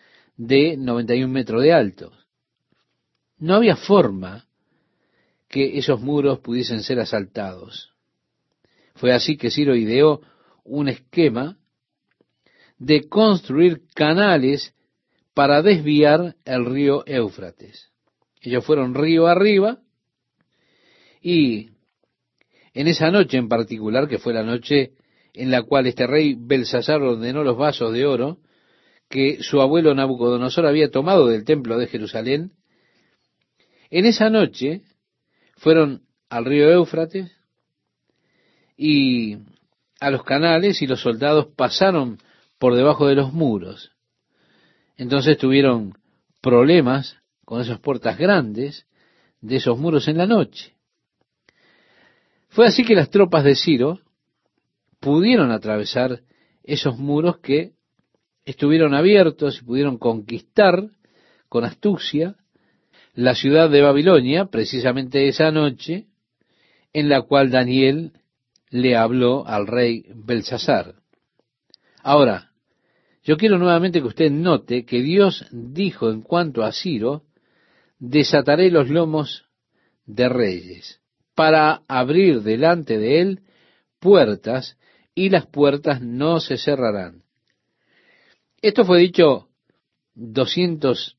de 0.42 0.76
91 0.76 1.32
metros 1.32 1.62
de 1.62 1.72
alto. 1.72 2.12
No 3.38 3.56
había 3.56 3.76
forma 3.76 4.48
que 5.48 5.78
esos 5.78 6.02
muros 6.02 6.40
pudiesen 6.40 6.82
ser 6.82 7.00
asaltados. 7.00 7.94
Fue 8.96 9.14
así 9.14 9.38
que 9.38 9.52
Ciro 9.52 9.76
ideó 9.76 10.22
un 10.64 10.88
esquema 10.88 11.60
de 12.80 13.08
construir 13.08 13.84
canales 13.94 14.74
para 15.36 15.62
desviar 15.62 16.36
el 16.44 16.66
río 16.66 17.04
Éufrates. 17.06 17.92
Ellos 18.42 18.66
fueron 18.66 18.96
río 18.96 19.28
arriba 19.28 19.80
y 21.22 21.70
en 22.74 22.88
esa 22.88 23.12
noche 23.12 23.38
en 23.38 23.48
particular, 23.48 24.08
que 24.08 24.18
fue 24.18 24.34
la 24.34 24.44
noche 24.44 24.94
en 25.34 25.52
la 25.52 25.62
cual 25.62 25.86
este 25.86 26.08
rey 26.08 26.36
Belsasar 26.36 27.00
ordenó 27.04 27.44
los 27.44 27.58
vasos 27.58 27.94
de 27.94 28.08
oro 28.08 28.40
que 29.12 29.44
su 29.44 29.62
abuelo 29.62 29.94
Nabucodonosor 29.94 30.66
había 30.66 30.90
tomado 30.90 31.28
del 31.28 31.46
templo 31.46 31.78
de 31.78 31.86
Jerusalén, 31.86 32.54
en 33.92 34.06
esa 34.06 34.32
noche 34.32 34.82
fueron 35.58 36.04
al 36.30 36.46
río 36.46 36.72
Éufrates 36.72 37.32
y 38.76 39.38
a 40.00 40.10
los 40.10 40.24
canales 40.24 40.82
y 40.82 40.88
los 40.88 41.02
soldados 41.02 41.50
pasaron 41.56 42.18
por 42.58 42.74
debajo 42.76 43.06
de 43.08 43.16
los 43.16 43.34
muros. 43.34 43.92
Entonces 44.98 45.38
tuvieron 45.38 45.94
problemas 46.42 47.18
con 47.46 47.62
esas 47.62 47.80
puertas 47.80 48.18
grandes 48.18 48.88
de 49.42 49.58
esos 49.58 49.78
muros 49.78 50.08
en 50.08 50.18
la 50.18 50.26
noche. 50.26 50.74
Fue 52.50 52.66
así 52.66 52.84
que 52.84 52.96
las 52.96 53.10
tropas 53.10 53.44
de 53.44 53.56
Ciro 53.56 54.00
pudieron 55.00 55.52
atravesar 55.52 56.22
esos 56.64 56.98
muros 56.98 57.40
que 57.40 57.74
estuvieron 58.46 58.94
abiertos 58.94 59.60
y 59.60 59.66
pudieron 59.66 59.98
conquistar 59.98 60.90
con 61.50 61.66
astucia 61.66 62.36
la 63.14 63.36
ciudad 63.36 63.70
de 63.70 63.82
Babilonia, 63.82 64.46
precisamente 64.46 65.28
esa 65.28 65.52
noche 65.52 66.08
en 66.94 67.10
la 67.10 67.22
cual 67.22 67.52
Daniel 67.52 68.14
le 68.70 68.96
habló 68.96 69.46
al 69.46 69.68
rey 69.68 70.06
Belsasar. 70.16 70.96
Ahora, 72.02 72.52
yo 73.24 73.38
quiero 73.38 73.58
nuevamente 73.58 74.02
que 74.02 74.08
usted 74.08 74.32
note 74.32 74.86
que 74.86 75.02
Dios 75.02 75.46
dijo 75.52 76.10
en 76.10 76.22
cuanto 76.22 76.64
a 76.64 76.72
Ciro, 76.72 77.24
desataré 78.00 78.72
los 78.72 78.90
lomos 78.90 79.46
de 80.06 80.28
reyes 80.28 81.02
para 81.36 81.82
abrir 81.88 82.42
delante 82.42 82.98
de 82.98 83.22
él 83.22 83.40
puertas 84.00 84.78
y 85.14 85.30
las 85.30 85.46
puertas 85.46 86.02
no 86.02 86.40
se 86.40 86.58
cerrarán. 86.58 87.24
Esto 88.62 88.86
fue 88.86 89.00
dicho 89.00 89.48
200, 90.14 91.18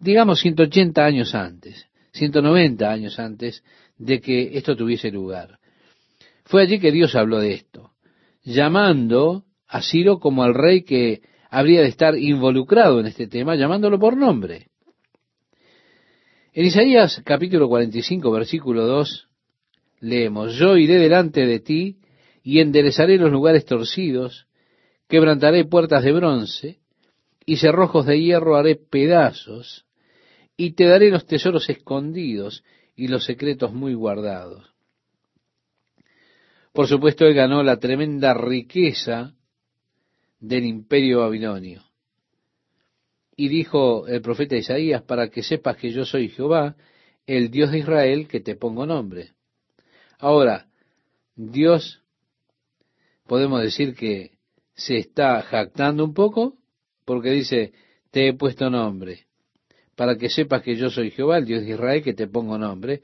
digamos 0.00 0.40
180 0.40 1.04
años 1.04 1.34
antes, 1.34 1.86
190 2.12 2.90
años 2.90 3.18
antes 3.18 3.62
de 3.98 4.20
que 4.20 4.56
esto 4.56 4.74
tuviese 4.74 5.10
lugar. 5.10 5.58
Fue 6.44 6.62
allí 6.62 6.78
que 6.78 6.92
Dios 6.92 7.14
habló 7.14 7.40
de 7.40 7.52
esto, 7.52 7.92
llamando 8.42 9.44
a 9.68 9.82
Ciro 9.82 10.18
como 10.18 10.44
al 10.44 10.54
rey 10.54 10.82
que 10.82 11.20
habría 11.50 11.82
de 11.82 11.88
estar 11.88 12.16
involucrado 12.16 13.00
en 13.00 13.06
este 13.06 13.26
tema, 13.26 13.54
llamándolo 13.54 13.98
por 13.98 14.16
nombre. 14.16 14.68
En 16.54 16.64
Isaías 16.64 17.20
capítulo 17.22 17.68
45, 17.68 18.30
versículo 18.30 18.86
2, 18.86 19.28
leemos, 20.00 20.54
Yo 20.54 20.78
iré 20.78 20.94
delante 20.94 21.44
de 21.44 21.60
ti 21.60 21.98
y 22.42 22.60
enderezaré 22.60 23.18
los 23.18 23.30
lugares 23.30 23.66
torcidos, 23.66 24.45
quebrantaré 25.08 25.64
puertas 25.64 26.02
de 26.02 26.12
bronce, 26.12 26.78
y 27.44 27.56
cerrojos 27.58 28.06
de 28.06 28.20
hierro 28.20 28.56
haré 28.56 28.76
pedazos, 28.76 29.86
y 30.56 30.72
te 30.72 30.86
daré 30.86 31.10
los 31.10 31.26
tesoros 31.26 31.68
escondidos 31.68 32.64
y 32.96 33.08
los 33.08 33.24
secretos 33.24 33.72
muy 33.72 33.94
guardados. 33.94 34.74
Por 36.72 36.88
supuesto, 36.88 37.24
él 37.24 37.34
ganó 37.34 37.62
la 37.62 37.78
tremenda 37.78 38.34
riqueza 38.34 39.34
del 40.40 40.64
imperio 40.64 41.20
babilonio. 41.20 41.84
Y 43.36 43.48
dijo 43.48 44.06
el 44.06 44.20
profeta 44.22 44.56
Isaías, 44.56 45.02
para 45.02 45.28
que 45.28 45.42
sepas 45.42 45.76
que 45.76 45.90
yo 45.90 46.04
soy 46.04 46.28
Jehová, 46.28 46.76
el 47.26 47.50
Dios 47.50 47.70
de 47.70 47.78
Israel, 47.78 48.28
que 48.28 48.40
te 48.40 48.56
pongo 48.56 48.86
nombre. 48.86 49.32
Ahora, 50.18 50.68
Dios, 51.34 52.02
podemos 53.26 53.62
decir 53.62 53.94
que 53.94 54.35
se 54.76 54.98
está 54.98 55.42
jactando 55.42 56.04
un 56.04 56.14
poco, 56.14 56.58
porque 57.04 57.30
dice, 57.30 57.72
te 58.10 58.28
he 58.28 58.34
puesto 58.34 58.70
nombre, 58.70 59.26
para 59.96 60.16
que 60.16 60.28
sepas 60.28 60.62
que 60.62 60.76
yo 60.76 60.90
soy 60.90 61.10
Jehová, 61.10 61.38
el 61.38 61.46
Dios 61.46 61.62
de 61.64 61.70
Israel, 61.70 62.02
que 62.02 62.14
te 62.14 62.26
pongo 62.26 62.58
nombre. 62.58 63.00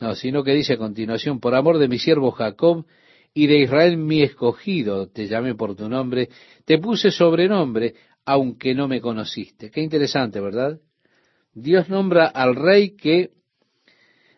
No, 0.00 0.14
sino 0.14 0.42
que 0.42 0.52
dice 0.52 0.74
a 0.74 0.78
continuación, 0.78 1.40
por 1.40 1.54
amor 1.54 1.78
de 1.78 1.86
mi 1.86 1.98
siervo 1.98 2.32
Jacob 2.32 2.86
y 3.32 3.46
de 3.46 3.60
Israel 3.60 3.96
mi 3.98 4.22
escogido, 4.22 5.08
te 5.08 5.28
llamé 5.28 5.54
por 5.54 5.76
tu 5.76 5.88
nombre, 5.88 6.28
te 6.64 6.78
puse 6.78 7.10
sobrenombre, 7.10 7.94
aunque 8.24 8.74
no 8.74 8.88
me 8.88 9.00
conociste. 9.00 9.70
Qué 9.70 9.80
interesante, 9.82 10.40
¿verdad? 10.40 10.80
Dios 11.52 11.88
nombra 11.88 12.26
al 12.26 12.56
rey 12.56 12.96
que 12.96 13.30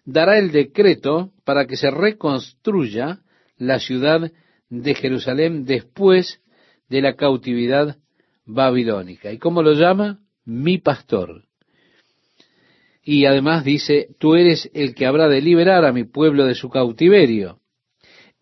dará 0.04 0.38
el 0.38 0.50
decreto 0.50 1.32
para 1.44 1.66
que 1.66 1.76
se 1.76 1.90
reconstruya 1.90 3.20
la 3.56 3.78
ciudad 3.78 4.30
de 4.68 4.94
Jerusalén 4.94 5.64
después 5.64 6.41
de 6.92 7.00
la 7.00 7.16
cautividad 7.16 7.96
babilónica. 8.44 9.32
¿Y 9.32 9.38
cómo 9.38 9.62
lo 9.62 9.72
llama? 9.72 10.20
Mi 10.44 10.76
pastor. 10.76 11.44
Y 13.02 13.24
además 13.24 13.64
dice, 13.64 14.08
tú 14.18 14.34
eres 14.34 14.70
el 14.74 14.94
que 14.94 15.06
habrá 15.06 15.26
de 15.28 15.40
liberar 15.40 15.86
a 15.86 15.92
mi 15.92 16.04
pueblo 16.04 16.44
de 16.44 16.54
su 16.54 16.68
cautiverio. 16.68 17.60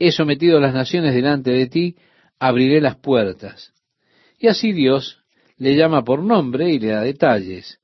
He 0.01 0.11
sometido 0.11 0.59
las 0.59 0.75
naciones 0.75 1.15
delante 1.15 1.53
de 1.53 1.69
ti, 1.69 1.97
abriré 2.41 2.81
las 2.81 2.97
puertas. 2.97 3.73
Y 4.37 4.49
así 4.49 4.73
Dios 4.73 5.23
le 5.57 5.77
llama 5.77 6.03
por 6.03 6.21
nombre 6.21 6.73
y 6.73 6.81
le 6.81 6.89
da 6.89 7.03
detalles. 7.03 7.79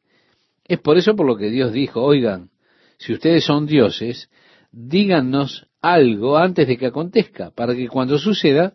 Es 0.64 0.80
por 0.80 0.98
eso 0.98 1.14
por 1.14 1.26
lo 1.26 1.36
que 1.36 1.48
Dios 1.48 1.72
dijo, 1.72 2.02
oigan, 2.02 2.50
si 2.98 3.12
ustedes 3.12 3.44
son 3.44 3.66
dioses, 3.66 4.30
díganos 4.72 5.68
algo 5.80 6.36
antes 6.36 6.66
de 6.66 6.76
que 6.76 6.86
acontezca, 6.86 7.52
para 7.52 7.76
que 7.76 7.86
cuando 7.86 8.18
suceda, 8.18 8.74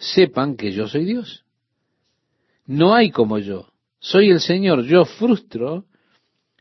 sepan 0.00 0.56
que 0.56 0.72
yo 0.72 0.88
soy 0.88 1.04
Dios. 1.04 1.44
No 2.66 2.94
hay 2.94 3.10
como 3.10 3.38
yo. 3.38 3.68
Soy 4.00 4.30
el 4.30 4.40
Señor. 4.40 4.84
Yo 4.84 5.04
frustro 5.04 5.84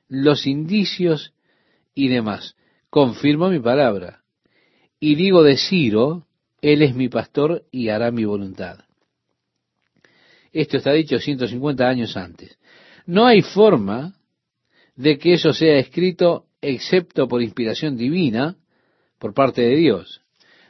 los 0.08 0.46
indicios 0.46 1.34
y 1.96 2.10
demás. 2.10 2.56
Confirmo 2.90 3.50
mi 3.50 3.60
palabra. 3.60 4.24
Y 5.00 5.16
digo 5.16 5.42
de 5.44 5.58
Ciro, 5.58 6.28
Él 6.62 6.82
es 6.82 6.94
mi 6.94 7.08
pastor 7.08 7.64
y 7.72 7.88
hará 7.90 8.12
mi 8.12 8.26
voluntad. 8.26 8.80
Esto 10.52 10.78
está 10.78 10.92
dicho 10.92 11.18
150 11.18 11.88
años 11.88 12.18
antes. 12.18 12.58
No 13.06 13.26
hay 13.26 13.42
forma 13.42 14.16
de 14.96 15.18
que 15.18 15.34
eso 15.34 15.54
sea 15.54 15.78
escrito 15.78 16.46
excepto 16.62 17.28
por 17.28 17.42
inspiración 17.42 17.96
divina 17.96 18.58
por 19.18 19.34
parte 19.34 19.62
de 19.62 19.76
Dios. 19.76 20.22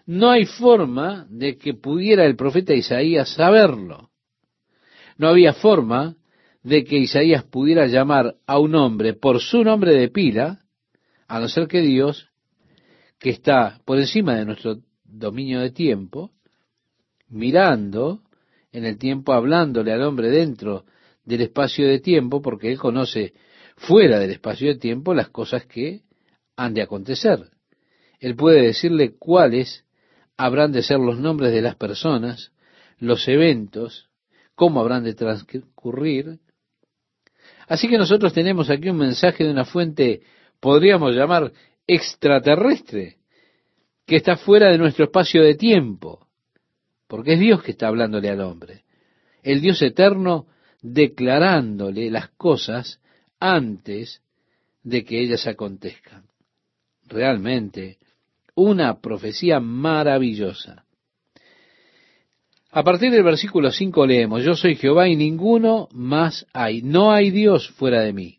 No 0.10 0.32
hay 0.32 0.46
forma 0.46 1.28
de 1.30 1.56
que 1.60 1.76
pudiera 1.76 2.26
el 2.26 2.36
profeta 2.36 2.74
Isaías 2.74 3.30
saberlo. 3.30 4.10
No 5.20 5.28
había 5.28 5.54
forma 5.54 6.16
de 6.64 6.84
que 6.84 6.98
Isaías 6.98 7.44
pudiera 7.44 7.86
llamar 7.86 8.38
a 8.48 8.58
un 8.58 8.74
hombre 8.74 9.14
por 9.14 9.40
su 9.40 9.64
nombre 9.64 9.94
de 9.94 10.10
pila, 10.10 10.66
a 11.28 11.40
no 11.40 11.48
ser 11.48 11.68
que 11.68 11.82
Dios, 11.82 12.28
que 13.20 13.30
está 13.30 13.82
por 13.86 14.00
encima 14.00 14.34
de 14.34 14.46
nuestro 14.46 14.80
dominio 15.04 15.60
de 15.60 15.70
tiempo, 15.70 16.32
mirando 17.28 18.24
en 18.72 18.86
el 18.86 18.98
tiempo, 18.98 19.34
hablándole 19.34 19.92
al 19.92 20.02
hombre 20.02 20.30
dentro 20.30 20.86
del 21.24 21.42
espacio 21.42 21.88
de 21.88 22.00
tiempo, 22.00 22.42
porque 22.42 22.72
él 22.72 22.80
conoce 22.80 23.34
fuera 23.76 24.18
del 24.18 24.32
espacio 24.32 24.70
de 24.70 24.80
tiempo 24.80 25.14
las 25.14 25.30
cosas 25.30 25.68
que 25.68 26.02
han 26.56 26.74
de 26.74 26.82
acontecer. 26.82 27.52
Él 28.20 28.36
puede 28.36 28.64
decirle 28.64 29.16
cuáles 29.16 29.86
habrán 30.40 30.72
de 30.72 30.84
ser 30.84 31.00
los 31.00 31.20
nombres 31.20 31.52
de 31.52 31.62
las 31.62 31.76
personas, 31.76 32.52
los 32.98 33.28
eventos, 33.28 34.10
cómo 34.56 34.80
habrán 34.80 35.04
de 35.04 35.14
transcurrir, 35.14 36.40
Así 37.70 37.88
que 37.88 38.00
nosotros 38.00 38.34
tenemos 38.34 38.70
aquí 38.72 38.90
un 38.90 38.98
mensaje 38.98 39.44
de 39.44 39.52
una 39.52 39.64
fuente, 39.64 40.22
podríamos 40.60 41.16
llamar 41.16 41.54
extraterrestre, 41.86 43.18
que 44.08 44.16
está 44.16 44.38
fuera 44.38 44.72
de 44.72 44.80
nuestro 44.80 45.06
espacio 45.06 45.44
de 45.44 45.54
tiempo, 45.54 46.28
porque 47.08 47.34
es 47.34 47.40
Dios 47.40 47.62
que 47.62 47.72
está 47.72 47.88
hablándole 47.88 48.28
al 48.30 48.42
hombre, 48.42 48.86
el 49.44 49.62
Dios 49.62 49.82
eterno 49.84 50.48
declarándole 50.82 52.10
las 52.10 52.30
cosas 52.30 53.00
antes 53.40 54.24
de 54.82 55.06
que 55.06 55.22
ellas 55.22 55.46
acontezcan. 55.46 56.24
Realmente, 57.06 58.00
una 58.60 59.00
profecía 59.00 59.60
maravillosa. 59.60 60.86
A 62.72 62.84
partir 62.84 63.12
del 63.12 63.24
versículo 63.24 63.72
5 63.72 64.06
leemos, 64.06 64.44
Yo 64.44 64.54
soy 64.54 64.76
Jehová 64.76 65.08
y 65.08 65.16
ninguno 65.16 65.88
más 65.92 66.46
hay, 66.54 66.82
no 66.84 67.12
hay 67.12 67.32
Dios 67.32 67.70
fuera 67.70 68.02
de 68.02 68.14
mí. 68.14 68.38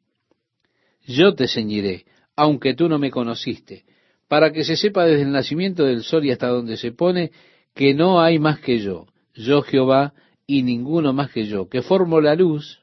Yo 1.05 1.35
te 1.35 1.49
ceñiré, 1.49 2.05
aunque 2.37 2.75
tú 2.75 2.89
no 2.89 2.99
me 2.99 3.11
conociste, 3.11 3.85
para 4.29 4.53
que 4.53 4.63
se 4.63 4.77
sepa 4.77 5.05
desde 5.05 5.23
el 5.23 5.33
nacimiento 5.33 5.85
del 5.85 6.05
sol 6.05 6.25
y 6.25 6.31
hasta 6.31 6.47
donde 6.47 6.77
se 6.77 6.93
pone, 6.93 7.33
que 7.75 7.95
no 7.95 8.21
hay 8.21 8.39
más 8.39 8.61
que 8.61 8.79
yo, 8.79 9.07
yo 9.35 9.63
Jehová 9.63 10.15
y 10.47 10.63
ninguno 10.63 11.13
más 11.13 11.33
que 11.33 11.47
yo, 11.47 11.69
que 11.69 11.83
formo 11.83 12.21
la 12.21 12.37
luz 12.37 12.81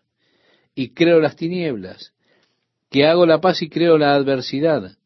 y 0.75 0.89
creo 0.89 1.21
las 1.21 1.38
tinieblas, 1.38 2.13
que 2.89 3.05
hago 3.05 3.25
la 3.25 3.39
paz 3.39 3.61
y 3.61 3.69
creo 3.69 3.97
la 3.97 4.13
adversidad. 4.13 4.97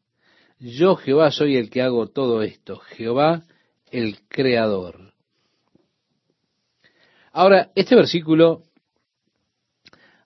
Yo 0.62 0.94
Jehová 0.94 1.32
soy 1.32 1.56
el 1.56 1.70
que 1.70 1.82
hago 1.82 2.06
todo 2.06 2.40
esto, 2.40 2.78
Jehová 2.78 3.42
el 3.90 4.20
creador. 4.28 5.12
Ahora, 7.32 7.72
este 7.74 7.96
versículo 7.96 8.62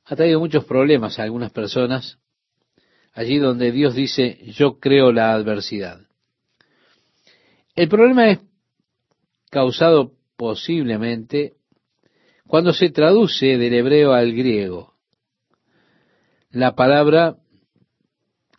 ha 0.05 0.15
traído 0.15 0.39
muchos 0.39 0.67
problemas 0.67 1.19
a 1.19 1.23
algunas 1.23 1.53
personas, 1.53 2.19
allí 3.15 3.39
donde 3.39 3.73
Dios 3.73 3.95
dice, 3.95 4.39
yo 4.53 4.79
creo 4.79 5.11
la 5.11 5.33
adversidad. 5.33 6.03
El 7.75 7.89
problema 7.89 8.29
es 8.29 8.41
causado 9.51 10.13
posiblemente 10.37 11.55
cuando 12.47 12.75
se 12.75 12.91
traduce 12.91 13.57
del 13.57 13.73
hebreo 13.73 14.13
al 14.13 14.35
griego. 14.35 14.97
La 16.51 16.75
palabra 16.75 17.39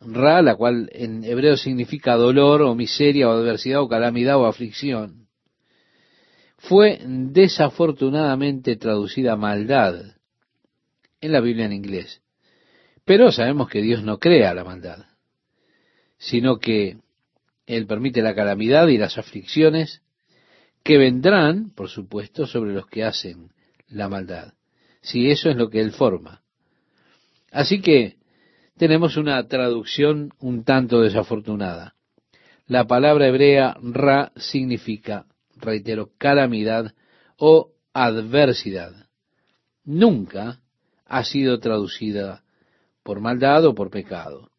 ra, 0.02 0.42
la 0.42 0.56
cual 0.56 0.90
en 0.94 1.24
hebreo 1.24 1.58
significa 1.58 2.16
dolor 2.16 2.62
o 2.62 2.76
miseria 2.76 3.30
o 3.30 3.32
adversidad 3.32 3.82
o 3.82 3.88
calamidad 3.88 4.38
o 4.38 4.46
aflicción, 4.46 5.28
fue 6.58 7.00
desafortunadamente 7.06 8.76
traducida 8.76 9.36
maldad 9.36 10.16
en 11.22 11.32
la 11.32 11.40
Biblia 11.40 11.66
en 11.66 11.74
inglés. 11.74 12.22
Pero 13.06 13.32
sabemos 13.32 13.70
que 13.70 13.82
Dios 13.82 14.04
no 14.04 14.20
crea 14.20 14.54
la 14.54 14.64
maldad, 14.64 15.06
sino 16.18 16.58
que 16.58 16.98
Él 17.66 17.86
permite 17.86 18.22
la 18.22 18.36
calamidad 18.36 18.88
y 18.88 18.98
las 18.98 19.18
aflicciones 19.18 20.02
que 20.84 20.98
vendrán, 20.98 21.72
por 21.72 21.90
supuesto, 21.90 22.46
sobre 22.46 22.74
los 22.74 22.88
que 22.88 23.04
hacen 23.04 23.52
la 23.88 24.10
maldad. 24.10 24.54
Si 25.02 25.30
eso 25.30 25.50
es 25.50 25.56
lo 25.56 25.70
que 25.70 25.80
Él 25.80 25.92
forma. 25.92 26.42
Así 27.52 27.82
que 27.82 28.17
tenemos 28.78 29.18
una 29.18 29.46
traducción 29.48 30.34
un 30.40 30.64
tanto 30.64 31.02
desafortunada. 31.02 31.96
La 32.68 32.86
palabra 32.86 33.28
hebrea 33.28 33.78
ra 33.82 34.32
significa 34.36 35.26
reitero, 35.60 36.10
calamidad 36.18 36.94
o 37.38 37.72
adversidad. 37.94 38.94
Nunca 39.84 40.60
ha 41.06 41.24
sido 41.24 41.60
traducida 41.60 42.44
por 43.04 43.22
maldad 43.22 43.66
o 43.66 43.74
por 43.74 43.90
pecado. 43.90 44.50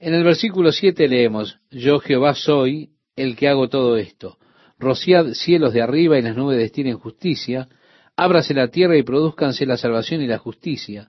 En 0.00 0.14
el 0.14 0.24
versículo 0.24 0.72
7 0.72 1.08
leemos, 1.08 1.58
Yo 1.70 1.98
Jehová 2.00 2.34
soy 2.34 2.90
el 3.16 3.36
que 3.36 3.48
hago 3.48 3.68
todo 3.68 3.96
esto. 3.96 4.38
Rociad 4.78 5.32
cielos 5.32 5.72
de 5.72 5.82
arriba 5.82 6.18
y 6.18 6.22
las 6.22 6.36
nubes 6.36 6.58
destinen 6.58 6.98
justicia. 6.98 7.68
Ábrase 8.16 8.54
la 8.54 8.68
tierra 8.68 8.96
y 8.96 9.02
produzcanse 9.02 9.66
la 9.66 9.76
salvación 9.76 10.22
y 10.22 10.26
la 10.26 10.38
justicia. 10.38 11.08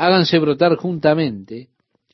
Háganse 0.00 0.38
brotar 0.38 0.76
juntamente. 0.76 1.70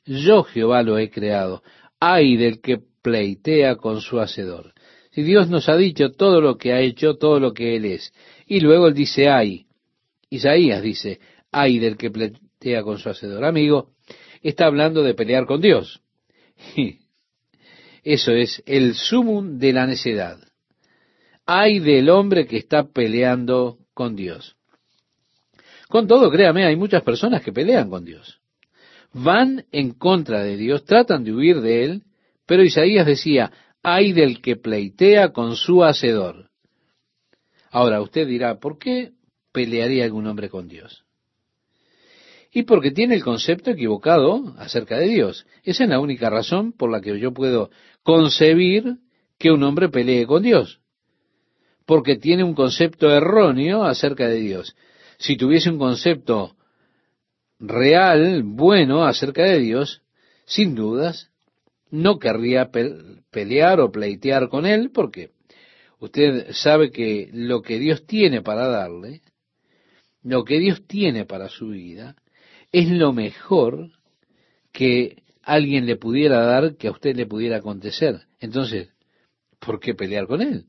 Yo 0.06 0.42
Jehová 0.42 0.82
lo 0.82 0.96
he 0.96 1.10
creado. 1.10 1.62
Ay 2.00 2.38
del 2.38 2.62
que 2.62 2.80
pleitea 3.02 3.76
con 3.76 4.00
su 4.00 4.20
hacedor. 4.20 4.72
Si 5.10 5.22
Dios 5.22 5.50
nos 5.50 5.68
ha 5.68 5.76
dicho 5.76 6.10
todo 6.10 6.40
lo 6.40 6.56
que 6.56 6.72
ha 6.72 6.80
hecho, 6.80 7.18
todo 7.18 7.38
lo 7.38 7.52
que 7.52 7.76
Él 7.76 7.84
es. 7.84 8.14
Y 8.46 8.60
luego 8.60 8.88
Él 8.88 8.94
dice, 8.94 9.28
ay. 9.28 9.66
Isaías 10.30 10.80
dice, 10.80 11.20
ay 11.52 11.78
del 11.78 11.98
que 11.98 12.10
pletea 12.10 12.82
con 12.82 12.98
su 12.98 13.10
hacedor. 13.10 13.44
Amigo, 13.44 13.90
está 14.40 14.64
hablando 14.64 15.02
de 15.02 15.12
pelear 15.12 15.44
con 15.44 15.60
Dios. 15.60 16.00
Eso 18.02 18.32
es 18.32 18.62
el 18.64 18.94
sumum 18.94 19.58
de 19.58 19.74
la 19.74 19.86
necedad. 19.86 20.38
Ay 21.44 21.80
del 21.80 22.08
hombre 22.08 22.46
que 22.46 22.56
está 22.56 22.84
peleando 22.84 23.76
con 23.92 24.16
Dios. 24.16 24.53
Con 25.94 26.08
todo, 26.08 26.28
créame, 26.28 26.64
hay 26.66 26.74
muchas 26.74 27.04
personas 27.04 27.40
que 27.40 27.52
pelean 27.52 27.88
con 27.88 28.04
Dios. 28.04 28.40
Van 29.12 29.64
en 29.70 29.92
contra 29.92 30.42
de 30.42 30.56
Dios, 30.56 30.84
tratan 30.84 31.22
de 31.22 31.32
huir 31.32 31.60
de 31.60 31.84
Él, 31.84 32.02
pero 32.46 32.64
Isaías 32.64 33.06
decía, 33.06 33.52
hay 33.80 34.12
del 34.12 34.42
que 34.42 34.56
pleitea 34.56 35.28
con 35.32 35.54
su 35.54 35.84
hacedor. 35.84 36.50
Ahora 37.70 38.00
usted 38.02 38.26
dirá, 38.26 38.58
¿por 38.58 38.76
qué 38.76 39.12
pelearía 39.52 40.02
algún 40.02 40.26
hombre 40.26 40.48
con 40.48 40.66
Dios? 40.66 41.04
Y 42.50 42.64
porque 42.64 42.90
tiene 42.90 43.14
el 43.14 43.22
concepto 43.22 43.70
equivocado 43.70 44.52
acerca 44.58 44.98
de 44.98 45.06
Dios. 45.06 45.46
Esa 45.62 45.84
es 45.84 45.90
la 45.90 46.00
única 46.00 46.28
razón 46.28 46.72
por 46.72 46.90
la 46.90 47.00
que 47.00 47.20
yo 47.20 47.32
puedo 47.32 47.70
concebir 48.02 48.96
que 49.38 49.52
un 49.52 49.62
hombre 49.62 49.90
pelee 49.90 50.26
con 50.26 50.42
Dios. 50.42 50.80
Porque 51.86 52.16
tiene 52.16 52.42
un 52.42 52.54
concepto 52.54 53.08
erróneo 53.12 53.84
acerca 53.84 54.26
de 54.26 54.40
Dios. 54.40 54.74
Si 55.18 55.36
tuviese 55.36 55.70
un 55.70 55.78
concepto 55.78 56.56
real, 57.58 58.42
bueno 58.44 59.04
acerca 59.04 59.44
de 59.44 59.60
Dios, 59.60 60.02
sin 60.46 60.74
dudas, 60.74 61.30
no 61.90 62.18
querría 62.18 62.70
pelear 63.30 63.80
o 63.80 63.90
pleitear 63.90 64.48
con 64.48 64.66
él 64.66 64.90
porque 64.92 65.30
usted 65.98 66.52
sabe 66.52 66.90
que 66.90 67.30
lo 67.32 67.62
que 67.62 67.78
Dios 67.78 68.06
tiene 68.06 68.42
para 68.42 68.66
darle, 68.68 69.22
lo 70.22 70.44
que 70.44 70.58
Dios 70.58 70.86
tiene 70.86 71.24
para 71.24 71.48
su 71.48 71.68
vida, 71.68 72.16
es 72.72 72.90
lo 72.90 73.12
mejor 73.12 73.90
que 74.72 75.22
alguien 75.42 75.86
le 75.86 75.96
pudiera 75.96 76.44
dar 76.44 76.76
que 76.76 76.88
a 76.88 76.90
usted 76.90 77.14
le 77.14 77.26
pudiera 77.26 77.58
acontecer. 77.58 78.22
Entonces, 78.40 78.88
¿por 79.60 79.78
qué 79.78 79.94
pelear 79.94 80.26
con 80.26 80.42
él? 80.42 80.66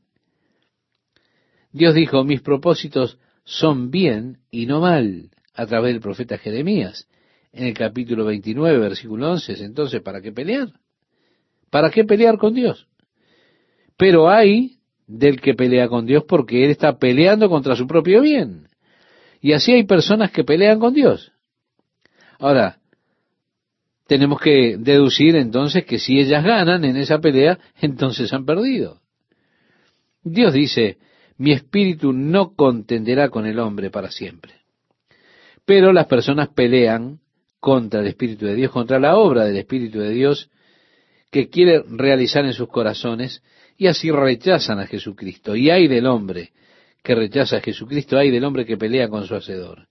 Dios 1.72 1.96
dijo, 1.96 2.24
mis 2.24 2.42
propósitos 2.42 3.18
son 3.46 3.92
bien 3.92 4.40
y 4.52 4.66
no 4.66 4.82
mal, 4.82 5.30
a 5.54 5.66
través 5.66 5.94
del 5.94 6.02
profeta 6.02 6.38
Jeremías, 6.38 7.08
en 7.54 7.68
el 7.68 7.74
capítulo 7.74 8.26
29, 8.26 8.78
versículo 8.80 9.32
11. 9.32 9.64
Entonces, 9.64 10.02
¿para 10.02 10.20
qué 10.20 10.32
pelear? 10.32 10.70
¿Para 11.70 11.90
qué 11.90 12.04
pelear 12.04 12.38
con 12.38 12.54
Dios? 12.54 12.88
Pero 13.98 14.30
hay 14.30 14.80
del 15.08 15.40
que 15.40 15.54
pelea 15.54 15.88
con 15.88 16.06
Dios 16.06 16.24
porque 16.28 16.66
él 16.66 16.72
está 16.72 16.98
peleando 16.98 17.48
contra 17.48 17.76
su 17.76 17.88
propio 17.88 18.22
bien. 18.22 18.68
Y 19.40 19.54
así 19.54 19.72
hay 19.72 19.86
personas 19.86 20.32
que 20.32 20.44
pelean 20.44 20.80
con 20.80 20.94
Dios. 20.94 21.32
Ahora, 22.40 22.80
tenemos 24.08 24.40
que 24.40 24.78
deducir 24.78 25.36
entonces 25.36 25.86
que 25.86 26.00
si 26.00 26.20
ellas 26.20 26.44
ganan 26.44 26.84
en 26.84 26.98
esa 26.98 27.20
pelea, 27.20 27.60
entonces 27.82 28.34
han 28.34 28.46
perdido. 28.46 29.02
Dios 30.24 30.54
dice, 30.54 30.98
mi 31.38 31.52
espíritu 31.52 32.14
no 32.14 32.56
contenderá 32.56 33.30
con 33.30 33.46
el 33.46 33.60
hombre 33.60 33.90
para 33.90 34.12
siempre. 34.12 34.54
Pero 35.66 35.92
las 35.92 36.06
personas 36.06 36.50
pelean 36.50 37.20
contra 37.60 38.02
el 38.02 38.08
Espíritu 38.08 38.46
de 38.46 38.56
Dios, 38.56 38.72
contra 38.72 39.00
la 39.00 39.18
obra 39.18 39.46
del 39.46 39.58
Espíritu 39.58 40.00
de 40.00 40.12
Dios, 40.12 40.50
que 41.32 41.50
quiere 41.50 41.84
realizar 41.90 42.46
en 42.46 42.54
sus 42.54 42.70
corazones 42.70 43.42
y 43.78 43.88
así 43.88 44.12
rechazan 44.12 44.80
a 44.80 44.88
Jesucristo. 44.88 45.56
Y 45.56 45.70
hay 45.70 45.88
del 45.88 46.06
hombre 46.06 46.52
que 47.04 47.16
rechaza 47.16 47.58
a 47.58 47.62
Jesucristo, 47.62 48.18
hay 48.18 48.30
del 48.30 48.44
hombre 48.44 48.66
que 48.66 48.78
pelea 48.78 49.10
con 49.10 49.26
su 49.26 49.36
hacedor. 49.36 49.88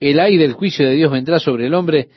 El 0.00 0.18
ay 0.18 0.36
del 0.36 0.52
juicio 0.52 0.86
de 0.86 0.94
Dios 0.94 1.12
vendrá 1.12 1.38
sobre 1.38 1.66
el 1.66 1.74
hombre 1.74 2.08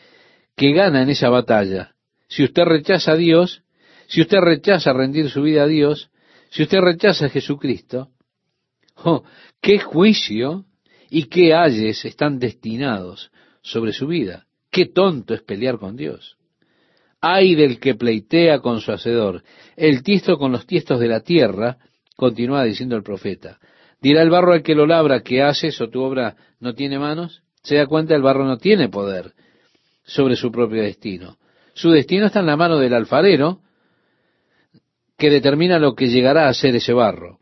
que 0.55 0.73
gana 0.73 1.03
en 1.03 1.09
esa 1.09 1.29
batalla. 1.29 1.93
Si 2.27 2.43
usted 2.43 2.63
rechaza 2.63 3.11
a 3.11 3.15
Dios, 3.15 3.61
si 4.07 4.21
usted 4.21 4.39
rechaza 4.39 4.91
rendir 4.93 5.29
su 5.29 5.43
vida 5.43 5.63
a 5.63 5.67
Dios, 5.67 6.09
si 6.49 6.63
usted 6.63 6.79
rechaza 6.79 7.27
a 7.27 7.29
Jesucristo, 7.29 8.09
qué 9.61 9.79
juicio 9.79 10.65
y 11.09 11.23
qué 11.25 11.53
ayes 11.53 12.05
están 12.05 12.39
destinados 12.39 13.31
sobre 13.61 13.93
su 13.93 14.07
vida. 14.07 14.45
Qué 14.71 14.85
tonto 14.85 15.33
es 15.33 15.41
pelear 15.41 15.77
con 15.77 15.95
Dios. 15.95 16.37
Ay 17.21 17.55
del 17.55 17.79
que 17.79 17.95
pleitea 17.95 18.59
con 18.59 18.81
su 18.81 18.91
hacedor, 18.91 19.43
el 19.75 20.03
tiesto 20.03 20.37
con 20.37 20.51
los 20.51 20.67
tiestos 20.67 20.99
de 20.99 21.07
la 21.07 21.21
tierra, 21.21 21.77
continúa 22.15 22.63
diciendo 22.63 22.95
el 22.95 23.03
profeta. 23.03 23.59
Dirá 24.01 24.21
el 24.21 24.29
barro 24.29 24.53
al 24.53 24.61
que 24.61 24.75
lo 24.75 24.85
labra, 24.85 25.23
¿qué 25.23 25.41
haces 25.41 25.79
o 25.81 25.89
tu 25.89 26.01
obra 26.01 26.35
no 26.59 26.73
tiene 26.73 26.99
manos? 26.99 27.41
se 27.65 27.75
da 27.75 27.87
cuenta 27.87 28.15
el 28.15 28.21
barro 28.21 28.45
no 28.45 28.57
tiene 28.57 28.89
poder 28.89 29.33
sobre 30.05 30.35
su 30.35 30.51
propio 30.51 30.83
destino. 30.83 31.37
Su 31.73 31.89
destino 31.89 32.27
está 32.27 32.39
en 32.39 32.45
la 32.45 32.55
mano 32.55 32.77
del 32.77 32.93
alfarero 32.93 33.59
que 35.17 35.31
determina 35.31 35.79
lo 35.79 35.95
que 35.95 36.07
llegará 36.07 36.47
a 36.47 36.53
ser 36.53 36.75
ese 36.75 36.93
barro. 36.93 37.39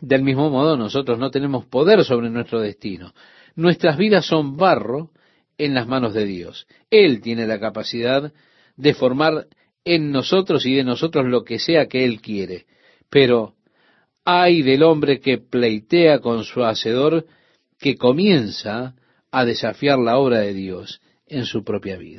Del 0.00 0.22
mismo 0.22 0.50
modo, 0.50 0.76
nosotros 0.76 1.18
no 1.18 1.30
tenemos 1.30 1.66
poder 1.66 2.04
sobre 2.04 2.30
nuestro 2.30 2.60
destino. 2.60 3.12
Nuestras 3.54 3.96
vidas 3.96 4.26
son 4.26 4.56
barro 4.56 5.10
en 5.58 5.74
las 5.74 5.86
manos 5.86 6.14
de 6.14 6.24
Dios. 6.24 6.66
Él 6.90 7.20
tiene 7.20 7.46
la 7.46 7.60
capacidad 7.60 8.32
de 8.76 8.94
formar 8.94 9.46
en 9.84 10.10
nosotros 10.10 10.64
y 10.64 10.74
de 10.74 10.84
nosotros 10.84 11.26
lo 11.26 11.44
que 11.44 11.58
sea 11.58 11.86
que 11.86 12.04
Él 12.04 12.20
quiere. 12.20 12.66
Pero 13.10 13.54
hay 14.24 14.62
del 14.62 14.82
hombre 14.82 15.20
que 15.20 15.38
pleitea 15.38 16.20
con 16.20 16.44
su 16.44 16.64
hacedor, 16.64 17.26
que 17.78 17.96
comienza 17.96 18.94
a 19.30 19.44
desafiar 19.44 19.98
la 19.98 20.18
obra 20.18 20.38
de 20.38 20.54
Dios 20.54 21.00
en 21.26 21.44
su 21.44 21.62
propia 21.64 21.96
vida. 21.96 22.18